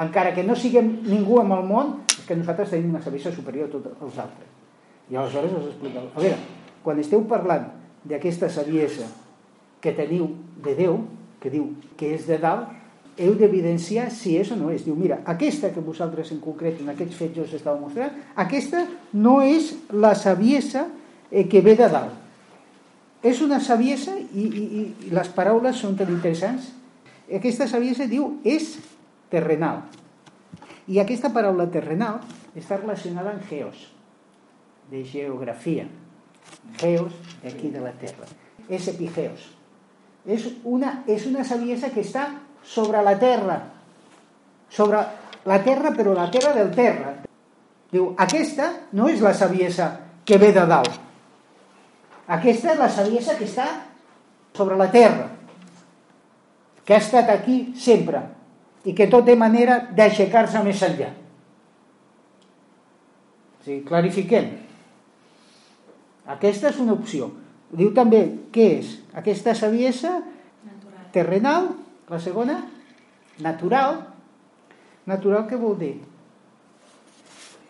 encara 0.00 0.34
que 0.34 0.42
no 0.42 0.56
siguem 0.58 0.90
ningú 1.06 1.38
amb 1.40 1.54
el 1.58 1.64
món, 1.68 1.94
és 2.10 2.24
que 2.26 2.36
nosaltres 2.36 2.72
tenim 2.74 2.90
una 2.94 3.02
saviesa 3.02 3.32
superior 3.34 3.68
a 3.68 3.74
tots 3.76 3.92
els 4.02 4.18
altres. 4.18 4.50
I 5.10 5.18
aleshores 5.20 5.52
us 5.52 5.68
explico. 5.70 6.06
A 6.14 6.22
veure, 6.22 6.38
quan 6.82 7.00
esteu 7.00 7.22
parlant 7.28 7.68
d'aquesta 8.04 8.48
saviesa 8.50 9.06
que 9.84 9.92
teniu 9.92 10.30
de 10.64 10.74
Déu, 10.74 10.98
que 11.40 11.52
diu 11.52 11.74
que 11.98 12.14
és 12.16 12.24
de 12.26 12.38
dalt, 12.40 12.72
heu 13.20 13.34
d'evidenciar 13.38 14.08
si 14.10 14.34
és 14.40 14.50
o 14.50 14.56
no 14.58 14.72
és. 14.74 14.82
Diu, 14.86 14.96
mira, 14.98 15.20
aquesta 15.30 15.70
que 15.70 15.84
vosaltres 15.84 16.32
en 16.34 16.40
concret 16.42 16.80
en 16.82 16.90
aquests 16.90 17.18
fets 17.18 17.42
us 17.44 17.52
estàu 17.54 17.76
mostrant, 17.78 18.16
aquesta 18.34 18.86
no 19.12 19.38
és 19.44 19.74
la 19.92 20.14
saviesa 20.18 20.88
eh, 21.30 21.44
que 21.46 21.62
ve 21.62 21.76
de 21.78 21.88
dalt. 21.92 22.16
És 23.24 23.40
una 23.40 23.60
saviesa 23.62 24.16
i, 24.18 24.42
i, 24.44 24.64
i 25.08 25.12
les 25.14 25.30
paraules 25.32 25.78
són 25.80 25.94
tan 25.96 26.10
interessants. 26.12 26.72
Aquesta 27.24 27.68
saviesa 27.70 28.08
diu 28.08 28.34
és 28.44 28.74
terrenal. 29.30 29.82
I 30.86 31.00
aquesta 31.00 31.30
paraula 31.32 31.66
terrenal 31.72 32.20
està 32.54 32.76
relacionada 32.78 33.32
amb 33.32 33.44
geos, 33.48 33.88
de 34.90 35.02
geografia. 35.08 35.86
Geos, 36.80 37.12
aquí 37.44 37.70
de 37.72 37.80
la 37.80 37.92
Terra. 37.96 38.28
És 38.68 38.88
epigeos. 38.88 39.48
És 40.24 40.46
una, 40.64 41.02
és 41.08 41.26
una 41.28 41.44
saviesa 41.44 41.90
que 41.92 42.04
està 42.04 42.28
sobre 42.64 43.02
la 43.04 43.16
terra, 43.20 43.58
sobre 44.72 45.02
la 45.44 45.58
terra, 45.64 45.92
però 45.96 46.14
la 46.16 46.30
terra 46.32 46.54
del 46.56 46.70
terra. 46.72 47.16
Diu, 47.92 48.14
aquesta 48.18 48.70
no 48.96 49.08
és 49.12 49.20
la 49.20 49.34
saviesa 49.36 49.90
que 50.24 50.38
ve 50.40 50.52
de 50.56 50.64
dalt. 50.68 51.00
Aquesta 52.24 52.72
és 52.72 52.80
la 52.80 52.88
saviesa 52.88 53.36
que 53.36 53.44
està 53.44 53.66
sobre 54.56 54.78
la 54.80 54.88
terra, 54.92 55.28
que 56.84 56.96
ha 56.96 57.02
estat 57.02 57.28
aquí 57.32 57.74
sempre 57.76 58.22
i 58.84 58.92
que 58.96 59.08
tot 59.10 59.24
té 59.26 59.36
manera 59.38 59.78
d'aixecar-se 59.96 60.60
més 60.64 60.82
enllà. 60.84 61.10
O 63.60 63.64
sigui, 63.64 63.80
clarifiquem. 63.88 64.50
Aquesta 66.34 66.70
és 66.70 66.80
una 66.80 66.96
opció. 66.96 67.30
Diu 67.74 67.92
també 67.96 68.22
què 68.54 68.66
és? 68.78 68.90
Aquesta 69.16 69.54
saviesa 69.56 70.18
natural. 70.20 71.06
terrenal, 71.12 71.70
la 72.08 72.20
segona, 72.20 72.58
natural. 73.40 74.02
Natural 75.08 75.48
què 75.48 75.56
vol 75.60 75.78
dir? 75.80 75.94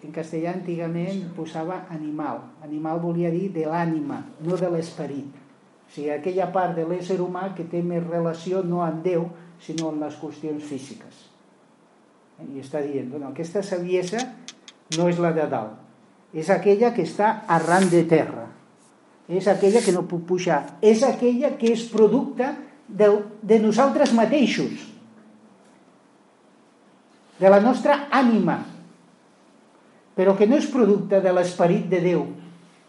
En 0.04 0.12
castellà 0.12 0.52
antigament 0.52 1.30
posava 1.36 1.84
animal. 1.94 2.42
Animal 2.66 3.00
volia 3.00 3.30
dir 3.32 3.48
de 3.54 3.64
l'ànima, 3.70 4.20
no 4.44 4.58
de 4.60 4.68
l'esperit. 4.70 5.30
O 5.30 5.94
sigui, 5.94 6.10
aquella 6.12 6.50
part 6.52 6.76
de 6.76 6.84
l'ésser 6.84 7.16
humà 7.22 7.48
que 7.56 7.64
té 7.70 7.80
més 7.82 8.04
relació 8.04 8.62
no 8.66 8.82
amb 8.84 9.02
Déu, 9.06 9.24
sinó 9.64 9.90
amb 9.90 10.04
les 10.04 10.16
qüestions 10.20 10.64
físiques. 10.68 11.22
I 12.44 12.60
està 12.60 12.82
dient, 12.84 13.08
bueno, 13.12 13.30
aquesta 13.30 13.62
saviesa 13.62 14.20
no 14.98 15.08
és 15.08 15.20
la 15.22 15.30
de 15.32 15.46
dalt, 15.50 15.78
és 16.34 16.50
aquella 16.50 16.90
que 16.94 17.06
està 17.06 17.44
arran 17.48 17.86
de 17.92 18.02
terra, 18.10 18.48
és 19.30 19.46
aquella 19.48 19.80
que 19.80 19.94
no 19.94 20.04
puc 20.10 20.26
pujar, 20.28 20.60
és 20.82 21.04
aquella 21.06 21.54
que 21.56 21.70
és 21.72 21.86
producte 21.88 22.50
de, 22.88 23.08
de 23.40 23.60
nosaltres 23.62 24.12
mateixos, 24.12 24.90
de 27.38 27.50
la 27.50 27.60
nostra 27.62 28.08
ànima, 28.14 28.58
però 30.14 30.36
que 30.38 30.46
no 30.46 30.58
és 30.58 30.68
producte 30.70 31.22
de 31.22 31.32
l'esperit 31.34 31.88
de 31.90 32.02
Déu 32.02 32.26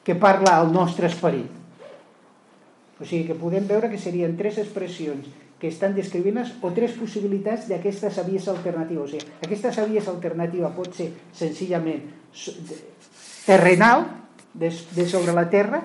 que 0.06 0.18
parla 0.18 0.60
al 0.60 0.70
nostre 0.74 1.08
esperit. 1.10 1.50
O 3.02 3.06
sigui 3.06 3.26
que 3.28 3.38
podem 3.38 3.66
veure 3.68 3.90
que 3.90 4.00
serien 4.00 4.38
tres 4.38 4.60
expressions 4.62 5.26
que 5.66 5.72
estan 5.74 5.96
descrivint 5.98 6.38
o 6.62 6.70
tres 6.78 6.94
possibilitats 6.94 7.66
d'aquesta 7.66 8.12
saviesa 8.14 8.52
alternativa. 8.54 9.02
O 9.02 9.10
sigui, 9.10 9.26
aquesta 9.42 9.72
saviesa 9.74 10.12
alternativa 10.14 10.70
pot 10.76 10.94
ser 10.94 11.10
senzillament 11.34 12.04
terrenal, 13.48 14.06
de, 14.54 14.70
de 14.70 15.06
sobre 15.10 15.34
la 15.34 15.48
terra, 15.50 15.82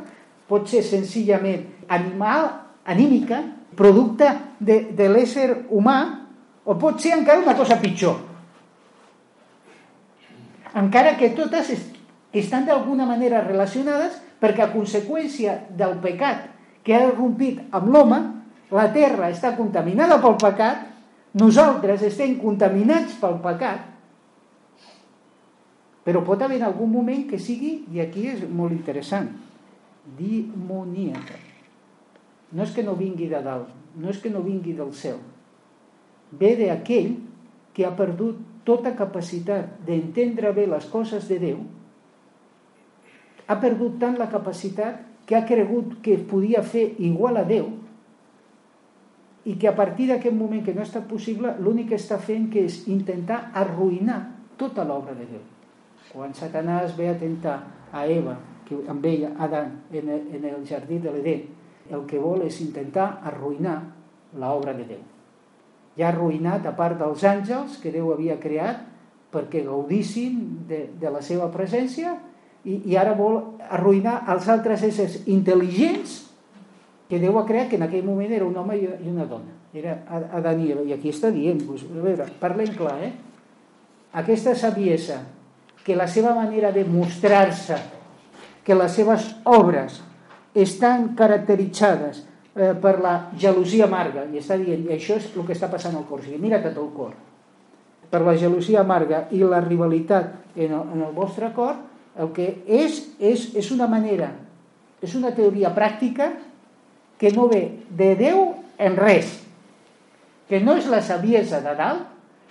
pot 0.47 0.69
ser 0.69 0.83
senzillament 0.85 1.65
animal, 1.89 2.51
anímica, 2.85 3.41
producte 3.77 4.29
de, 4.61 4.93
de 4.93 5.07
l'ésser 5.09 5.49
humà, 5.73 5.97
o 6.69 6.77
pot 6.77 7.01
ser 7.01 7.15
encara 7.17 7.41
una 7.41 7.57
cosa 7.57 7.81
pitjor, 7.81 8.19
encara 10.77 11.17
que 11.17 11.33
totes 11.33 11.73
estan 12.37 12.69
d'alguna 12.69 13.09
manera 13.09 13.41
relacionades 13.43 14.21
perquè 14.41 14.67
a 14.67 14.75
conseqüència 14.75 15.57
del 15.73 15.97
pecat 16.05 16.51
que 16.85 16.95
ha 16.95 17.09
rompit 17.09 17.65
amb 17.73 17.89
l'home, 17.91 18.21
la 18.71 18.87
terra 18.95 19.31
està 19.31 19.55
contaminada 19.57 20.21
pel 20.23 20.37
pecat, 20.41 20.87
nosaltres 21.41 22.05
estem 22.07 22.37
contaminats 22.41 23.17
pel 23.21 23.39
pecat, 23.43 23.87
però 26.07 26.23
pot 26.27 26.43
haver 26.43 26.63
algun 26.65 26.91
moment 26.91 27.27
que 27.29 27.39
sigui, 27.39 27.85
i 27.93 28.01
aquí 28.03 28.27
és 28.31 28.45
molt 28.49 28.75
interessant, 28.75 29.29
dimoníaca. 30.19 31.37
No 32.57 32.65
és 32.65 32.73
que 32.75 32.83
no 32.87 32.97
vingui 32.99 33.29
de 33.31 33.43
dalt, 33.45 33.69
no 34.01 34.11
és 34.11 34.19
que 34.23 34.31
no 34.33 34.43
vingui 34.43 34.75
del 34.79 34.95
cel, 34.97 35.21
ve 36.31 36.55
d'aquell 36.59 37.13
que 37.75 37.85
ha 37.87 37.93
perdut 37.95 38.39
tota 38.67 38.95
capacitat 38.99 39.79
d'entendre 39.87 40.51
bé 40.55 40.67
les 40.71 40.87
coses 40.91 41.27
de 41.31 41.39
Déu, 41.43 41.61
ha 43.51 43.59
perdut 43.59 43.99
tant 43.99 44.19
la 44.19 44.31
capacitat 44.31 45.03
que 45.27 45.37
ha 45.37 45.47
cregut 45.47 45.97
que 46.03 46.19
podia 46.31 46.63
fer 46.63 46.93
igual 47.03 47.39
a 47.39 47.47
Déu 47.47 47.71
i 49.45 49.57
que 49.57 49.69
a 49.69 49.75
partir 49.77 50.11
d'aquest 50.11 50.37
moment 50.37 50.65
que 50.65 50.75
no 50.75 50.83
ha 50.83 50.89
estat 50.89 51.07
possible, 51.09 51.55
l'únic 51.61 51.93
que 51.93 52.01
està 52.01 52.19
fent 52.21 52.51
que 52.53 52.67
és 52.69 52.83
intentar 52.93 53.51
arruïnar 53.57 54.21
tota 54.61 54.85
l'obra 54.85 55.15
de 55.17 55.29
Déu. 55.31 55.45
Quan 56.13 56.35
Satanàs 56.35 56.97
ve 56.99 57.09
a 57.09 57.17
tentar 57.19 57.61
a 57.93 58.05
Eva, 58.07 58.37
que 58.67 58.83
amb 58.89 59.07
ella, 59.07 59.33
Adán, 59.39 59.81
en 59.93 60.45
el, 60.45 60.67
jardí 60.69 60.99
de 60.99 61.15
l'Edén, 61.15 61.47
el 61.91 62.05
que 62.07 62.21
vol 62.21 62.45
és 62.47 62.61
intentar 62.61 63.21
arruïnar 63.25 63.79
l'obra 64.37 64.75
de 64.77 64.85
Déu 64.91 65.09
ja 66.01 66.11
arruïnat 66.11 66.67
a 66.67 66.75
part 66.77 66.99
dels 67.01 67.23
àngels 67.27 67.79
que 67.83 67.93
Déu 67.93 68.13
havia 68.15 68.39
creat 68.41 68.87
perquè 69.31 69.63
gaudissin 69.67 70.67
de, 70.69 70.87
de 70.99 71.13
la 71.13 71.23
seva 71.23 71.51
presència 71.53 72.17
i, 72.65 72.81
i 72.93 72.97
ara 72.99 73.15
vol 73.19 73.41
arruïnar 73.69 74.23
els 74.33 74.49
altres 74.53 74.85
éssers 74.87 75.21
intel·ligents 75.31 76.17
que 77.11 77.19
Déu 77.19 77.35
ha 77.41 77.47
creat 77.47 77.73
que 77.73 77.75
en 77.75 77.83
aquell 77.83 78.05
moment 78.07 78.31
era 78.31 78.47
un 78.47 78.55
home 78.57 78.77
i 78.79 79.11
una 79.11 79.27
dona. 79.27 79.57
Era 79.75 79.97
a 80.07 80.39
Daniel 80.45 80.85
i 80.87 80.95
aquí 80.95 81.11
està 81.11 81.33
dient 81.35 81.59
pues, 81.67 81.83
a 81.83 82.05
veure, 82.05 82.27
parlem 82.39 82.71
clar 82.79 82.97
eh? 83.03 83.11
aquesta 84.23 84.55
saviesa 84.55 85.19
que 85.83 85.97
la 85.99 86.07
seva 86.07 86.37
manera 86.37 86.71
de 86.71 86.85
mostrar-se 86.87 87.79
que 88.63 88.77
les 88.79 88.95
seves 88.95 89.27
obres 89.49 90.01
estan 90.55 91.15
caracteritzades 91.19 92.21
eh, 92.55 92.75
per 92.79 92.99
la 93.03 93.15
gelosia 93.39 93.89
amarga. 93.89 94.27
I 94.31 94.39
està 94.39 94.59
dient, 94.61 94.85
i 94.87 94.95
això 94.95 95.17
és 95.19 95.31
el 95.35 95.47
que 95.49 95.57
està 95.57 95.71
passant 95.73 95.97
al 95.99 96.07
cor 96.07 96.23
o 96.23 96.27
sigui, 96.27 96.39
mira 96.43 96.63
tot 96.63 96.79
el 96.79 96.93
cor. 96.95 97.17
Per 98.11 98.21
la 98.23 98.37
gelosia 98.39 98.85
amarga 98.85 99.25
i 99.35 99.43
la 99.43 99.63
rivalitat 99.65 100.55
en 100.55 100.71
el, 100.71 100.95
en 100.95 101.03
el 101.09 101.17
vostre 101.17 101.51
cor 101.57 101.75
el 102.21 102.31
que 102.37 102.47
és, 102.67 103.03
és, 103.19 103.49
és 103.59 103.71
una 103.75 103.91
manera 103.91 104.31
és 105.01 105.15
una 105.17 105.33
teoria 105.33 105.71
pràctica 105.73 106.29
que 107.21 107.31
no 107.37 107.47
ve 107.53 107.85
de 107.93 108.15
Déu 108.17 108.57
en 108.81 108.97
res 108.97 109.37
que 110.49 110.59
no 110.65 110.75
és 110.81 110.89
la 110.91 111.03
saviesa 111.05 111.61
de 111.63 111.77
dalt 111.79 112.09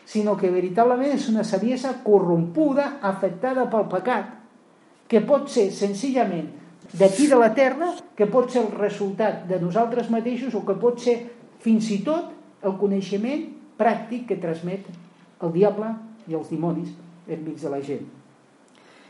sinó 0.09 0.38
que 0.38 0.49
veritablement 0.49 1.11
és 1.13 1.28
una 1.30 1.43
saviesa 1.45 1.99
corrompuda, 2.05 2.99
afectada 3.05 3.67
pel 3.70 3.89
pecat 3.91 4.32
que 5.09 5.22
pot 5.26 5.49
ser 5.51 5.67
senzillament 5.74 6.47
d'aquí 6.93 7.28
de 7.30 7.38
la 7.38 7.51
Terra 7.57 7.91
que 8.17 8.30
pot 8.30 8.49
ser 8.49 8.63
el 8.63 8.72
resultat 8.78 9.43
de 9.49 9.59
nosaltres 9.61 10.09
mateixos 10.13 10.55
o 10.55 10.63
que 10.65 10.78
pot 10.80 11.01
ser 11.01 11.17
fins 11.61 11.89
i 11.93 11.99
tot 12.05 12.32
el 12.65 12.78
coneixement 12.80 13.45
pràctic 13.80 14.26
que 14.30 14.39
transmet 14.41 14.88
el 15.43 15.53
diable 15.53 15.91
i 16.30 16.38
els 16.38 16.49
dimonis 16.51 16.93
enmig 17.30 17.59
de 17.61 17.70
la 17.72 17.82
gent. 17.84 18.07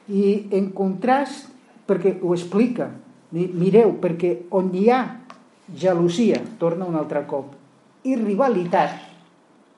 I 0.09 0.49
en 0.57 0.71
contrast, 0.75 1.47
perquè 1.87 2.17
ho 2.21 2.33
explica, 2.35 2.89
mireu, 3.31 3.95
perquè 4.01 4.35
on 4.57 4.71
hi 4.75 4.89
ha 4.91 5.01
gelosia, 5.75 6.41
torna 6.59 6.87
un 6.89 6.97
altre 6.99 7.25
cop, 7.29 7.53
i 8.07 8.15
rivalitat, 8.15 8.95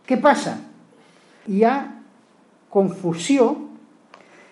què 0.08 0.18
passa? 0.22 0.58
Hi 1.50 1.64
ha 1.66 1.76
confusió 2.72 3.50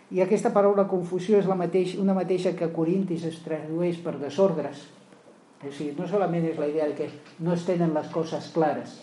i 0.10 0.24
aquesta 0.24 0.50
paraula 0.54 0.88
confusió 0.90 1.38
és 1.38 1.48
la 1.50 1.58
mateix, 1.58 1.94
una 2.02 2.16
mateixa 2.18 2.56
que 2.58 2.72
Corintis 2.74 3.28
es 3.30 3.38
tradueix 3.46 4.00
per 4.02 4.16
desordres. 4.18 4.88
O 5.60 5.70
sigui, 5.70 5.94
no 5.98 6.08
solament 6.08 6.48
és 6.50 6.58
la 6.58 6.70
idea 6.72 6.88
de 6.90 6.96
que 6.98 7.10
no 7.46 7.54
es 7.54 7.66
tenen 7.68 7.94
les 7.94 8.08
coses 8.10 8.48
clares, 8.56 8.96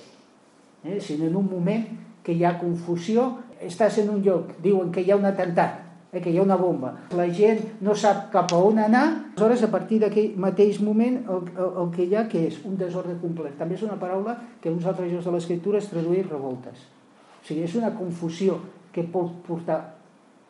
eh? 0.83 0.99
sinó 1.05 1.29
en 1.29 1.37
un 1.37 1.51
moment 1.51 1.85
que 2.27 2.35
hi 2.35 2.43
ha 2.45 2.57
confusió, 2.59 3.29
estàs 3.63 4.01
en 4.03 4.11
un 4.11 4.23
lloc, 4.25 4.57
diuen 4.65 4.91
que 4.93 5.05
hi 5.05 5.13
ha 5.13 5.21
un 5.21 5.29
atemptat, 5.29 5.86
eh? 6.17 6.23
que 6.25 6.33
hi 6.33 6.39
ha 6.39 6.45
una 6.45 6.57
bomba, 6.57 6.93
la 7.17 7.27
gent 7.33 7.61
no 7.85 7.95
sap 7.95 8.31
cap 8.33 8.53
a 8.53 8.61
on 8.69 8.81
anar, 8.83 9.05
aleshores 9.37 9.65
a 9.67 9.71
partir 9.73 10.01
d'aquell 10.03 10.37
mateix 10.41 10.81
moment 10.85 11.21
el, 11.23 11.51
el, 11.55 11.71
el 11.83 11.91
que 11.95 12.07
hi 12.07 12.17
ha 12.17 12.27
que 12.31 12.47
és 12.49 12.59
un 12.65 12.79
desordre 12.81 13.19
complet. 13.21 13.57
També 13.59 13.77
és 13.77 13.85
una 13.87 13.99
paraula 14.01 14.37
que 14.63 14.73
uns 14.73 14.87
altres 14.87 15.13
llocs 15.13 15.29
de 15.29 15.35
l'escriptura 15.37 15.83
es 15.83 15.91
tradueix 15.93 16.27
revoltes. 16.31 16.87
O 17.43 17.47
sigui, 17.47 17.67
és 17.69 17.77
una 17.79 17.93
confusió 17.95 18.59
que 18.93 19.05
pot 19.13 19.35
portar 19.47 19.81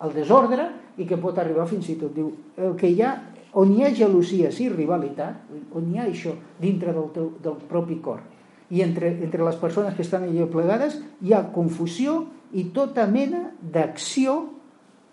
el 0.04 0.12
desordre 0.14 0.68
i 0.96 1.06
que 1.08 1.18
pot 1.20 1.38
arribar 1.38 1.66
fins 1.68 1.88
i 1.92 1.96
tot, 2.00 2.14
diu, 2.14 2.30
el 2.56 2.76
que 2.78 2.88
hi 2.92 3.02
ha, 3.02 3.16
on 3.56 3.72
hi 3.72 3.84
ha 3.84 3.92
gelosies 3.96 4.60
i 4.60 4.70
rivalitat, 4.72 5.50
on 5.76 5.90
hi 5.90 6.00
ha 6.00 6.06
això 6.06 6.34
dintre 6.60 6.92
del, 6.96 7.10
teu, 7.14 7.30
del 7.42 7.58
propi 7.68 7.98
cor, 8.04 8.22
i 8.70 8.82
entre, 8.82 9.12
entre 9.22 9.44
les 9.46 9.56
persones 9.60 9.94
que 9.94 10.02
estan 10.04 10.26
allà 10.26 10.48
plegades 10.50 10.98
hi 11.22 11.32
ha 11.32 11.44
confusió 11.54 12.24
i 12.56 12.66
tota 12.74 13.06
mena 13.10 13.50
d'acció 13.60 14.55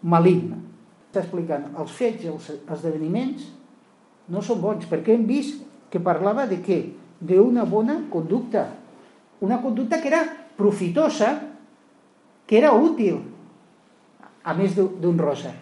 maligna. 0.03 0.59
Està 1.09 1.23
explicant 1.23 1.69
els 1.79 1.91
fets, 1.93 2.25
els 2.25 2.49
esdeveniments, 2.77 3.47
no 4.33 4.41
són 4.43 4.61
bons, 4.63 4.87
perquè 4.89 5.15
hem 5.15 5.25
vist 5.27 5.61
que 5.91 6.01
parlava 6.03 6.47
de 6.49 6.59
què? 6.63 6.79
D'una 7.23 7.65
bona 7.69 7.99
conducta. 8.11 8.65
Una 9.43 9.59
conducta 9.61 9.99
que 10.01 10.09
era 10.09 10.23
profitosa, 10.57 11.33
que 12.47 12.57
era 12.57 12.73
útil, 12.75 13.19
a 14.43 14.55
més 14.57 14.75
d'un 14.75 15.19
rosa. 15.19 15.53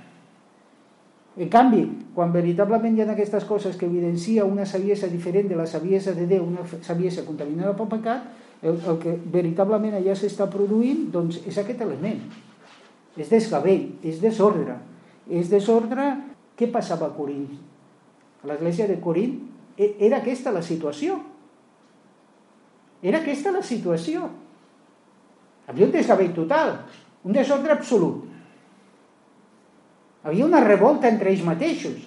En 1.37 1.49
canvi, 1.49 1.83
quan 2.15 2.33
veritablement 2.33 2.97
hi 2.97 3.03
ha 3.03 3.11
aquestes 3.13 3.45
coses 3.47 3.77
que 3.79 3.87
evidencia 3.87 4.45
una 4.45 4.65
saviesa 4.67 5.07
diferent 5.07 5.47
de 5.47 5.55
la 5.55 5.67
saviesa 5.69 6.15
de 6.17 6.25
Déu, 6.27 6.43
una 6.43 6.65
saviesa 6.83 7.23
contaminada 7.27 7.75
pel 7.77 7.91
pecat, 7.93 8.25
el, 8.61 8.77
el 8.77 8.97
que 9.01 9.15
veritablement 9.33 9.95
allà 9.97 10.15
s'està 10.17 10.49
produint 10.51 11.07
doncs, 11.13 11.39
és 11.47 11.57
aquest 11.57 11.81
element. 11.85 12.19
És 13.19 13.31
desgavell, 13.31 13.89
és 14.03 14.21
desordre. 14.23 14.77
És 15.29 15.51
desordre... 15.51 16.13
Què 16.61 16.67
passava 16.69 17.07
a 17.07 17.13
Corint? 17.15 17.49
A 18.43 18.49
l'església 18.51 18.85
de 18.85 18.99
Corint 19.01 19.37
e, 19.73 19.87
era 20.05 20.19
aquesta 20.19 20.51
la 20.53 20.61
situació. 20.61 21.15
Era 23.01 23.21
aquesta 23.23 23.53
la 23.55 23.63
situació. 23.65 24.27
Havia 25.71 25.87
un 25.87 25.93
desgavell 25.95 26.35
total, 26.35 26.75
un 27.25 27.33
desordre 27.33 27.73
absolut. 27.73 28.27
Havia 30.21 30.45
una 30.45 30.61
revolta 30.61 31.09
entre 31.09 31.31
ells 31.31 31.41
mateixos. 31.47 31.97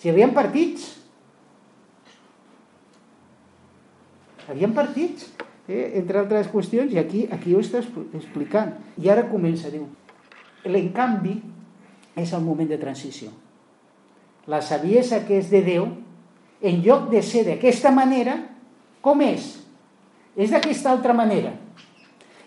Si 0.00 0.08
havien 0.08 0.32
partits. 0.32 0.94
Havien 4.48 4.72
partits, 4.72 5.28
eh? 5.68 5.92
entre 6.00 6.18
altres 6.22 6.48
qüestions, 6.50 6.92
i 6.92 6.98
aquí, 6.98 7.26
aquí 7.30 7.54
ho 7.54 7.62
està 7.62 7.82
explicant. 8.16 8.74
I 8.98 9.12
ara 9.12 9.28
comença, 9.30 9.70
diu, 9.70 9.86
l'encanvi 10.66 11.36
és 12.18 12.32
el 12.34 12.42
moment 12.42 12.68
de 12.68 12.80
transició. 12.80 13.30
La 14.48 14.62
saviesa 14.64 15.22
que 15.28 15.38
és 15.38 15.50
de 15.52 15.60
Déu, 15.62 15.86
en 16.64 16.80
lloc 16.82 17.10
de 17.12 17.20
ser 17.22 17.44
d'aquesta 17.46 17.92
manera, 17.94 18.38
com 19.04 19.20
és? 19.22 19.52
És 20.34 20.50
d'aquesta 20.50 20.90
altra 20.90 21.14
manera. 21.14 21.52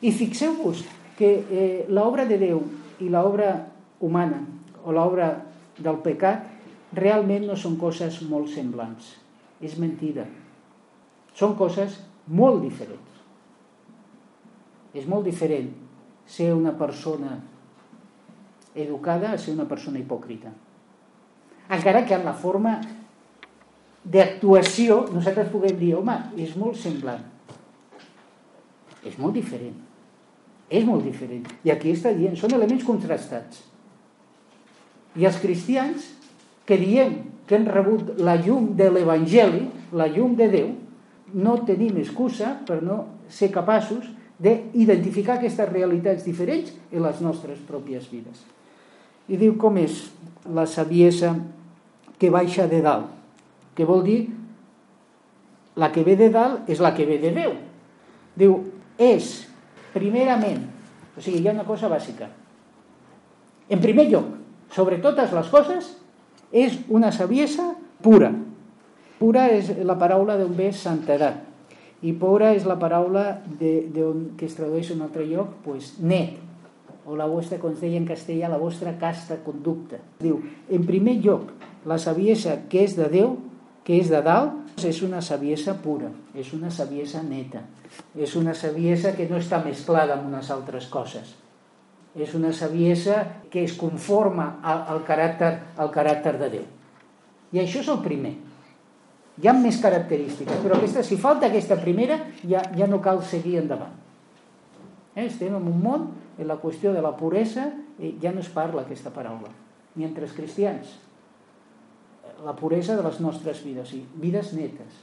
I 0.01 0.11
fixeu-vos 0.11 0.81
que 1.19 1.29
eh, 1.37 1.85
l'obra 1.93 2.25
de 2.25 2.39
Déu 2.41 2.63
i 3.01 3.09
l'obra 3.13 3.53
humana 4.01 4.41
o 4.81 4.91
l'obra 4.95 5.29
del 5.77 6.01
pecat 6.01 6.49
realment 6.97 7.45
no 7.47 7.55
són 7.55 7.77
coses 7.79 8.17
molt 8.27 8.49
semblants. 8.51 9.13
És 9.61 9.77
mentida. 9.77 10.25
Són 11.37 11.53
coses 11.55 11.99
molt 12.27 12.63
diferents. 12.65 13.10
És 14.93 15.07
molt 15.07 15.25
diferent 15.27 15.69
ser 16.27 16.51
una 16.53 16.73
persona 16.77 17.37
educada 18.75 19.31
a 19.31 19.39
ser 19.39 19.53
una 19.55 19.67
persona 19.67 19.99
hipòcrita. 19.99 20.51
Encara 21.71 22.03
que 22.07 22.15
en 22.15 22.25
la 22.27 22.33
forma 22.35 22.77
d'actuació 24.03 25.05
nosaltres 25.13 25.51
puguem 25.51 25.77
dir, 25.79 25.93
home, 25.95 26.17
és 26.39 26.55
molt 26.59 26.79
semblant. 26.79 27.23
És 29.05 29.17
molt 29.17 29.35
diferent. 29.37 29.77
És 30.71 30.85
molt 30.87 31.03
diferent. 31.05 31.47
I 31.67 31.73
aquí 31.73 31.91
està 31.91 32.13
dient, 32.15 32.37
són 32.39 32.55
elements 32.55 32.85
contrastats. 32.87 33.65
I 35.19 35.27
els 35.27 35.39
cristians 35.43 36.07
que 36.67 36.77
diem 36.79 37.17
que 37.47 37.57
han 37.57 37.67
rebut 37.67 38.13
la 38.23 38.37
llum 38.39 38.71
de 38.79 38.87
l'Evangeli, 38.91 39.65
la 39.91 40.07
llum 40.07 40.37
de 40.39 40.47
Déu, 40.51 40.69
no 41.35 41.57
tenim 41.67 41.97
excusa 41.99 42.53
per 42.67 42.79
no 42.83 43.03
ser 43.31 43.51
capaços 43.51 44.07
d'identificar 44.41 45.37
aquestes 45.37 45.69
realitats 45.69 46.25
diferents 46.25 46.73
en 46.91 47.05
les 47.05 47.21
nostres 47.21 47.61
pròpies 47.67 48.09
vides. 48.09 48.41
I 49.29 49.37
diu 49.37 49.53
com 49.61 49.77
és 49.77 50.07
la 50.49 50.65
saviesa 50.65 51.35
que 52.17 52.31
baixa 52.33 52.67
de 52.67 52.81
dalt, 52.81 53.09
que 53.77 53.85
vol 53.85 54.01
dir 54.05 54.21
la 55.75 55.91
que 55.91 56.03
ve 56.03 56.17
de 56.19 56.29
dalt 56.33 56.69
és 56.69 56.81
la 56.83 56.93
que 56.93 57.05
ve 57.07 57.17
de 57.21 57.31
Déu. 57.35 57.53
Diu, 58.35 58.57
és, 58.99 59.31
primerament, 59.93 60.65
o 61.15 61.21
sigui, 61.21 61.41
hi 61.41 61.49
ha 61.49 61.55
una 61.55 61.67
cosa 61.67 61.89
bàsica. 61.91 62.27
En 63.71 63.79
primer 63.83 64.09
lloc, 64.09 64.27
sobre 64.73 64.99
totes 65.03 65.31
les 65.35 65.49
coses, 65.51 65.93
és 66.51 66.81
una 66.89 67.11
saviesa 67.15 67.71
pura. 68.03 68.31
Pura 69.19 69.47
és 69.53 69.71
la 69.85 69.95
paraula 69.99 70.35
d'on 70.39 70.53
ve 70.57 70.71
santedat. 70.75 71.50
I 72.01 72.13
pura 72.17 72.51
és 72.55 72.65
la 72.65 72.79
paraula 72.81 73.25
de, 73.59 73.87
de 73.93 74.05
on, 74.05 74.23
que 74.37 74.47
es 74.49 74.55
tradueix 74.57 74.89
en 74.89 74.99
un 75.01 75.07
altre 75.09 75.27
lloc, 75.29 75.53
pues, 75.65 75.93
net, 76.01 76.39
o 77.05 77.17
la 77.17 77.27
vostra, 77.29 77.59
com 77.61 77.73
es 77.73 77.81
deia 77.81 77.99
en 77.99 78.07
castellà, 78.09 78.49
la 78.49 78.61
vostra 78.61 78.95
casta 79.01 79.37
conducta. 79.45 80.01
Diu, 80.21 80.39
en 80.69 80.87
primer 80.87 81.19
lloc, 81.21 81.51
la 81.85 81.99
saviesa 82.01 82.57
que 82.69 82.85
és 82.85 82.95
de 82.97 83.09
Déu, 83.11 83.35
que 83.85 83.97
és 83.97 84.09
de 84.09 84.21
dalt, 84.25 84.57
és 84.85 85.01
una 85.05 85.21
saviesa 85.25 85.75
pura, 85.81 86.09
és 86.37 86.53
una 86.57 86.71
saviesa 86.73 87.21
neta, 87.25 87.65
és 88.15 88.35
una 88.37 88.53
saviesa 88.57 89.13
que 89.17 89.29
no 89.29 89.41
està 89.41 89.61
mesclada 89.65 90.17
amb 90.17 90.29
unes 90.29 90.49
altres 90.53 90.89
coses 90.89 91.35
és 92.15 92.33
una 92.35 92.51
saviesa 92.51 93.23
que 93.51 93.63
es 93.63 93.73
conforma 93.79 94.59
al, 94.63 94.83
al, 94.91 95.03
caràcter, 95.07 95.51
al 95.79 95.91
caràcter 95.93 96.35
de 96.39 96.49
Déu. 96.57 96.65
I 97.55 97.61
això 97.63 97.81
és 97.83 97.91
el 97.91 98.01
primer. 98.03 98.33
Hi 99.41 99.49
ha 99.49 99.53
més 99.57 99.79
característiques, 99.81 100.59
però 100.61 100.77
aquesta, 100.77 101.01
si 101.01 101.17
falta 101.17 101.47
aquesta 101.49 101.77
primera, 101.81 102.19
ja, 102.45 102.61
ja 102.77 102.87
no 102.89 102.99
cal 103.01 103.23
seguir 103.25 103.57
endavant. 103.63 103.95
Eh? 105.15 105.25
Estem 105.25 105.55
en 105.57 105.65
un 105.67 105.79
món, 105.81 106.09
en 106.37 106.47
la 106.47 106.59
qüestió 106.61 106.93
de 106.93 107.01
la 107.01 107.15
puresa, 107.17 107.71
eh, 107.97 108.13
ja 108.21 108.33
no 108.35 108.43
es 108.45 108.51
parla 108.53 108.85
aquesta 108.85 109.09
paraula, 109.13 109.49
ni 109.95 110.05
entre 110.05 110.27
els 110.27 110.35
cristians. 110.37 110.93
La 112.45 112.53
puresa 112.57 112.95
de 112.97 113.05
les 113.05 113.19
nostres 113.21 113.63
vides, 113.65 113.89
sí, 113.89 114.03
vides 114.21 114.53
netes. 114.57 115.01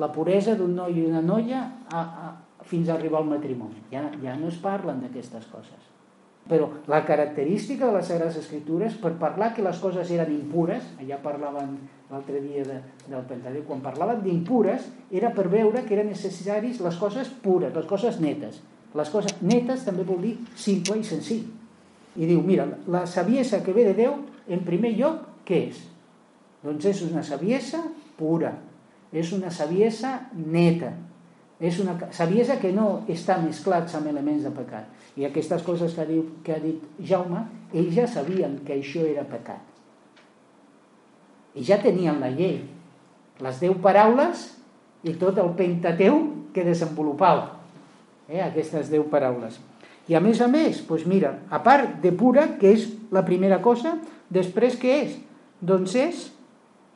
La 0.00 0.10
puresa 0.12 0.56
d'un 0.58 0.74
noi 0.74 0.96
i 0.98 1.04
una 1.06 1.22
noia 1.22 1.60
a, 1.92 2.00
a, 2.00 2.64
fins 2.64 2.88
a 2.88 2.96
arribar 2.96 3.20
al 3.20 3.28
matrimoni. 3.30 3.84
Ja, 3.92 4.08
ja 4.22 4.34
no 4.40 4.48
es 4.48 4.56
parlen 4.64 5.04
d'aquestes 5.04 5.46
coses. 5.52 5.93
Però 6.48 6.68
la 6.92 7.00
característica 7.08 7.86
de 7.88 7.96
les 7.96 8.08
Sagrades 8.10 8.36
Escritures, 8.36 8.98
per 9.00 9.14
parlar 9.20 9.54
que 9.56 9.64
les 9.64 9.78
coses 9.80 10.10
eren 10.12 10.32
impures, 10.34 10.84
allà 11.00 11.16
parlaven 11.22 11.78
l'altre 12.10 12.42
dia 12.44 12.66
de, 12.68 12.76
del 13.08 13.24
Pentateuc, 13.30 13.64
quan 13.70 13.80
parlaven 13.84 14.20
d'impures, 14.24 14.90
era 15.10 15.32
per 15.32 15.46
veure 15.48 15.86
que 15.86 15.96
eren 15.96 16.12
necessaris 16.12 16.82
les 16.84 17.00
coses 17.00 17.30
pures, 17.42 17.72
les 17.72 17.88
coses 17.88 18.20
netes. 18.20 18.60
Les 18.94 19.10
coses 19.10 19.40
netes 19.42 19.86
també 19.86 20.04
vol 20.06 20.20
dir 20.22 20.34
simple 20.54 20.98
i 21.00 21.06
senzill. 21.06 21.48
I 22.14 22.28
diu, 22.28 22.44
mira, 22.46 22.68
la 22.92 23.06
saviesa 23.10 23.62
que 23.64 23.72
ve 23.74 23.88
de 23.88 23.96
Déu, 24.04 24.20
en 24.46 24.62
primer 24.68 24.92
lloc, 24.98 25.24
què 25.48 25.64
és? 25.70 25.80
Doncs 26.64 26.92
és 26.92 27.02
una 27.08 27.24
saviesa 27.26 27.80
pura, 28.18 28.52
és 29.12 29.32
una 29.32 29.50
saviesa 29.50 30.14
neta, 30.36 30.92
és 31.60 31.78
una 31.82 31.94
saviesa 32.12 32.58
que 32.60 32.72
no 32.74 33.04
està 33.10 33.36
mesclats 33.42 33.94
amb 33.94 34.10
elements 34.10 34.42
de 34.44 34.52
pecat. 34.54 34.88
I 35.16 35.28
aquestes 35.28 35.62
coses 35.62 35.94
que 35.94 36.06
dit, 36.08 36.30
que 36.44 36.56
ha 36.56 36.62
dit 36.62 36.82
Jaume, 37.06 37.44
ells 37.72 37.94
ja 37.94 38.06
sabien 38.10 38.58
que 38.66 38.74
això 38.78 39.04
era 39.06 39.26
pecat. 39.28 39.62
I 41.54 41.62
ja 41.62 41.78
tenien 41.78 42.18
la 42.18 42.32
llei, 42.34 42.64
les 43.42 43.60
deu 43.62 43.76
paraules 43.82 44.48
i 45.06 45.14
tot 45.20 45.38
el 45.38 45.52
pentateu 45.58 46.18
que 46.54 46.66
desenvolupava 46.66 47.52
eh, 48.28 48.42
aquestes 48.42 48.90
deu 48.90 49.06
paraules. 49.10 49.60
I 50.08 50.18
a 50.18 50.20
més 50.20 50.40
a 50.44 50.48
més, 50.50 50.82
doncs 50.84 51.06
mira, 51.08 51.38
a 51.48 51.60
part 51.64 52.00
de 52.02 52.12
pura, 52.12 52.48
que 52.60 52.74
és 52.74 52.88
la 53.14 53.24
primera 53.24 53.60
cosa, 53.64 53.96
després 54.32 54.76
què 54.80 54.96
és? 55.04 55.18
Doncs 55.64 55.94
és 55.96 56.24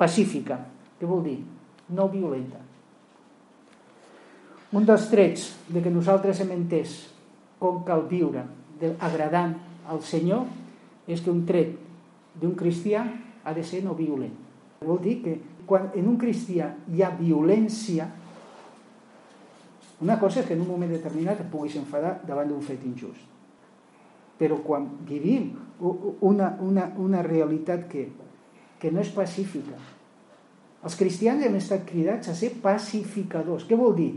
pacífica. 0.00 0.60
Què 0.98 1.08
vol 1.08 1.22
dir? 1.24 1.38
No 1.94 2.08
violenta. 2.12 2.67
Un 4.72 4.84
dels 4.84 5.06
trets 5.08 5.54
de 5.72 5.80
que 5.80 5.92
nosaltres 5.92 6.42
hem 6.44 6.50
entès 6.52 6.98
com 7.60 7.80
cal 7.86 8.04
viure 8.10 8.44
agradant 9.00 9.54
al 9.88 10.02
Senyor 10.04 10.44
és 11.08 11.22
que 11.24 11.32
un 11.32 11.46
tret 11.48 11.72
d'un 12.38 12.52
cristià 12.58 13.06
ha 13.44 13.54
de 13.56 13.64
ser 13.64 13.80
no 13.84 13.96
violent. 13.96 14.34
Vol 14.84 15.00
dir 15.02 15.16
que 15.24 15.38
quan 15.68 15.88
en 15.96 16.06
un 16.08 16.18
cristià 16.20 16.68
hi 16.92 17.02
ha 17.02 17.10
violència, 17.16 18.10
una 20.04 20.18
cosa 20.20 20.42
és 20.42 20.46
que 20.46 20.54
en 20.54 20.62
un 20.62 20.68
moment 20.68 20.92
determinat 20.92 21.40
et 21.40 21.50
puguis 21.50 21.80
enfadar 21.80 22.18
davant 22.28 22.52
d'un 22.52 22.62
fet 22.62 22.84
injust. 22.86 23.24
Però 24.38 24.60
quan 24.62 24.84
vivim 25.08 25.50
una, 25.80 26.52
una, 26.62 26.90
una 27.00 27.24
realitat 27.24 27.88
que, 27.90 28.04
que 28.78 28.92
no 28.92 29.00
és 29.00 29.10
pacífica, 29.16 29.80
els 30.84 30.94
cristians 30.94 31.42
hem 31.42 31.56
estat 31.58 31.88
cridats 31.88 32.30
a 32.30 32.36
ser 32.38 32.52
pacificadors. 32.62 33.64
Què 33.66 33.76
vol 33.80 33.96
dir? 33.96 34.12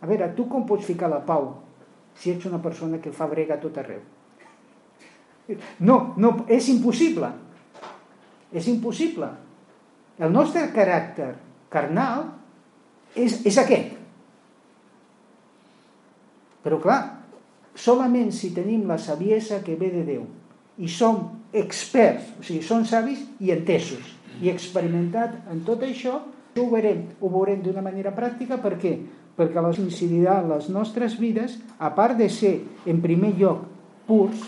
A 0.00 0.06
veure, 0.06 0.30
tu 0.36 0.46
com 0.50 0.66
pots 0.66 0.86
ficar 0.86 1.10
la 1.10 1.20
pau 1.26 1.50
si 2.18 2.32
ets 2.32 2.46
una 2.46 2.60
persona 2.62 3.00
que 3.02 3.14
fa 3.14 3.26
brega 3.30 3.58
tot 3.62 3.78
arreu. 3.78 4.00
No, 5.80 6.14
no, 6.20 6.32
és 6.50 6.68
impossible. 6.70 7.30
És 8.52 8.68
impossible. 8.70 9.30
El 10.18 10.34
nostre 10.34 10.66
caràcter 10.74 11.32
carnal 11.72 12.26
és, 13.14 13.40
és 13.46 13.58
aquest. 13.60 13.94
Però 16.64 16.80
clar, 16.82 16.98
solament 17.78 18.32
si 18.34 18.50
tenim 18.54 18.86
la 18.90 18.98
saviesa 19.00 19.62
que 19.64 19.78
ve 19.78 19.92
de 19.94 20.04
Déu 20.08 20.26
i 20.78 20.88
som 20.90 21.22
experts, 21.54 22.34
o 22.38 22.44
sigui, 22.44 22.62
som 22.66 22.84
savis 22.86 23.22
i 23.42 23.52
entesos 23.54 24.14
i 24.42 24.50
experimentat 24.52 25.48
en 25.50 25.62
tot 25.66 25.82
això, 25.86 26.18
ho 26.58 26.66
veurem, 26.70 27.04
ho 27.22 27.30
veurem 27.30 27.62
d'una 27.62 27.82
manera 27.82 28.12
pràctica, 28.14 28.58
per 28.62 28.76
què? 28.82 28.92
Perquè 29.38 29.62
les 29.62 29.78
incidirà 29.78 30.40
en 30.42 30.50
les 30.50 30.66
nostres 30.74 31.14
vides, 31.20 31.60
a 31.78 31.92
part 31.94 32.18
de 32.18 32.26
ser, 32.32 32.56
en 32.90 32.98
primer 33.04 33.36
lloc, 33.38 33.62
purs, 34.08 34.42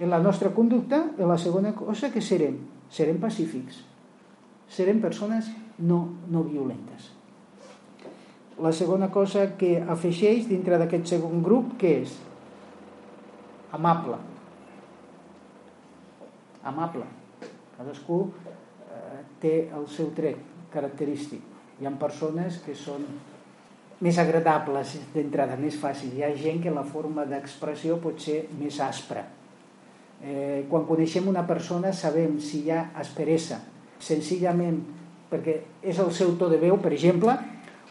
en 0.00 0.10
la 0.10 0.22
nostra 0.24 0.50
conducta, 0.56 1.04
en 1.18 1.28
la 1.28 1.36
segona 1.38 1.74
cosa 1.76 2.10
que 2.10 2.22
serem, 2.24 2.56
serem 2.90 3.20
pacífics, 3.20 3.82
serem 4.72 5.02
persones 5.04 5.50
no, 5.78 6.00
no 6.32 6.42
violentes. 6.48 7.12
La 8.64 8.72
segona 8.72 9.10
cosa 9.10 9.50
que 9.58 9.76
afegeix 9.82 10.48
dintre 10.48 10.78
d'aquest 10.78 11.10
segon 11.16 11.42
grup, 11.42 11.74
que 11.78 11.96
és 12.02 12.14
amable. 13.74 14.20
Amable. 16.64 17.08
Cadascú 17.74 18.20
eh, 18.30 19.24
té 19.42 19.56
el 19.74 19.90
seu 19.90 20.14
tret 20.14 20.38
característic. 20.72 21.53
Hi 21.80 21.86
ha 21.86 21.94
persones 21.98 22.60
que 22.62 22.74
són 22.78 23.06
més 24.04 24.18
agradables 24.18 24.94
d'entrada, 25.14 25.56
més 25.58 25.78
fàcil. 25.80 26.12
Hi 26.14 26.24
ha 26.26 26.34
gent 26.38 26.60
que 26.62 26.74
la 26.74 26.84
forma 26.86 27.24
d'expressió 27.26 27.96
pot 28.02 28.20
ser 28.22 28.44
més 28.58 28.78
aspra. 28.82 29.24
Eh, 30.24 30.64
quan 30.70 30.86
coneixem 30.88 31.26
una 31.28 31.42
persona 31.46 31.92
sabem 31.92 32.38
si 32.40 32.64
hi 32.64 32.70
ha 32.72 32.90
asperesa, 33.00 33.58
senzillament 34.00 34.78
perquè 35.30 35.58
és 35.82 35.98
el 35.98 36.12
seu 36.14 36.36
to 36.38 36.48
de 36.52 36.60
veu, 36.62 36.78
per 36.80 36.92
exemple, 36.94 37.34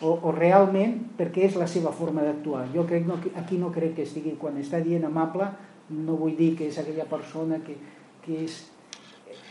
o, 0.01 0.15
o 0.15 0.31
realment 0.35 0.95
perquè 1.17 1.47
és 1.49 1.57
la 1.59 1.67
seva 1.67 1.91
forma 1.95 2.23
d'actuar. 2.25 2.65
Jo 2.73 2.87
crec 2.89 3.07
no, 3.07 3.19
aquí 3.39 3.59
no 3.59 3.71
crec 3.75 3.97
que 3.97 4.07
estigui, 4.07 4.37
quan 4.39 4.57
està 4.61 4.81
dient 4.83 5.05
amable, 5.07 5.49
no 5.93 6.17
vull 6.19 6.37
dir 6.39 6.53
que 6.59 6.69
és 6.71 6.79
aquella 6.79 7.07
persona 7.09 7.59
que, 7.65 7.75
que 8.23 8.43
és 8.45 8.61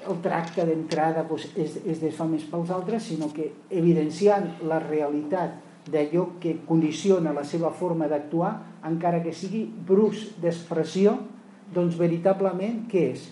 el 0.09 0.19
tracte 0.25 0.65
d'entrada 0.67 1.25
doncs, 1.29 1.49
és, 1.57 1.79
és 1.87 2.01
de 2.03 2.11
fa 2.15 2.27
més 2.29 2.45
pels 2.49 2.71
altres, 2.75 3.07
sinó 3.11 3.31
que 3.35 3.51
evidenciant 3.71 4.49
la 4.69 4.81
realitat 4.83 5.59
d'allò 5.91 6.29
que 6.43 6.57
condiciona 6.67 7.35
la 7.35 7.45
seva 7.45 7.73
forma 7.75 8.09
d'actuar, 8.11 8.53
encara 8.87 9.23
que 9.23 9.35
sigui 9.35 9.65
brus 9.67 10.29
d'expressió, 10.43 11.17
doncs 11.75 11.97
veritablement 11.99 12.85
què 12.91 13.07
és? 13.15 13.27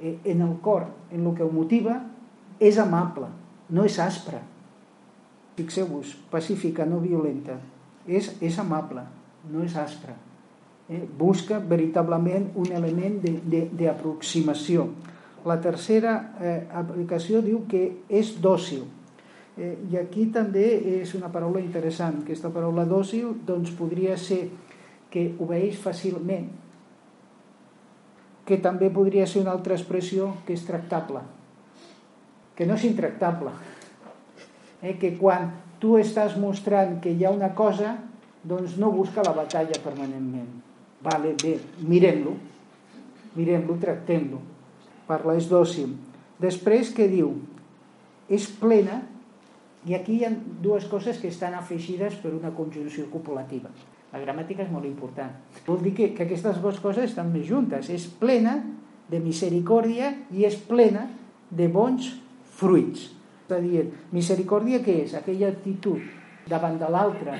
Eh, 0.00 0.16
en 0.32 0.42
el 0.42 0.56
cor, 0.64 0.88
en 1.12 1.26
el 1.26 1.36
que 1.36 1.44
ho 1.44 1.52
motiva, 1.52 2.00
és 2.58 2.78
amable, 2.78 3.28
no 3.70 3.84
és 3.86 3.98
aspre. 4.02 4.40
Fixeu-vos, 5.58 6.16
pacífica, 6.32 6.86
no 6.86 6.98
violenta. 7.02 7.60
És, 8.06 8.34
és 8.42 8.58
amable, 8.58 9.04
no 9.50 9.62
és 9.64 9.76
aspre. 9.78 10.16
Eh? 10.88 11.04
Busca 11.18 11.60
veritablement 11.60 12.50
un 12.60 12.72
element 12.74 13.20
d'aproximació. 13.78 14.88
La 15.44 15.58
tercera 15.60 16.14
eh, 16.40 16.60
aplicació 16.72 17.42
diu 17.44 17.64
que 17.68 17.82
és 18.08 18.34
dòcil. 18.40 18.86
Eh, 19.56 19.74
I 19.92 19.98
aquí 20.00 20.26
també 20.32 20.64
és 21.02 21.12
una 21.18 21.28
paraula 21.32 21.60
interessant. 21.60 22.22
Aquesta 22.22 22.50
paraula 22.54 22.86
dòcil 22.88 23.34
doncs, 23.46 23.74
podria 23.76 24.16
ser 24.16 24.46
que 25.12 25.28
obeeix 25.38 25.76
fàcilment, 25.78 26.48
que 28.44 28.58
també 28.64 28.88
podria 28.92 29.26
ser 29.30 29.44
una 29.44 29.52
altra 29.54 29.76
expressió 29.76 30.32
que 30.46 30.56
és 30.56 30.64
tractable, 30.66 31.22
que 32.56 32.66
no 32.66 32.74
és 32.74 32.88
intractable, 32.88 33.52
eh? 34.82 34.96
que 35.00 35.14
quan 35.20 35.52
tu 35.80 35.94
estàs 36.00 36.34
mostrant 36.40 36.98
que 37.04 37.12
hi 37.12 37.24
ha 37.24 37.32
una 37.32 37.52
cosa, 37.54 37.94
doncs 38.44 38.76
no 38.80 38.90
busca 38.92 39.24
la 39.24 39.36
batalla 39.36 39.78
permanentment. 39.84 40.50
Vale, 41.04 41.34
bé, 41.40 41.54
mirem-lo, 41.84 42.34
mirem-lo, 43.36 43.78
tractem-lo. 43.80 44.40
Parla, 45.08 45.36
és 45.38 45.48
dòcil. 45.50 45.94
Després, 46.40 46.92
què 46.96 47.08
diu? 47.10 47.34
És 48.32 48.46
plena, 48.60 49.02
i 49.84 49.94
aquí 49.96 50.18
hi 50.18 50.24
ha 50.24 50.32
dues 50.64 50.86
coses 50.88 51.18
que 51.20 51.28
estan 51.28 51.56
afegides 51.58 52.16
per 52.22 52.32
una 52.32 52.54
conjunció 52.56 53.04
copulativa. 53.12 53.68
La 54.14 54.22
gramàtica 54.22 54.64
és 54.64 54.70
molt 54.72 54.86
important. 54.88 55.32
Vol 55.66 55.82
dir 55.82 55.92
que, 55.96 56.12
que 56.14 56.24
aquestes 56.24 56.60
dues 56.62 56.78
coses 56.80 57.10
estan 57.10 57.32
més 57.34 57.44
juntes. 57.48 57.90
És 57.90 58.06
plena 58.06 58.56
de 59.10 59.20
misericòrdia 59.20 60.12
i 60.32 60.46
és 60.48 60.56
plena 60.68 61.08
de 61.50 61.68
bons 61.68 62.14
fruits. 62.56 63.10
Està 63.44 63.58
dient, 63.60 63.90
misericòrdia 64.14 64.80
què 64.84 65.02
és? 65.02 65.16
Aquella 65.18 65.50
actitud 65.52 66.00
davant 66.48 66.78
de 66.80 66.88
l'altre 66.92 67.36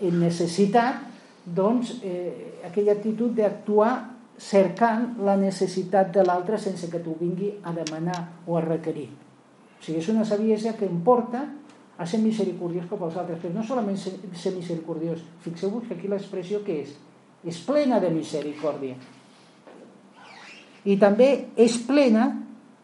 en 0.00 0.18
necessitat, 0.20 1.06
doncs 1.44 1.94
eh, 2.04 2.60
aquella 2.66 2.96
actitud 2.96 3.32
d'actuar 3.36 3.94
cercant 4.40 5.18
la 5.20 5.36
necessitat 5.36 6.14
de 6.14 6.24
l'altre 6.24 6.58
sense 6.58 6.88
que 6.88 7.00
t'ho 7.04 7.12
vingui 7.20 7.52
a 7.62 7.74
demanar 7.76 8.20
o 8.46 8.56
a 8.56 8.64
requerir. 8.64 9.10
O 9.76 9.84
sigui, 9.84 10.00
és 10.00 10.08
una 10.08 10.24
saviesa 10.24 10.72
que 10.78 10.88
em 10.88 11.00
porta 11.04 11.44
a 12.00 12.06
ser 12.08 12.22
misericordiós 12.24 12.88
cap 12.88 13.02
als 13.04 13.18
altres, 13.20 13.42
però 13.42 13.52
no 13.52 13.64
solament 13.66 13.98
ser, 14.00 14.14
ser 14.32 14.54
misericordiós, 14.56 15.20
fixeu-vos 15.44 15.84
que 15.84 15.98
aquí 15.98 16.08
l'expressió 16.08 16.62
que 16.64 16.78
és? 16.86 16.94
És 17.44 17.58
plena 17.66 18.00
de 18.00 18.08
misericòrdia. 18.14 18.96
I 20.88 20.96
també 20.96 21.28
és 21.60 21.76
plena 21.84 22.30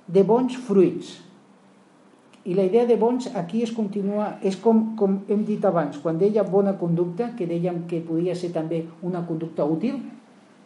de 0.06 0.24
bons 0.28 0.58
fruits. 0.66 1.14
I 2.44 2.54
la 2.54 2.66
idea 2.68 2.84
de 2.86 2.98
bons 3.00 3.30
aquí 3.34 3.62
es 3.64 3.72
continua, 3.72 4.34
és 4.44 4.60
com, 4.60 4.90
com 5.00 5.22
hem 5.32 5.48
dit 5.48 5.64
abans, 5.64 5.96
quan 6.04 6.20
deia 6.20 6.44
bona 6.44 6.76
conducta, 6.76 7.32
que 7.36 7.48
dèiem 7.48 7.86
que 7.88 8.04
podia 8.04 8.36
ser 8.36 8.52
també 8.52 8.84
una 9.02 9.24
conducta 9.26 9.64
útil, 9.64 9.96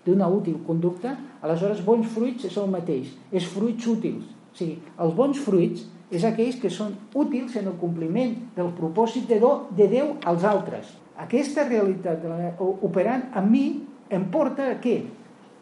d'una 0.06 0.28
útil 0.32 0.58
conducta, 0.66 1.16
aleshores 1.42 1.82
bons 1.84 2.08
fruits 2.14 2.46
és 2.48 2.56
el 2.60 2.70
mateix, 2.72 3.12
és 3.32 3.46
fruits 3.46 3.86
útils. 3.90 4.24
O 4.50 4.56
sigui, 4.56 4.78
els 4.98 5.14
bons 5.14 5.38
fruits 5.44 5.86
és 6.10 6.24
aquells 6.26 6.58
que 6.60 6.70
són 6.72 6.96
útils 7.14 7.54
en 7.60 7.70
el 7.70 7.76
compliment 7.78 8.34
del 8.56 8.72
propòsit 8.76 9.28
de, 9.30 9.38
do, 9.42 9.52
de 9.76 9.86
Déu 9.92 10.16
als 10.26 10.44
altres. 10.48 10.90
Aquesta 11.20 11.66
realitat 11.68 12.24
operant 12.60 13.28
en 13.36 13.50
mi 13.50 13.64
em 14.10 14.26
porta 14.32 14.70
a 14.72 14.78
què? 14.82 14.98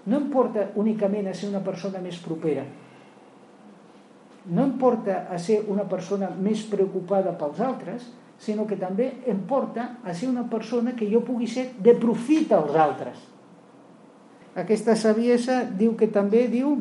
No 0.09 0.23
em 0.23 0.29
porta 0.33 0.71
únicament 0.81 1.29
a 1.29 1.35
ser 1.37 1.51
una 1.51 1.61
persona 1.65 2.01
més 2.01 2.17
propera. 2.23 2.65
No 4.49 4.65
em 4.65 4.79
porta 4.81 5.27
a 5.29 5.37
ser 5.43 5.61
una 5.69 5.85
persona 5.85 6.31
més 6.33 6.63
preocupada 6.71 7.35
pels 7.37 7.61
altres, 7.61 8.07
sinó 8.41 8.65
que 8.65 8.79
també 8.81 9.11
em 9.29 9.43
porta 9.51 9.99
a 10.07 10.15
ser 10.15 10.31
una 10.31 10.47
persona 10.49 10.95
que 10.97 11.11
jo 11.11 11.21
pugui 11.27 11.51
ser 11.51 11.73
de 11.83 11.93
profit 11.99 12.55
als 12.57 12.79
altres. 12.79 13.19
Aquesta 14.59 14.97
saviesa 14.99 15.61
diu 15.79 15.95
que 15.95 16.09
també 16.11 16.49
diu 16.51 16.73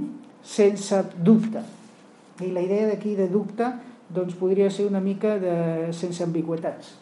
sense 0.42 1.04
dubte. 1.22 1.62
I 2.42 2.50
la 2.54 2.64
idea 2.66 2.88
d'aquí 2.90 3.14
de 3.18 3.28
dubte 3.30 3.68
doncs 4.10 4.38
podria 4.40 4.70
ser 4.74 4.88
una 4.88 5.02
mica 5.04 5.36
de 5.42 5.92
sense 5.94 6.24
ambigüetats. 6.24 6.96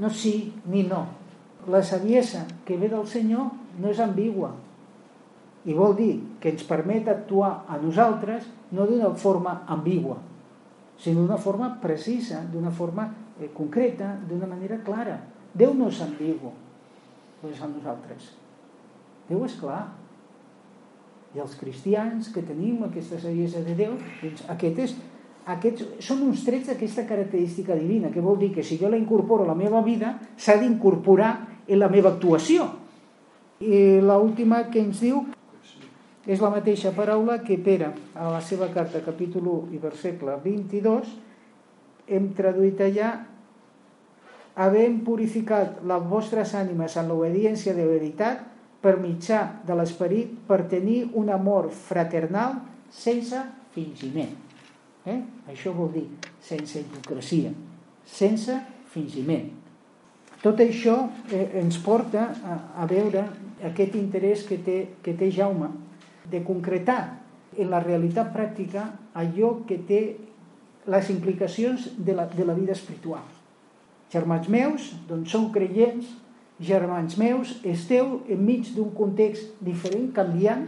No 0.00 0.10
sí 0.10 0.52
ni 0.66 0.82
no. 0.84 1.06
La 1.68 1.82
saviesa 1.82 2.44
que 2.66 2.76
ve 2.76 2.88
del 2.88 3.06
Senyor 3.06 3.52
no 3.80 3.92
és 3.92 4.00
ambigua. 4.00 4.52
I 5.68 5.74
vol 5.76 5.96
dir 5.96 6.12
que 6.40 6.52
ens 6.52 6.64
permet 6.68 7.08
actuar 7.08 7.64
a 7.68 7.78
nosaltres 7.80 8.46
no 8.72 8.86
d'una 8.88 9.10
forma 9.16 9.62
ambigua, 9.68 10.16
sinó 11.00 11.24
d'una 11.24 11.38
forma 11.40 11.70
precisa, 11.82 12.40
d'una 12.52 12.70
forma 12.70 13.08
eh, 13.40 13.50
concreta, 13.54 14.14
d'una 14.28 14.48
manera 14.48 14.80
clara. 14.84 15.18
Déu 15.54 15.74
no 15.74 15.88
és 15.92 16.00
ambigu, 16.04 16.52
és 17.50 17.60
a 17.60 17.68
nosaltres. 17.70 18.30
Déu 19.28 19.44
és 19.44 19.54
clar, 19.60 19.82
i 21.36 21.42
els 21.44 21.54
cristians 21.60 22.30
que 22.32 22.42
tenim 22.42 22.82
aquesta 22.86 23.18
saviesa 23.20 23.60
de 23.64 23.76
Déu, 23.76 23.96
doncs 24.22 24.44
aquest 24.54 24.82
és, 24.86 24.94
aquests 25.48 26.04
són 26.04 26.24
uns 26.28 26.44
trets 26.44 26.68
d'aquesta 26.70 27.04
característica 27.08 27.76
divina, 27.76 28.12
que 28.12 28.24
vol 28.24 28.38
dir 28.40 28.50
que 28.54 28.64
si 28.64 28.78
jo 28.80 28.88
la 28.88 29.00
incorporo 29.00 29.44
a 29.44 29.52
la 29.52 29.58
meva 29.58 29.82
vida, 29.84 30.16
s'ha 30.36 30.58
d'incorporar 30.60 31.32
en 31.68 31.80
la 31.80 31.88
meva 31.92 32.14
actuació. 32.16 32.68
I 33.60 34.00
l'última 34.04 34.64
que 34.72 34.80
ens 34.80 35.00
diu 35.04 35.24
és 36.28 36.40
la 36.44 36.52
mateixa 36.52 36.92
paraula 36.96 37.38
que 37.44 37.56
Pere, 37.64 37.94
a 38.14 38.28
la 38.34 38.42
seva 38.44 38.68
carta, 38.72 39.00
capítol 39.04 39.48
1 39.48 39.72
i 39.76 39.80
versicle 39.80 40.36
22, 40.44 41.08
hem 42.08 42.30
traduït 42.36 42.80
allà 42.84 43.14
havent 44.58 45.00
purificat 45.06 45.80
les 45.86 46.06
vostres 46.10 46.52
ànimes 46.58 46.96
en 46.98 47.08
l'obediència 47.08 47.74
de 47.76 47.86
veritat, 47.86 48.42
per 48.82 48.98
mitjà 49.02 49.42
de 49.66 49.76
l'esperit 49.78 50.34
per 50.46 50.62
tenir 50.70 51.08
un 51.18 51.30
amor 51.34 51.70
fraternal 51.74 52.60
sense 52.94 53.40
fingiment. 53.74 54.34
Eh? 55.08 55.18
Això 55.50 55.72
vol 55.74 55.90
dir 55.94 56.04
sense 56.44 56.80
hipocresia, 56.80 57.52
sense 58.06 58.58
fingiment. 58.92 59.48
Tot 60.42 60.60
això 60.62 61.00
eh, 61.34 61.48
ens 61.58 61.80
porta 61.82 62.28
a, 62.46 62.58
a 62.84 62.86
veure 62.90 63.24
aquest 63.66 63.96
interès 63.98 64.44
que 64.46 64.60
té, 64.62 64.78
que 65.02 65.16
té 65.18 65.32
Jaume 65.34 65.72
de 66.30 66.44
concretar 66.46 67.00
en 67.58 67.72
la 67.72 67.80
realitat 67.82 68.30
pràctica 68.34 68.84
allò 69.18 69.56
que 69.66 69.80
té 69.88 70.02
les 70.88 71.10
implicacions 71.10 71.90
de 71.98 72.14
la, 72.14 72.28
de 72.30 72.46
la 72.46 72.54
vida 72.54 72.72
espiritual. 72.76 73.24
Germans 74.12 74.48
meus, 74.48 74.92
doncs 75.08 75.34
sou 75.34 75.50
creients, 75.52 76.06
germans 76.60 77.16
meus, 77.18 77.56
esteu 77.64 78.20
enmig 78.28 78.72
d'un 78.74 78.90
context 78.94 79.58
diferent, 79.64 80.10
canviant. 80.14 80.64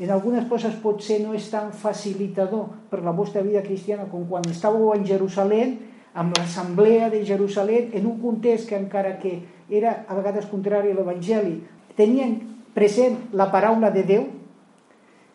En 0.00 0.10
algunes 0.10 0.46
coses 0.48 0.76
potser 0.80 1.20
no 1.22 1.34
és 1.36 1.50
tan 1.52 1.72
facilitador 1.76 2.68
per 2.90 3.02
la 3.04 3.12
vostra 3.16 3.42
vida 3.44 3.62
cristiana 3.64 4.08
com 4.10 4.26
quan 4.28 4.46
estàveu 4.48 4.94
en 4.94 5.04
Jerusalem, 5.08 5.76
amb 6.14 6.36
l'assemblea 6.38 7.10
de 7.12 7.22
Jerusalem, 7.24 7.92
en 7.94 8.06
un 8.06 8.18
context 8.20 8.68
que 8.68 8.78
encara 8.78 9.18
que 9.20 9.38
era 9.70 10.04
a 10.08 10.16
vegades 10.18 10.48
contrari 10.50 10.90
a 10.90 10.98
l'Evangeli, 10.98 11.60
tenien 11.96 12.38
present 12.74 13.28
la 13.36 13.50
paraula 13.52 13.92
de 13.94 14.04
Déu, 14.08 14.28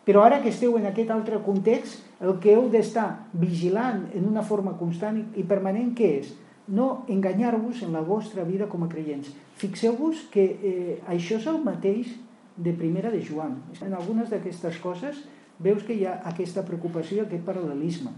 Però 0.05 0.21
ara 0.21 0.37
que 0.43 0.51
esteu 0.53 0.75
en 0.77 0.85
aquest 0.85 1.09
altre 1.09 1.39
context, 1.41 2.03
el 2.21 2.37
que 2.41 2.53
heu 2.53 2.67
d'estar 2.69 3.25
vigilant 3.33 4.03
en 4.13 4.27
una 4.29 4.43
forma 4.45 4.75
constant 4.77 5.17
i 5.33 5.43
permanent, 5.43 5.95
què 5.97 6.09
és? 6.21 6.29
No 6.67 7.05
enganyar-vos 7.11 7.83
en 7.85 7.93
la 7.93 8.01
vostra 8.01 8.43
vida 8.43 8.67
com 8.67 8.83
a 8.83 8.89
creients. 8.89 9.29
Fixeu-vos 9.61 10.25
que 10.33 10.45
eh, 10.45 10.95
això 11.11 11.37
és 11.37 11.45
el 11.51 11.61
mateix 11.63 12.15
de 12.57 12.73
primera 12.73 13.11
de 13.13 13.21
Joan. 13.21 13.59
En 13.85 13.93
algunes 13.93 14.31
d'aquestes 14.31 14.79
coses 14.81 15.21
veus 15.59 15.85
que 15.85 15.93
hi 15.93 16.07
ha 16.07 16.17
aquesta 16.25 16.65
preocupació, 16.65 17.23
aquest 17.23 17.45
paral·lelisme. 17.45 18.11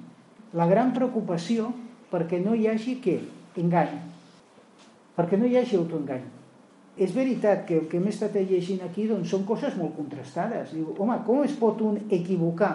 La 0.55 0.69
gran 0.69 0.93
preocupació 0.95 1.73
perquè 2.11 2.39
no 2.39 2.55
hi 2.55 2.69
hagi 2.71 2.97
què? 3.03 3.19
Engany. 3.59 3.99
Perquè 5.17 5.37
no 5.37 5.49
hi 5.49 5.57
hagi 5.59 5.75
autoengany 5.75 6.25
és 6.97 7.13
veritat 7.13 7.65
que 7.67 7.77
el 7.77 7.85
que 7.87 7.99
hem 7.99 8.07
estat 8.09 8.35
llegint 8.35 8.81
aquí 8.85 9.05
doncs, 9.07 9.29
són 9.29 9.43
coses 9.45 9.75
molt 9.77 9.93
contrastades. 9.95 10.73
Diu, 10.73 10.95
home, 10.97 11.19
com 11.27 11.43
es 11.45 11.53
pot 11.57 11.81
un 11.85 11.99
equivocar 12.09 12.73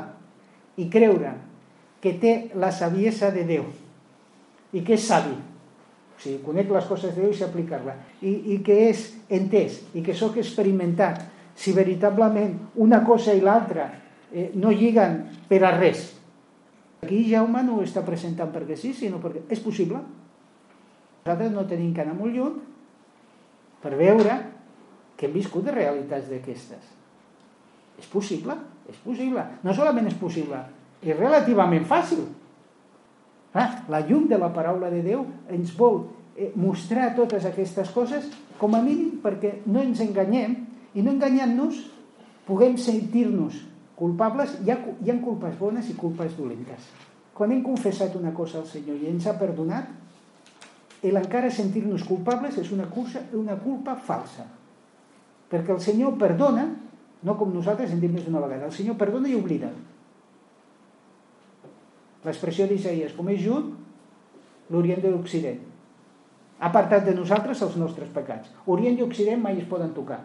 i 0.79 0.87
creure 0.91 1.35
que 2.03 2.15
té 2.23 2.35
la 2.59 2.71
saviesa 2.75 3.33
de 3.35 3.43
Déu 3.49 3.67
i 4.73 4.83
que 4.87 4.95
és 4.95 5.09
savi? 5.09 5.35
O 6.23 6.25
sigui, 6.25 6.39
conec 6.45 6.69
les 6.71 6.85
coses 6.87 7.11
de 7.17 7.19
Déu 7.19 7.33
i 7.33 7.35
sé 7.35 7.49
aplicar-la. 7.49 7.97
I, 8.23 8.31
I 8.55 8.59
que 8.63 8.77
és 8.93 9.01
entès 9.27 9.81
i 9.99 10.05
que 10.07 10.15
sóc 10.15 10.37
experimentat. 10.39 11.19
Si 11.59 11.75
veritablement 11.75 12.55
una 12.79 13.01
cosa 13.03 13.35
i 13.35 13.41
l'altra 13.43 13.89
eh, 14.31 14.53
no 14.55 14.71
lliguen 14.71 15.19
per 15.51 15.59
a 15.67 15.73
res. 15.75 16.13
Aquí 17.03 17.25
Jaume 17.27 17.65
no 17.67 17.81
ho 17.81 17.83
està 17.83 18.05
presentant 18.07 18.53
perquè 18.55 18.77
sí, 18.79 18.93
sinó 18.95 19.19
perquè 19.19 19.43
és 19.51 19.61
possible. 19.61 19.99
Nosaltres 21.25 21.51
no 21.51 21.67
tenim 21.67 21.91
que 21.91 22.05
anar 22.07 22.15
molt 22.15 22.39
lluny 22.39 22.55
per 23.83 23.97
veure 23.99 24.39
que 25.19 25.27
hem 25.27 25.35
viscut 25.35 25.67
de 25.67 25.75
realitats 25.75 26.31
d'aquestes. 26.31 26.87
És 27.99 28.07
possible, 28.15 28.55
és 28.87 29.03
possible. 29.03 29.43
No 29.67 29.75
solament 29.75 30.07
és 30.07 30.19
possible, 30.23 30.63
és 31.03 31.19
relativament 31.19 31.85
fàcil. 31.91 32.23
Ah, 33.55 33.85
la 33.93 34.01
llum 34.01 34.29
de 34.29 34.39
la 34.41 34.53
paraula 34.53 34.89
de 34.91 35.03
Déu 35.05 35.27
ens 35.53 35.75
vol 35.77 36.07
eh, 36.37 36.53
mostrar 36.57 37.13
totes 37.17 37.45
aquestes 37.45 37.91
coses 37.93 38.31
com 38.59 38.73
a 38.75 38.81
mínim 38.81 39.19
perquè 39.23 39.59
no 39.67 39.83
ens 39.85 40.01
enganyem 40.01 40.57
i 40.95 41.05
no 41.05 41.13
enganyant-nos 41.13 41.83
puguem 42.47 42.79
sentir-nos 42.81 43.59
culpables. 43.99 44.57
Hi 44.65 44.73
ha, 44.73 44.79
hi 45.05 45.13
ha 45.13 45.19
culpes 45.21 45.59
bones 45.61 45.91
i 45.93 45.99
culpes 45.99 46.37
dolentes. 46.39 46.89
Quan 47.37 47.53
hem 47.53 47.63
confessat 47.65 48.17
una 48.17 48.33
cosa 48.37 48.61
al 48.61 48.67
Senyor 48.69 49.01
i 49.01 49.11
ens 49.13 49.27
ha 49.29 49.37
perdonat, 49.41 49.89
el 51.03 51.19
encara 51.19 51.51
sentir-nos 51.51 52.05
culpables 52.07 52.59
és 52.63 52.71
una, 52.73 52.87
cursa, 52.91 53.25
una 53.37 53.57
culpa 53.61 53.97
falsa. 53.99 54.47
Perquè 55.51 55.75
el 55.75 55.81
Senyor 55.83 56.17
perdona, 56.21 56.69
no 57.23 57.37
com 57.39 57.53
nosaltres 57.55 57.93
hem 57.93 58.01
dit 58.03 58.13
més 58.13 58.25
d'una 58.27 58.43
vegada, 58.45 58.69
el 58.69 58.77
Senyor 58.77 58.97
perdona 59.01 59.29
i 59.29 59.37
oblida. 59.37 59.73
L'expressió 62.27 62.69
d'Isaïas, 62.71 63.15
com 63.17 63.29
és 63.33 63.41
junt, 63.43 63.73
l'Orient 64.71 65.03
i 65.03 65.11
l'Occident. 65.11 65.59
Ha 66.63 66.69
apartat 66.69 67.05
de 67.09 67.15
nosaltres 67.17 67.63
els 67.67 67.75
nostres 67.81 68.11
pecats. 68.15 68.53
Orient 68.71 69.01
i 69.01 69.03
Occident 69.03 69.43
mai 69.43 69.59
es 69.59 69.67
poden 69.69 69.91
tocar. 69.97 70.21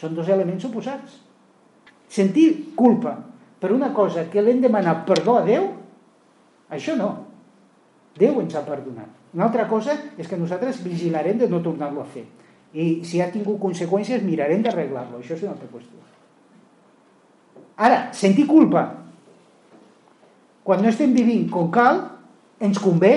Són 0.00 0.16
dos 0.16 0.30
elements 0.32 0.64
oposats. 0.64 1.18
Sentir 2.08 2.46
culpa 2.76 3.18
per 3.60 3.72
una 3.72 3.92
cosa 3.94 4.24
que 4.32 4.42
l'hem 4.42 4.62
demanat 4.64 5.04
perdó 5.08 5.36
a 5.38 5.44
Déu, 5.44 5.68
això 6.72 6.96
no. 6.96 7.10
Déu 8.16 8.40
ens 8.40 8.56
ha 8.56 8.64
perdonat. 8.64 9.10
Una 9.32 9.46
altra 9.48 9.68
cosa 9.68 9.94
és 10.20 10.28
que 10.28 10.40
nosaltres 10.40 10.80
vigilarem 10.84 11.38
de 11.40 11.48
no 11.48 11.60
tornar-lo 11.64 12.02
a 12.02 12.08
fer. 12.08 12.24
I 12.72 13.04
si 13.04 13.20
ha 13.20 13.28
tingut 13.32 13.60
conseqüències 13.60 14.24
mirarem 14.24 14.64
d'arreglar-lo. 14.64 15.20
Això 15.20 15.36
és 15.36 15.44
una 15.44 15.52
altra 15.52 15.68
qüestió. 15.68 16.00
Ara, 17.76 18.08
sentir 18.16 18.46
culpa 18.48 19.01
quan 20.66 20.82
no 20.82 20.90
estem 20.90 21.14
vivint 21.14 21.48
com 21.50 21.70
cal, 21.74 22.02
ens 22.62 22.80
convé. 22.82 23.12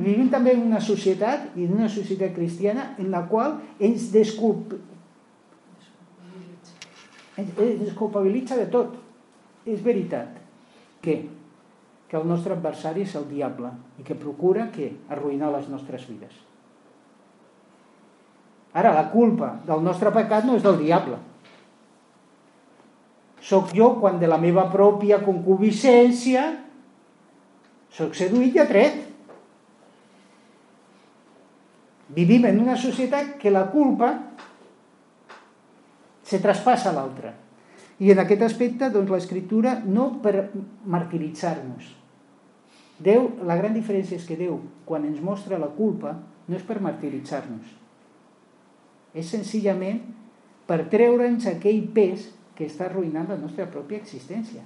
Vivim 0.00 0.30
també 0.32 0.54
en 0.56 0.62
una 0.64 0.80
societat, 0.80 1.50
i 1.56 1.66
en 1.66 1.74
una 1.76 1.90
societat 1.92 2.32
cristiana, 2.36 2.94
en 2.98 3.10
la 3.12 3.26
qual 3.28 3.58
ens 3.78 4.08
desculp... 4.14 4.78
de 8.60 8.66
tot. 8.72 8.96
És 9.68 9.84
veritat. 9.84 10.40
Què? 11.04 11.20
que 12.10 12.18
el 12.18 12.26
nostre 12.26 12.56
adversari 12.56 13.04
és 13.06 13.12
el 13.14 13.28
diable 13.30 13.68
i 14.00 14.02
que 14.02 14.18
procura 14.18 14.66
que 14.74 14.88
arruïnar 15.14 15.52
les 15.54 15.68
nostres 15.70 16.08
vides. 16.10 16.32
Ara, 18.74 18.90
la 18.96 19.04
culpa 19.12 19.52
del 19.66 19.84
nostre 19.86 20.10
pecat 20.14 20.46
no 20.46 20.56
és 20.58 20.64
del 20.64 20.80
diable. 20.82 21.20
Soc 23.40 23.72
jo 23.76 23.94
quan 24.00 24.18
de 24.20 24.28
la 24.28 24.38
meva 24.40 24.66
pròpia 24.72 25.22
concupiscència 25.24 26.44
soc 27.90 28.14
seduït 28.14 28.56
i 28.56 28.62
atret. 28.62 28.98
Vivim 32.14 32.46
en 32.50 32.60
una 32.62 32.76
societat 32.78 33.36
que 33.40 33.52
la 33.54 33.64
culpa 33.72 34.10
se 36.26 36.38
traspassa 36.42 36.90
a 36.90 36.94
l'altra. 36.94 37.32
I 38.00 38.12
en 38.12 38.22
aquest 38.22 38.44
aspecte, 38.46 38.90
doncs, 38.92 39.10
l'escriptura 39.12 39.78
no 39.84 40.12
per 40.22 40.50
martiritzar-nos, 40.86 41.96
Déu, 43.00 43.30
la 43.48 43.56
gran 43.56 43.72
diferència 43.72 44.18
és 44.20 44.26
que 44.28 44.36
Déu, 44.36 44.58
quan 44.84 45.06
ens 45.08 45.22
mostra 45.24 45.58
la 45.58 45.70
culpa, 45.72 46.12
no 46.20 46.56
és 46.56 46.64
per 46.68 46.82
martiritzar-nos. 46.84 47.70
És 49.16 49.30
senzillament 49.32 50.02
per 50.68 50.82
treure'ns 50.92 51.48
aquell 51.48 51.80
pes 51.94 52.28
que 52.60 52.68
està 52.68 52.90
arruïnant 52.90 53.30
la 53.32 53.38
nostra 53.40 53.64
pròpia 53.72 54.02
existència. 54.02 54.60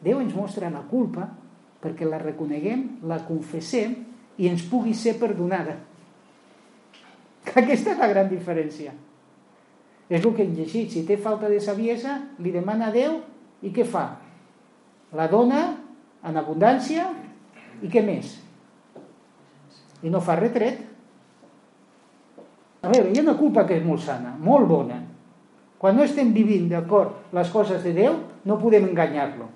Déu 0.00 0.22
ens 0.22 0.32
mostra 0.32 0.72
la 0.72 0.80
culpa 0.88 1.28
perquè 1.82 2.08
la 2.08 2.20
reconeguem, 2.22 3.02
la 3.04 3.20
confessem 3.28 3.92
i 4.40 4.48
ens 4.48 4.64
pugui 4.70 4.94
ser 4.96 5.18
perdonada. 5.20 5.76
Aquesta 7.52 7.92
és 7.92 8.00
la 8.00 8.08
gran 8.08 8.30
diferència. 8.32 8.94
És 10.08 10.22
el 10.22 10.32
que 10.32 10.46
hem 10.46 10.54
llegit. 10.56 10.88
Si 10.94 11.04
té 11.04 11.18
falta 11.20 11.50
de 11.52 11.60
saviesa, 11.60 12.16
li 12.40 12.54
demana 12.54 12.88
a 12.88 12.94
Déu 12.94 13.18
i 13.66 13.72
què 13.74 13.84
fa? 13.84 14.06
La 15.16 15.26
dona 15.28 15.66
en 16.26 16.40
abundància 16.40 17.10
i 17.82 17.90
què 17.92 18.00
més? 18.06 18.32
I 20.06 20.12
no 20.12 20.22
fa 20.24 20.38
retret. 20.40 20.80
A 22.80 22.88
veure, 22.88 23.10
hi 23.10 23.20
ha 23.20 23.26
una 23.26 23.36
culpa 23.36 23.66
que 23.68 23.76
és 23.76 23.84
molt 23.84 24.04
sana, 24.04 24.32
molt 24.40 24.68
bona. 24.70 25.02
Quan 25.78 25.96
no 25.96 26.04
estem 26.06 26.32
vivint 26.32 26.70
d'acord 26.70 27.34
les 27.36 27.50
coses 27.52 27.82
de 27.84 27.92
Déu, 27.96 28.16
no 28.48 28.60
podem 28.60 28.88
enganyar-lo. 28.88 29.50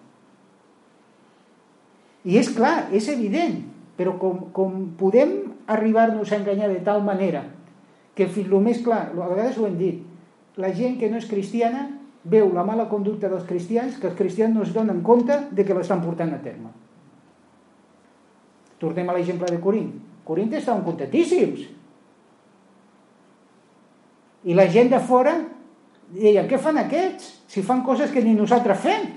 I 2.28 2.36
és 2.36 2.50
clar, 2.52 2.90
és 2.92 3.08
evident, 3.08 3.62
però 3.96 4.18
com, 4.20 4.50
com 4.52 4.82
podem 5.00 5.32
arribar-nos 5.70 6.32
a 6.32 6.40
enganyar 6.40 6.68
de 6.68 6.82
tal 6.84 7.00
manera 7.04 7.46
que 8.16 8.26
fins 8.28 8.50
el 8.50 8.60
més 8.60 8.82
clar, 8.84 9.06
a 9.14 9.28
vegades 9.30 9.56
ho 9.56 9.64
hem 9.68 9.78
dit, 9.78 10.02
la 10.60 10.72
gent 10.76 10.98
que 11.00 11.08
no 11.08 11.16
és 11.16 11.28
cristiana 11.30 11.86
veu 12.28 12.50
la 12.52 12.66
mala 12.68 12.88
conducta 12.90 13.30
dels 13.32 13.46
cristians 13.48 13.96
que 13.96 14.10
els 14.10 14.18
cristians 14.18 14.52
no 14.52 14.66
es 14.66 14.74
donen 14.76 15.00
compte 15.06 15.38
de 15.56 15.64
que 15.64 15.76
l'estan 15.76 16.02
portant 16.04 16.34
a 16.36 16.40
terme. 16.44 16.72
Tornem 18.80 19.08
a 19.08 19.14
l'exemple 19.16 19.48
de 19.48 19.60
Corint. 19.60 19.92
Corint 20.24 20.52
estaven 20.56 20.84
contentíssims. 20.84 21.64
I 24.44 24.56
la 24.56 24.66
gent 24.72 24.92
de 24.92 25.00
fora 25.04 25.34
deia, 26.14 26.46
què 26.48 26.58
fan 26.58 26.80
aquests? 26.82 27.36
Si 27.50 27.62
fan 27.66 27.82
coses 27.86 28.12
que 28.14 28.22
ni 28.24 28.34
nosaltres 28.36 28.80
fem. 28.82 29.08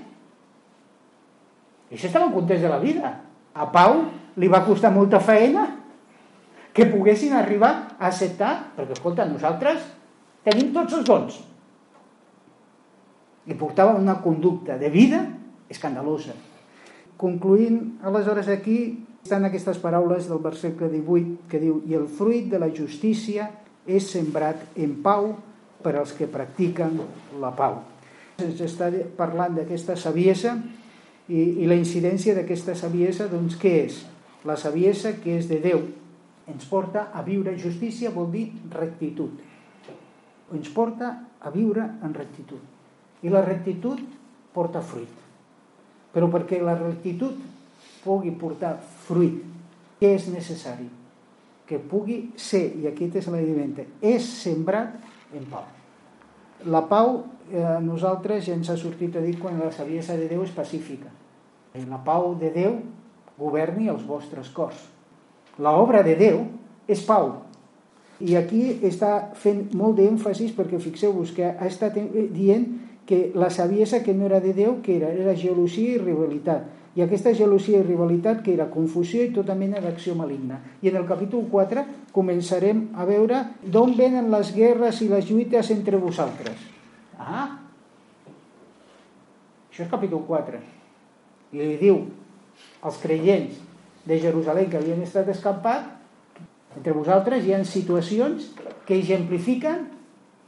I 1.90 1.98
estaven 1.98 2.32
contents 2.34 2.62
de 2.62 2.70
la 2.70 2.80
vida. 2.82 3.12
A 3.54 3.68
Pau 3.70 4.00
li 4.40 4.50
va 4.50 4.64
costar 4.66 4.90
molta 4.94 5.20
feina 5.22 5.68
que 6.74 6.88
poguessin 6.90 7.36
arribar 7.38 7.72
a 8.00 8.08
acceptar, 8.08 8.74
perquè 8.74 8.96
escolta, 8.96 9.28
nosaltres 9.30 9.84
tenim 10.42 10.72
tots 10.74 10.96
els 10.98 11.06
dons. 11.06 11.36
I 13.46 13.54
portava 13.54 13.94
una 13.94 14.18
conducta 14.24 14.78
de 14.80 14.90
vida 14.90 15.22
escandalosa. 15.70 16.34
Concluint, 17.20 18.00
aleshores 18.02 18.50
aquí, 18.50 19.06
estan 19.22 19.46
aquestes 19.46 19.78
paraules 19.78 20.26
del 20.28 20.42
versícle 20.42 20.90
18 20.90 21.46
que 21.48 21.60
diu 21.62 21.78
i 21.88 21.94
el 21.96 22.08
fruit 22.10 22.50
de 22.50 22.58
la 22.60 22.68
justícia 22.74 23.46
és 23.86 24.10
sembrat 24.10 24.60
en 24.76 24.98
pau 25.04 25.30
per 25.84 25.98
als 26.00 26.14
que 26.16 26.30
practiquen 26.30 26.96
la 27.40 27.52
pau. 27.56 27.82
Ens 28.42 28.60
està 28.64 28.88
parlant 29.18 29.54
d'aquesta 29.60 29.94
saviesa 30.00 30.56
i, 31.28 31.62
i 31.62 31.68
la 31.70 31.76
incidència 31.78 32.34
d'aquesta 32.34 32.74
saviesa, 32.78 33.28
doncs 33.30 33.58
què 33.60 33.76
és? 33.84 34.00
La 34.44 34.56
saviesa 34.60 35.14
que 35.20 35.38
és 35.38 35.46
de 35.48 35.60
Déu 35.62 35.84
ens 36.50 36.66
porta 36.68 37.08
a 37.14 37.22
viure 37.24 37.56
justícia 37.56 38.12
vol 38.12 38.28
dir 38.32 38.48
rectitud. 38.72 39.32
Ens 40.52 40.68
porta 40.74 41.14
a 41.40 41.52
viure 41.52 41.86
en 42.04 42.12
rectitud. 42.14 42.60
I 43.24 43.32
la 43.32 43.40
rectitud 43.44 44.02
porta 44.52 44.82
fruit. 44.84 45.22
Però 46.12 46.28
perquè 46.30 46.60
la 46.60 46.76
rectitud 46.76 47.40
pugui 48.04 48.34
portar 48.36 48.76
fruit. 49.06 49.40
Què 49.98 50.12
és 50.18 50.28
necessari? 50.28 50.86
Que 51.64 51.80
pugui 51.80 52.18
ser, 52.36 52.66
i 52.76 52.90
aquest 52.90 53.22
és 53.22 53.30
l'element, 53.32 53.80
és 54.04 54.28
sembrat 54.44 54.98
en 55.32 55.48
pau. 55.48 55.64
La 56.70 56.84
pau 56.88 57.24
eh, 57.52 57.78
nosaltres 57.84 58.46
ja 58.46 58.54
ens 58.56 58.70
ha 58.70 58.76
sortit 58.80 59.16
a 59.16 59.22
dir 59.24 59.36
quan 59.40 59.58
la 59.60 59.72
saviesa 59.74 60.16
de 60.16 60.28
Déu 60.30 60.44
és 60.46 60.54
pacífica. 60.54 61.10
La 61.90 61.98
pau 62.06 62.34
de 62.38 62.52
Déu 62.54 62.78
governi 63.38 63.90
els 63.90 64.04
vostres 64.06 64.48
cors. 64.54 64.78
La 65.58 65.74
obra 65.78 66.02
de 66.06 66.14
Déu 66.18 66.44
és 66.88 67.02
pau. 67.04 67.32
I 68.22 68.36
aquí 68.38 68.62
està 68.86 69.34
fent 69.34 69.66
molt 69.74 69.98
d'èmfasis 69.98 70.54
perquè 70.54 70.78
fixeu-vos 70.78 71.34
que 71.34 71.50
ha 71.50 71.66
estat 71.66 71.98
dient 72.32 72.68
que 73.04 73.32
la 73.34 73.50
saviesa 73.50 74.02
que 74.02 74.14
no 74.14 74.26
era 74.30 74.40
de 74.40 74.54
Déu, 74.54 74.78
que 74.82 74.96
era, 74.96 75.10
era 75.12 75.34
gelosia 75.36 75.98
i 75.98 76.00
rivalitat. 76.00 76.70
I 76.94 77.02
aquesta 77.02 77.32
gelosia 77.34 77.80
i 77.80 77.86
rivalitat 77.86 78.44
que 78.44 78.52
era 78.54 78.68
confusió 78.70 79.24
i 79.24 79.32
tota 79.34 79.56
mena 79.58 79.80
d'acció 79.82 80.14
maligna. 80.14 80.60
I 80.82 80.92
en 80.92 81.00
el 81.00 81.08
capítol 81.08 81.48
4 81.50 81.82
començarem 82.14 82.86
a 82.94 83.06
veure 83.08 83.40
d'on 83.66 83.96
venen 83.98 84.30
les 84.30 84.52
guerres 84.54 85.00
i 85.02 85.10
les 85.10 85.26
lluites 85.26 85.72
entre 85.74 85.98
vosaltres. 85.98 86.54
Ah! 87.18 87.48
Això 89.72 89.82
és 89.82 89.90
capítol 89.90 90.22
4. 90.28 90.62
I 91.54 91.58
li 91.58 91.78
diu 91.82 91.98
als 92.86 93.00
creients 93.02 93.58
de 94.06 94.20
Jerusalem 94.22 94.70
que 94.70 94.78
havien 94.78 95.02
estat 95.02 95.26
escampat, 95.32 95.88
entre 96.76 96.94
vosaltres 96.94 97.42
hi 97.42 97.54
ha 97.54 97.62
situacions 97.66 98.52
que 98.86 99.00
exemplifiquen 99.00 99.88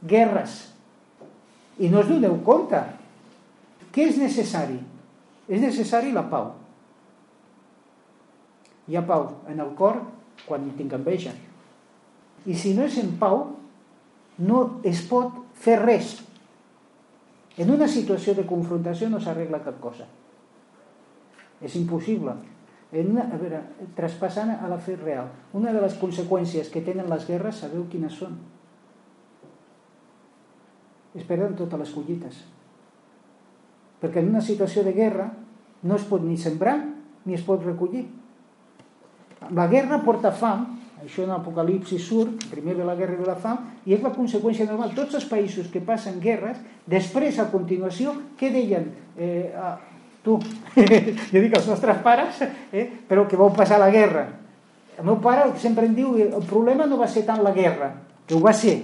guerres. 0.07 0.61
I 1.79 1.91
no 1.91 1.99
us 1.99 2.07
doneu 2.07 2.39
compte. 2.45 2.79
Què 3.91 4.07
és 4.07 4.19
necessari? 4.21 4.79
És 5.47 5.63
necessari 5.63 6.11
la 6.15 6.25
pau. 6.31 6.51
Hi 8.87 8.95
ha 8.95 9.03
pau 9.07 9.29
en 9.51 9.59
el 9.63 9.73
cor 9.79 10.01
quan 10.47 10.67
tinc 10.77 10.95
enveja. 10.95 11.33
I 12.47 12.55
si 12.55 12.73
no 12.75 12.85
és 12.87 12.97
en 13.01 13.15
pau, 13.19 13.41
no 14.37 14.59
es 14.87 15.01
pot 15.07 15.35
fer 15.57 15.79
res. 15.81 16.13
En 17.57 17.71
una 17.73 17.87
situació 17.89 18.35
de 18.37 18.45
confrontació 18.47 19.09
no 19.09 19.19
s'arregla 19.23 19.63
cap 19.65 19.79
cosa. 19.81 20.05
És 21.63 21.75
impossible. 21.79 22.35
En 22.91 23.09
una, 23.11 23.25
a 23.33 23.39
veure, 23.39 23.63
traspassant 23.97 24.53
a 24.55 24.69
la 24.71 24.77
fe 24.79 24.95
real, 24.95 25.31
una 25.57 25.73
de 25.75 25.81
les 25.83 25.97
conseqüències 25.99 26.69
que 26.71 26.83
tenen 26.85 27.09
les 27.11 27.25
guerres, 27.27 27.63
sabeu 27.63 27.87
quines 27.91 28.15
són? 28.15 28.37
Es 31.17 31.25
perden 31.27 31.57
totes 31.57 31.81
les 31.81 31.91
collites. 31.95 32.45
Perquè 34.01 34.21
en 34.21 34.31
una 34.33 34.43
situació 34.45 34.83
de 34.85 34.93
guerra 34.93 35.31
no 35.83 35.97
es 35.97 36.05
pot 36.07 36.23
ni 36.23 36.37
sembrar 36.37 36.77
ni 37.27 37.35
es 37.35 37.43
pot 37.43 37.63
recollir. 37.65 38.05
La 39.53 39.67
guerra 39.67 39.99
porta 40.01 40.31
fam, 40.33 40.63
això 41.03 41.25
en 41.25 41.33
l'Apocalipsi 41.33 41.99
surt, 42.01 42.47
primer 42.49 42.77
ve 42.77 42.85
la 42.87 42.95
guerra 42.97 43.17
i 43.17 43.19
ve 43.19 43.27
la 43.27 43.35
fam, 43.37 43.59
i 43.85 43.93
és 43.93 44.01
la 44.01 44.13
conseqüència 44.15 44.65
normal. 44.69 44.95
Tots 44.95 45.19
els 45.19 45.27
països 45.29 45.67
que 45.73 45.83
passen 45.85 46.21
guerres, 46.23 46.57
després, 46.89 47.37
a 47.39 47.49
continuació, 47.51 48.15
què 48.39 48.49
deien? 48.53 48.89
Eh, 49.17 49.51
ah, 49.53 49.75
tu, 50.23 50.39
jo 51.33 51.43
dic 51.43 51.53
els 51.59 51.69
nostres 51.69 52.01
pares, 52.03 52.41
eh, 52.71 52.87
però 53.07 53.27
que 53.27 53.39
vau 53.39 53.51
passar 53.53 53.79
la 53.83 53.91
guerra. 53.93 54.25
El 54.97 55.05
meu 55.05 55.19
pare 55.21 55.51
sempre 55.61 55.85
em 55.85 55.93
diu 55.93 56.15
el 56.17 56.45
problema 56.49 56.87
no 56.89 56.97
va 56.97 57.09
ser 57.11 57.27
tant 57.27 57.43
la 57.45 57.53
guerra, 57.53 57.91
que 58.25 58.33
ho 58.33 58.41
va 58.41 58.55
ser. 58.55 58.79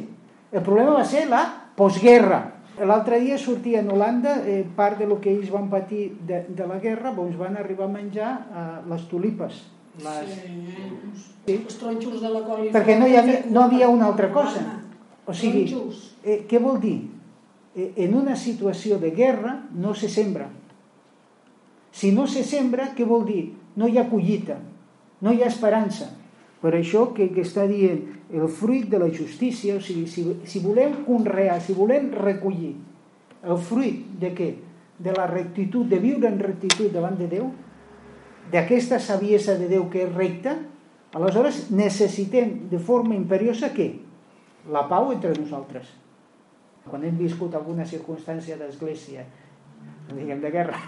El 0.53 0.61
problema 0.61 0.99
va 0.99 1.05
ser 1.09 1.25
la 1.31 1.41
postguerra. 1.75 2.43
L'altre 2.81 3.19
dia 3.21 3.37
sortia 3.37 3.83
en 3.83 3.91
Holanda 3.93 4.39
eh, 4.49 4.63
part 4.75 4.97
de 4.97 5.05
lo 5.05 5.19
que 5.21 5.29
ells 5.29 5.51
van 5.53 5.69
patir 5.69 6.07
de, 6.25 6.45
de 6.49 6.65
la 6.65 6.79
guerra, 6.81 7.13
doncs 7.13 7.37
van 7.37 7.59
arribar 7.61 7.85
a 7.85 7.93
menjar 7.93 8.31
eh, 8.33 8.65
les 8.89 9.05
tulipes 9.11 9.61
les... 10.01 10.29
Sí. 11.45 11.53
Els 11.53 11.77
tronxos 11.77 12.21
de 12.21 12.29
la 12.31 12.41
col. 12.47 12.65
Perquè 12.73 12.97
no 12.97 13.07
hi 13.07 13.17
havia, 13.19 13.43
no 13.51 13.65
havia 13.67 13.89
una 13.91 14.07
altra 14.09 14.31
cosa. 14.33 14.63
O 15.25 15.35
sigui, 15.35 15.67
eh, 16.23 16.43
què 16.49 16.59
vol 16.59 16.79
dir? 16.81 16.97
Eh, 17.75 17.91
en 18.05 18.15
una 18.17 18.35
situació 18.35 18.97
de 19.01 19.11
guerra 19.11 19.57
no 19.71 19.93
se 19.93 20.09
sembra. 20.09 20.49
Si 21.93 22.11
no 22.11 22.25
se 22.27 22.43
sembra, 22.43 22.91
què 22.97 23.05
vol 23.05 23.25
dir? 23.27 23.43
No 23.77 23.87
hi 23.87 23.99
ha 23.99 24.09
collita, 24.09 24.57
no 25.21 25.33
hi 25.33 25.43
ha 25.43 25.51
esperança. 25.51 26.09
Per 26.63 26.71
això 26.77 27.09
que, 27.11 27.27
que 27.35 27.43
està 27.43 27.65
dient 27.67 27.99
el 28.31 28.47
fruit 28.47 28.87
de 28.87 29.01
la 29.01 29.09
justícia, 29.11 29.75
o 29.75 29.81
sigui, 29.83 30.07
si, 30.07 30.23
si 30.47 30.61
volem 30.63 31.01
conrear, 31.03 31.57
si 31.61 31.75
volem 31.75 32.07
recollir 32.15 32.71
el 33.43 33.59
fruit 33.59 34.05
de 34.21 34.31
què? 34.31 34.47
De 35.03 35.11
la 35.11 35.27
rectitud, 35.27 35.83
de 35.91 35.99
viure 35.99 36.29
en 36.29 36.39
rectitud 36.39 36.87
davant 36.93 37.17
de 37.19 37.27
Déu, 37.27 37.49
d'aquesta 38.53 39.01
saviesa 39.03 39.57
de 39.59 39.67
Déu 39.75 39.89
que 39.91 40.05
és 40.05 40.15
recta, 40.15 40.55
aleshores 41.13 41.65
necessitem 41.75 42.69
de 42.71 42.79
forma 42.79 43.17
imperiosa 43.19 43.73
què? 43.75 43.91
La 44.71 44.87
pau 44.87 45.11
entre 45.11 45.35
nosaltres. 45.35 45.91
Quan 46.87 47.03
hem 47.03 47.19
viscut 47.19 47.55
alguna 47.55 47.83
circumstància 47.87 48.55
d'església, 48.59 49.27
diguem 50.13 50.39
de 50.39 50.51
guerra, 50.51 50.79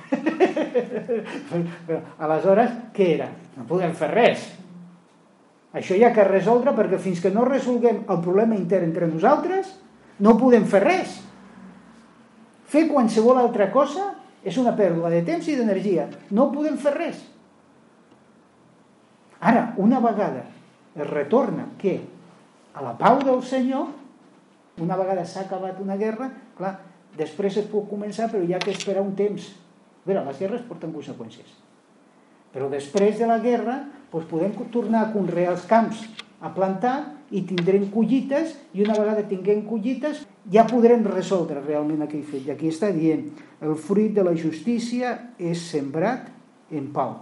aleshores 2.26 2.80
què 2.95 3.15
era? 3.19 3.34
No 3.55 3.67
podem 3.67 3.91
fer 3.95 4.15
res. 4.15 4.53
Això 5.76 5.95
hi 5.97 6.05
ha 6.07 6.13
que 6.15 6.23
resoldre 6.23 6.71
perquè 6.76 6.97
fins 7.03 7.19
que 7.19 7.34
no 7.36 7.43
resolguem 7.47 8.05
el 8.07 8.19
problema 8.23 8.55
intern 8.55 8.88
entre 8.88 9.09
nosaltres, 9.11 9.73
no 10.23 10.38
podem 10.39 10.63
fer 10.71 10.80
res. 10.86 11.17
Fer 12.71 12.86
qualsevol 12.88 13.41
altra 13.41 13.67
cosa 13.73 14.13
és 14.45 14.55
una 14.61 14.76
pèrdua 14.78 15.11
de 15.11 15.19
temps 15.28 15.47
i 15.51 15.57
d'energia. 15.59 16.07
No 16.32 16.47
podem 16.53 16.78
fer 16.80 16.93
res. 16.95 17.19
Ara, 19.43 19.73
una 19.82 19.99
vegada 19.99 20.45
es 20.95 21.09
retorna 21.09 21.67
que 21.82 21.97
a 22.76 22.84
la 22.84 22.95
pau 22.97 23.19
del 23.23 23.43
Senyor, 23.43 23.91
una 24.80 24.95
vegada 24.99 25.28
s'ha 25.28 25.43
acabat 25.43 25.80
una 25.84 25.99
guerra, 25.99 26.32
clar, 26.57 26.78
després 27.19 27.59
es 27.59 27.67
pot 27.71 27.88
començar, 27.91 28.30
però 28.32 28.43
hi 28.43 28.55
ha 28.55 28.63
que 28.63 28.71
esperar 28.71 29.03
un 29.03 29.13
temps. 29.15 29.51
A 30.05 30.07
veure, 30.07 30.23
les 30.23 30.39
guerres 30.39 30.65
porten 30.67 30.95
conseqüències. 30.95 31.64
Però 32.56 32.70
després 32.72 33.20
de 33.20 33.28
la 33.28 33.41
guerra 33.43 33.82
doncs 34.16 34.30
podem 34.30 34.53
tornar 34.72 35.01
a 35.03 35.12
conrear 35.12 35.51
els 35.51 35.66
camps, 35.68 35.99
a 36.39 36.51
plantar 36.56 36.95
i 37.36 37.41
tindrem 37.47 37.89
collites 37.91 38.53
i 38.76 38.84
una 38.86 38.95
vegada 38.95 39.26
tinguem 39.28 39.64
collites 39.68 40.22
ja 40.51 40.64
podrem 40.70 41.03
resoldre 41.08 41.64
realment 41.66 42.06
aquell 42.06 42.24
fet. 42.24 42.45
I 42.47 42.53
aquí 42.53 42.70
està 42.72 42.91
dient, 42.95 43.26
el 43.60 43.76
fruit 43.76 44.14
de 44.16 44.24
la 44.24 44.36
justícia 44.38 45.16
és 45.36 45.64
sembrat 45.72 46.30
en 46.72 46.91
pau. 46.93 47.18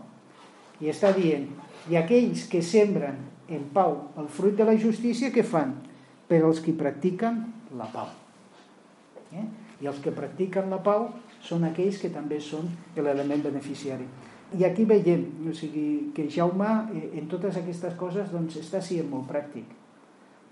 I 0.83 0.91
està 0.91 1.13
dient, 1.15 1.47
i 1.89 1.97
aquells 1.97 2.45
que 2.51 2.61
sembren 2.61 3.17
en 3.49 3.63
pau 3.73 3.95
el 4.19 4.27
fruit 4.31 4.57
de 4.59 4.67
la 4.67 4.75
justícia, 4.79 5.31
què 5.33 5.45
fan? 5.45 5.77
Per 6.27 6.43
als 6.43 6.61
que 6.63 6.75
practiquen 6.75 7.41
la 7.79 7.87
pau. 7.93 8.11
Eh? 9.33 9.47
I 9.81 9.89
els 9.89 9.97
que 10.03 10.13
practiquen 10.15 10.69
la 10.71 10.79
pau 10.83 11.09
són 11.43 11.65
aquells 11.67 11.97
que 11.99 12.11
també 12.13 12.39
són 12.43 12.69
l'element 12.95 13.43
beneficiari. 13.49 14.07
I 14.59 14.65
aquí 14.67 14.85
veiem 14.85 15.49
o 15.49 15.53
sigui, 15.57 16.11
que 16.15 16.27
Jaume 16.29 16.69
eh, 16.93 17.09
en 17.19 17.27
totes 17.31 17.57
aquestes 17.59 17.97
coses 17.99 18.31
doncs, 18.31 18.59
està 18.61 18.81
sent 18.81 19.09
molt 19.09 19.27
pràctic. 19.29 19.67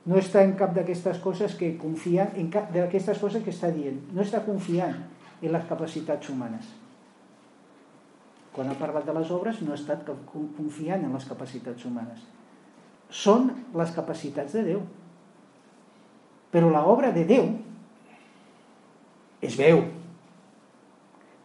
No 0.09 0.17
està 0.17 0.41
en 0.41 0.55
cap 0.57 0.73
d'aquestes 0.73 1.21
coses 1.21 1.53
que 1.57 1.75
confia, 1.77 2.31
en 2.35 2.49
cap 2.53 2.71
d'aquestes 2.73 3.21
coses 3.21 3.43
que 3.45 3.53
està 3.53 3.69
dient. 3.73 3.99
No 4.15 4.25
està 4.25 4.41
confiant 4.45 4.97
en 5.41 5.51
les 5.53 5.67
capacitats 5.69 6.29
humanes 6.33 6.81
quan 8.51 8.67
ha 8.67 8.75
parlat 8.75 9.05
de 9.07 9.13
les 9.15 9.29
obres 9.31 9.61
no 9.63 9.71
ha 9.71 9.79
estat 9.79 10.07
confiant 10.31 11.05
en 11.05 11.13
les 11.15 11.27
capacitats 11.27 11.85
humanes. 11.87 12.23
Són 13.11 13.49
les 13.75 13.93
capacitats 13.95 14.55
de 14.57 14.63
Déu. 14.65 14.81
Però 16.51 16.71
l'obra 16.71 17.13
de 17.15 17.23
Déu 17.27 17.47
es 19.41 19.55
veu. 19.59 19.85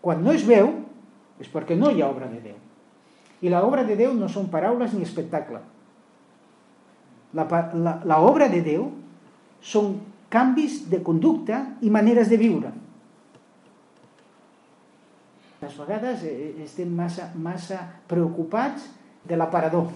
Quan 0.03 0.23
no 0.23 0.35
es 0.35 0.43
veu 0.47 0.73
és 1.41 1.51
perquè 1.53 1.77
no 1.77 1.91
hi 1.91 2.03
ha 2.03 2.11
obra 2.11 2.31
de 2.31 2.41
Déu. 2.41 2.57
I 3.45 3.53
l'obra 3.53 3.85
de 3.85 3.97
Déu 3.99 4.15
no 4.17 4.29
són 4.33 4.49
paraules 4.53 4.95
ni 4.97 5.05
espectacle. 5.05 5.61
La, 7.37 7.45
la, 7.75 8.01
la 8.05 8.19
obra 8.25 8.49
de 8.49 8.63
Déu 8.65 8.89
són 9.61 9.99
canvis 10.33 10.87
de 10.91 11.03
conducta 11.05 11.63
i 11.85 11.93
maneres 11.93 12.31
de 12.33 12.41
viure 12.41 12.73
a 15.67 15.85
vegades 15.87 16.23
eh, 16.25 16.55
estem 16.65 16.91
massa, 16.93 17.31
massa 17.35 17.81
preocupats 18.09 18.87
de 19.27 19.37
l'aparador 19.37 19.89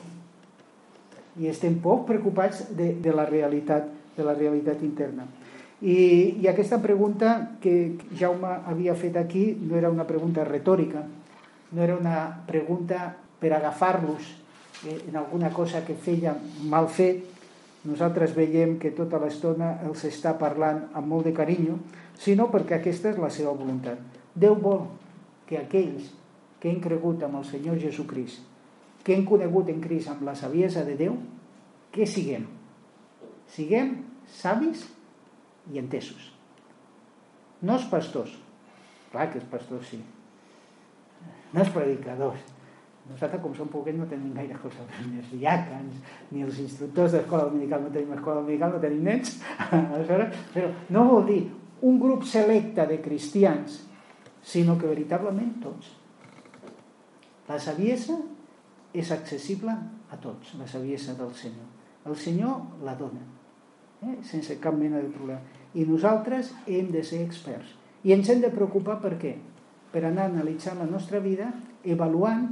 i 1.40 1.46
estem 1.50 1.76
poc 1.82 2.06
preocupats 2.08 2.64
de, 2.74 2.94
de, 3.00 3.12
la 3.14 3.26
realitat, 3.28 3.86
de 4.16 4.24
la 4.26 4.34
realitat 4.34 4.82
interna. 4.82 5.28
I, 5.80 6.40
I 6.42 6.48
aquesta 6.50 6.80
pregunta 6.82 7.56
que 7.62 7.96
Jaume 8.18 8.50
havia 8.68 8.96
fet 8.98 9.16
aquí 9.16 9.54
no 9.60 9.78
era 9.78 9.92
una 9.92 10.04
pregunta 10.08 10.44
retòrica, 10.44 11.04
no 11.72 11.82
era 11.82 11.96
una 11.96 12.44
pregunta 12.46 13.16
per 13.40 13.52
agafar-los 13.54 14.22
eh, 14.84 14.98
en 15.08 15.16
alguna 15.16 15.50
cosa 15.52 15.84
que 15.84 15.94
feia 15.94 16.34
mal 16.68 16.88
fet. 16.88 17.24
Nosaltres 17.84 18.34
veiem 18.36 18.76
que 18.78 18.92
tota 18.92 19.18
l'estona 19.22 19.78
els 19.88 20.04
està 20.04 20.34
parlant 20.38 20.82
amb 20.92 21.08
molt 21.08 21.24
de 21.24 21.32
carinyo, 21.32 21.78
sinó 22.20 22.50
perquè 22.52 22.76
aquesta 22.76 23.14
és 23.14 23.20
la 23.20 23.30
seva 23.32 23.54
voluntat. 23.56 23.98
Déu 24.36 24.58
vol 24.60 24.84
que 25.48 25.56
aquells 25.58 26.10
que 26.60 26.68
hem 26.68 26.80
cregut 26.84 27.24
amb 27.24 27.40
el 27.40 27.46
Senyor 27.48 27.80
Jesucrist, 27.80 28.44
que 29.02 29.16
hem 29.16 29.24
conegut 29.24 29.70
en 29.72 29.80
Crist 29.80 30.10
amb 30.12 30.26
la 30.28 30.36
saviesa 30.36 30.84
de 30.84 30.98
Déu, 30.98 31.16
que 31.90 32.04
siguem? 32.06 32.44
Siguem 33.48 33.96
savis 34.28 34.84
i 35.72 35.80
entesos. 35.80 36.28
no 37.60 37.74
els 37.76 37.84
pastors, 37.92 38.30
clar 39.12 39.26
que 39.32 39.36
els 39.36 39.48
pastors 39.52 39.90
sí, 39.90 39.98
no 41.52 41.62
els 41.64 41.70
predicadors, 41.74 42.42
nosaltres, 43.10 43.42
com 43.42 43.54
som 43.56 43.70
poquets, 43.70 43.98
no 43.98 44.06
tenim 44.10 44.34
gaire 44.36 44.58
cosa, 44.62 44.84
ni 45.06 45.18
els 45.18 45.30
diàcans, 45.34 46.16
ni 46.30 46.44
els 46.46 46.58
instructors 46.62 47.16
d'escola 47.16 47.48
dominical, 47.48 47.82
no 47.82 47.94
tenim 47.94 48.12
escola 48.14 48.42
dominical, 48.42 48.76
no 48.76 48.82
tenim 48.82 49.06
nens, 49.08 49.38
però 50.54 50.68
no 50.94 51.06
vol 51.08 51.24
dir 51.30 51.40
un 51.86 51.98
grup 51.98 52.26
selecte 52.28 52.86
de 52.86 53.00
cristians, 53.02 53.80
sinó 54.42 54.76
que 54.78 54.88
veritablement 54.88 55.56
tots. 55.62 55.90
La 57.48 57.58
saviesa 57.58 58.16
és 58.94 59.10
accessible 59.10 59.74
a 60.10 60.18
tots, 60.22 60.54
la 60.58 60.68
saviesa 60.70 61.16
del 61.18 61.32
Senyor. 61.34 61.66
El 62.06 62.16
Senyor 62.16 62.84
la 62.86 62.94
dona, 62.98 63.22
eh? 64.06 64.16
sense 64.26 64.56
cap 64.62 64.76
mena 64.76 65.02
de 65.02 65.10
problema. 65.12 65.40
I 65.74 65.84
nosaltres 65.86 66.54
hem 66.66 66.90
de 66.94 67.02
ser 67.06 67.24
experts. 67.24 67.76
I 68.06 68.14
ens 68.14 68.30
hem 68.32 68.40
de 68.42 68.50
preocupar 68.52 68.98
per 69.02 69.16
què? 69.20 69.34
Per 69.90 70.04
anar 70.06 70.28
analitzant 70.30 70.78
la 70.78 70.88
nostra 70.88 71.18
vida, 71.22 71.50
avaluant 71.84 72.46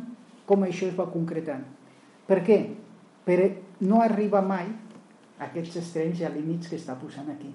com 0.49 0.65
això 0.65 0.89
es 0.89 0.97
va 0.99 1.09
concretant. 1.13 1.65
Per 2.29 2.41
què? 2.45 2.59
Per 3.29 3.39
no 3.85 4.03
arribar 4.03 4.43
mai 4.45 4.67
a 5.39 5.47
aquests 5.47 5.79
estrenys 5.83 6.23
i 6.23 6.27
a 6.27 6.33
límits 6.33 6.71
que 6.71 6.79
està 6.81 6.97
posant 6.99 7.29
aquí. 7.31 7.51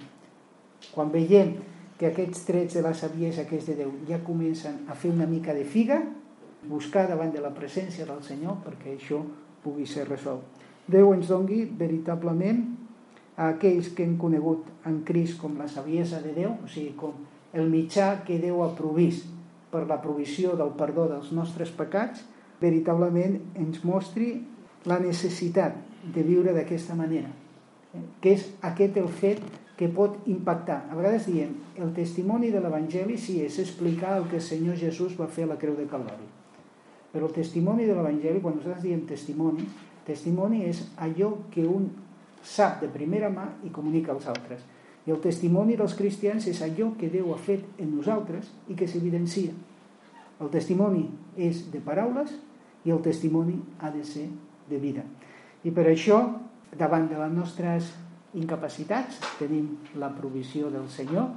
Quan 0.93 1.11
veiem 1.11 1.55
que 1.97 2.09
aquests 2.09 2.45
trets 2.47 2.77
de 2.77 2.83
la 2.85 2.93
saviesa 2.97 3.45
que 3.49 3.57
és 3.59 3.67
de 3.69 3.77
Déu 3.81 3.91
ja 4.07 4.21
comencen 4.25 4.83
a 4.89 4.95
fer 4.95 5.11
una 5.11 5.27
mica 5.29 5.53
de 5.53 5.65
figa, 5.65 5.99
buscar 6.69 7.07
davant 7.09 7.33
de 7.33 7.41
la 7.43 7.51
presència 7.55 8.07
del 8.07 8.23
Senyor 8.23 8.61
perquè 8.63 8.93
això 8.93 9.19
pugui 9.63 9.85
ser 9.89 10.07
resolt. 10.07 10.43
Déu 10.87 11.13
ens 11.15 11.29
dongui 11.31 11.63
veritablement 11.79 12.63
a 13.35 13.49
aquells 13.53 13.89
que 13.95 14.03
hem 14.05 14.17
conegut 14.19 14.67
en 14.87 15.01
Crist 15.07 15.39
com 15.41 15.57
la 15.57 15.67
saviesa 15.67 16.21
de 16.21 16.33
Déu, 16.35 16.55
o 16.63 16.69
sigui, 16.69 16.93
com 16.99 17.15
el 17.53 17.69
mitjà 17.71 18.23
que 18.27 18.39
Déu 18.41 18.61
ha 18.63 18.73
provist 18.77 19.32
per 19.73 19.87
la 19.89 19.97
provisió 20.03 20.53
del 20.59 20.75
perdó 20.77 21.07
dels 21.09 21.33
nostres 21.33 21.73
pecats, 21.73 22.21
veritablement 22.61 23.39
ens 23.59 23.81
mostri 23.83 24.35
la 24.85 24.99
necessitat 25.01 25.79
de 26.13 26.23
viure 26.23 26.53
d'aquesta 26.53 26.95
manera, 26.99 27.31
que 28.21 28.35
és 28.37 28.45
aquest 28.69 28.99
el 29.01 29.09
fet 29.09 29.41
que 29.77 29.89
pot 29.89 30.19
impactar. 30.29 30.83
A 30.91 30.95
vegades 30.95 31.25
diem, 31.25 31.55
el 31.81 31.93
testimoni 31.97 32.51
de 32.53 32.61
l'Evangeli 32.61 33.17
sí 33.17 33.39
és 33.41 33.57
explicar 33.63 34.17
el 34.19 34.29
que 34.29 34.37
el 34.37 34.45
Senyor 34.45 34.77
Jesús 34.77 35.17
va 35.19 35.27
fer 35.27 35.47
a 35.47 35.53
la 35.53 35.57
creu 35.59 35.75
de 35.79 35.87
Calvari. 35.89 36.29
Però 37.13 37.27
el 37.29 37.33
testimoni 37.33 37.87
de 37.89 37.95
l'Evangeli, 37.97 38.41
quan 38.41 38.59
nosaltres 38.59 38.85
diem 38.85 39.03
testimoni, 39.09 39.65
testimoni 40.05 40.63
és 40.69 40.83
allò 41.01 41.33
que 41.53 41.65
un 41.65 41.89
sap 42.43 42.81
de 42.83 42.89
primera 42.93 43.31
mà 43.33 43.47
i 43.63 43.71
comunica 43.73 44.11
als 44.13 44.27
altres. 44.29 44.61
I 45.03 45.11
el 45.11 45.19
testimoni 45.23 45.75
dels 45.79 45.95
cristians 45.99 46.47
és 46.47 46.61
allò 46.63 46.93
que 46.99 47.11
Déu 47.11 47.33
ha 47.33 47.39
fet 47.41 47.81
en 47.83 47.91
nosaltres 47.97 48.51
i 48.71 48.77
que 48.79 48.87
s'evidencia. 48.87 49.51
El 50.39 50.51
testimoni 50.53 51.05
és 51.37 51.65
de 51.71 51.81
paraules 51.83 52.31
i 52.83 52.91
el 52.91 53.01
testimoni 53.03 53.57
ha 53.79 53.91
de 53.91 54.03
ser 54.07 54.27
de 54.69 54.79
vida. 54.79 55.03
I 55.63 55.71
per 55.71 55.87
això, 55.91 56.19
davant 56.79 57.07
de 57.11 57.19
les 57.19 57.35
nostres 57.35 57.91
incapacitats, 58.33 59.19
tenim 59.39 59.75
la 59.99 60.11
provisió 60.15 60.71
del 60.73 60.87
Senyor 60.89 61.29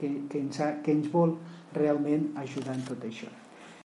que, 0.00 0.10
que, 0.30 0.40
ens, 0.40 0.60
ha, 0.60 0.74
que 0.84 0.94
ens 0.94 1.10
vol 1.12 1.36
realment 1.74 2.30
ajudar 2.40 2.76
en 2.76 2.86
tot 2.86 3.08
això. 3.08 3.32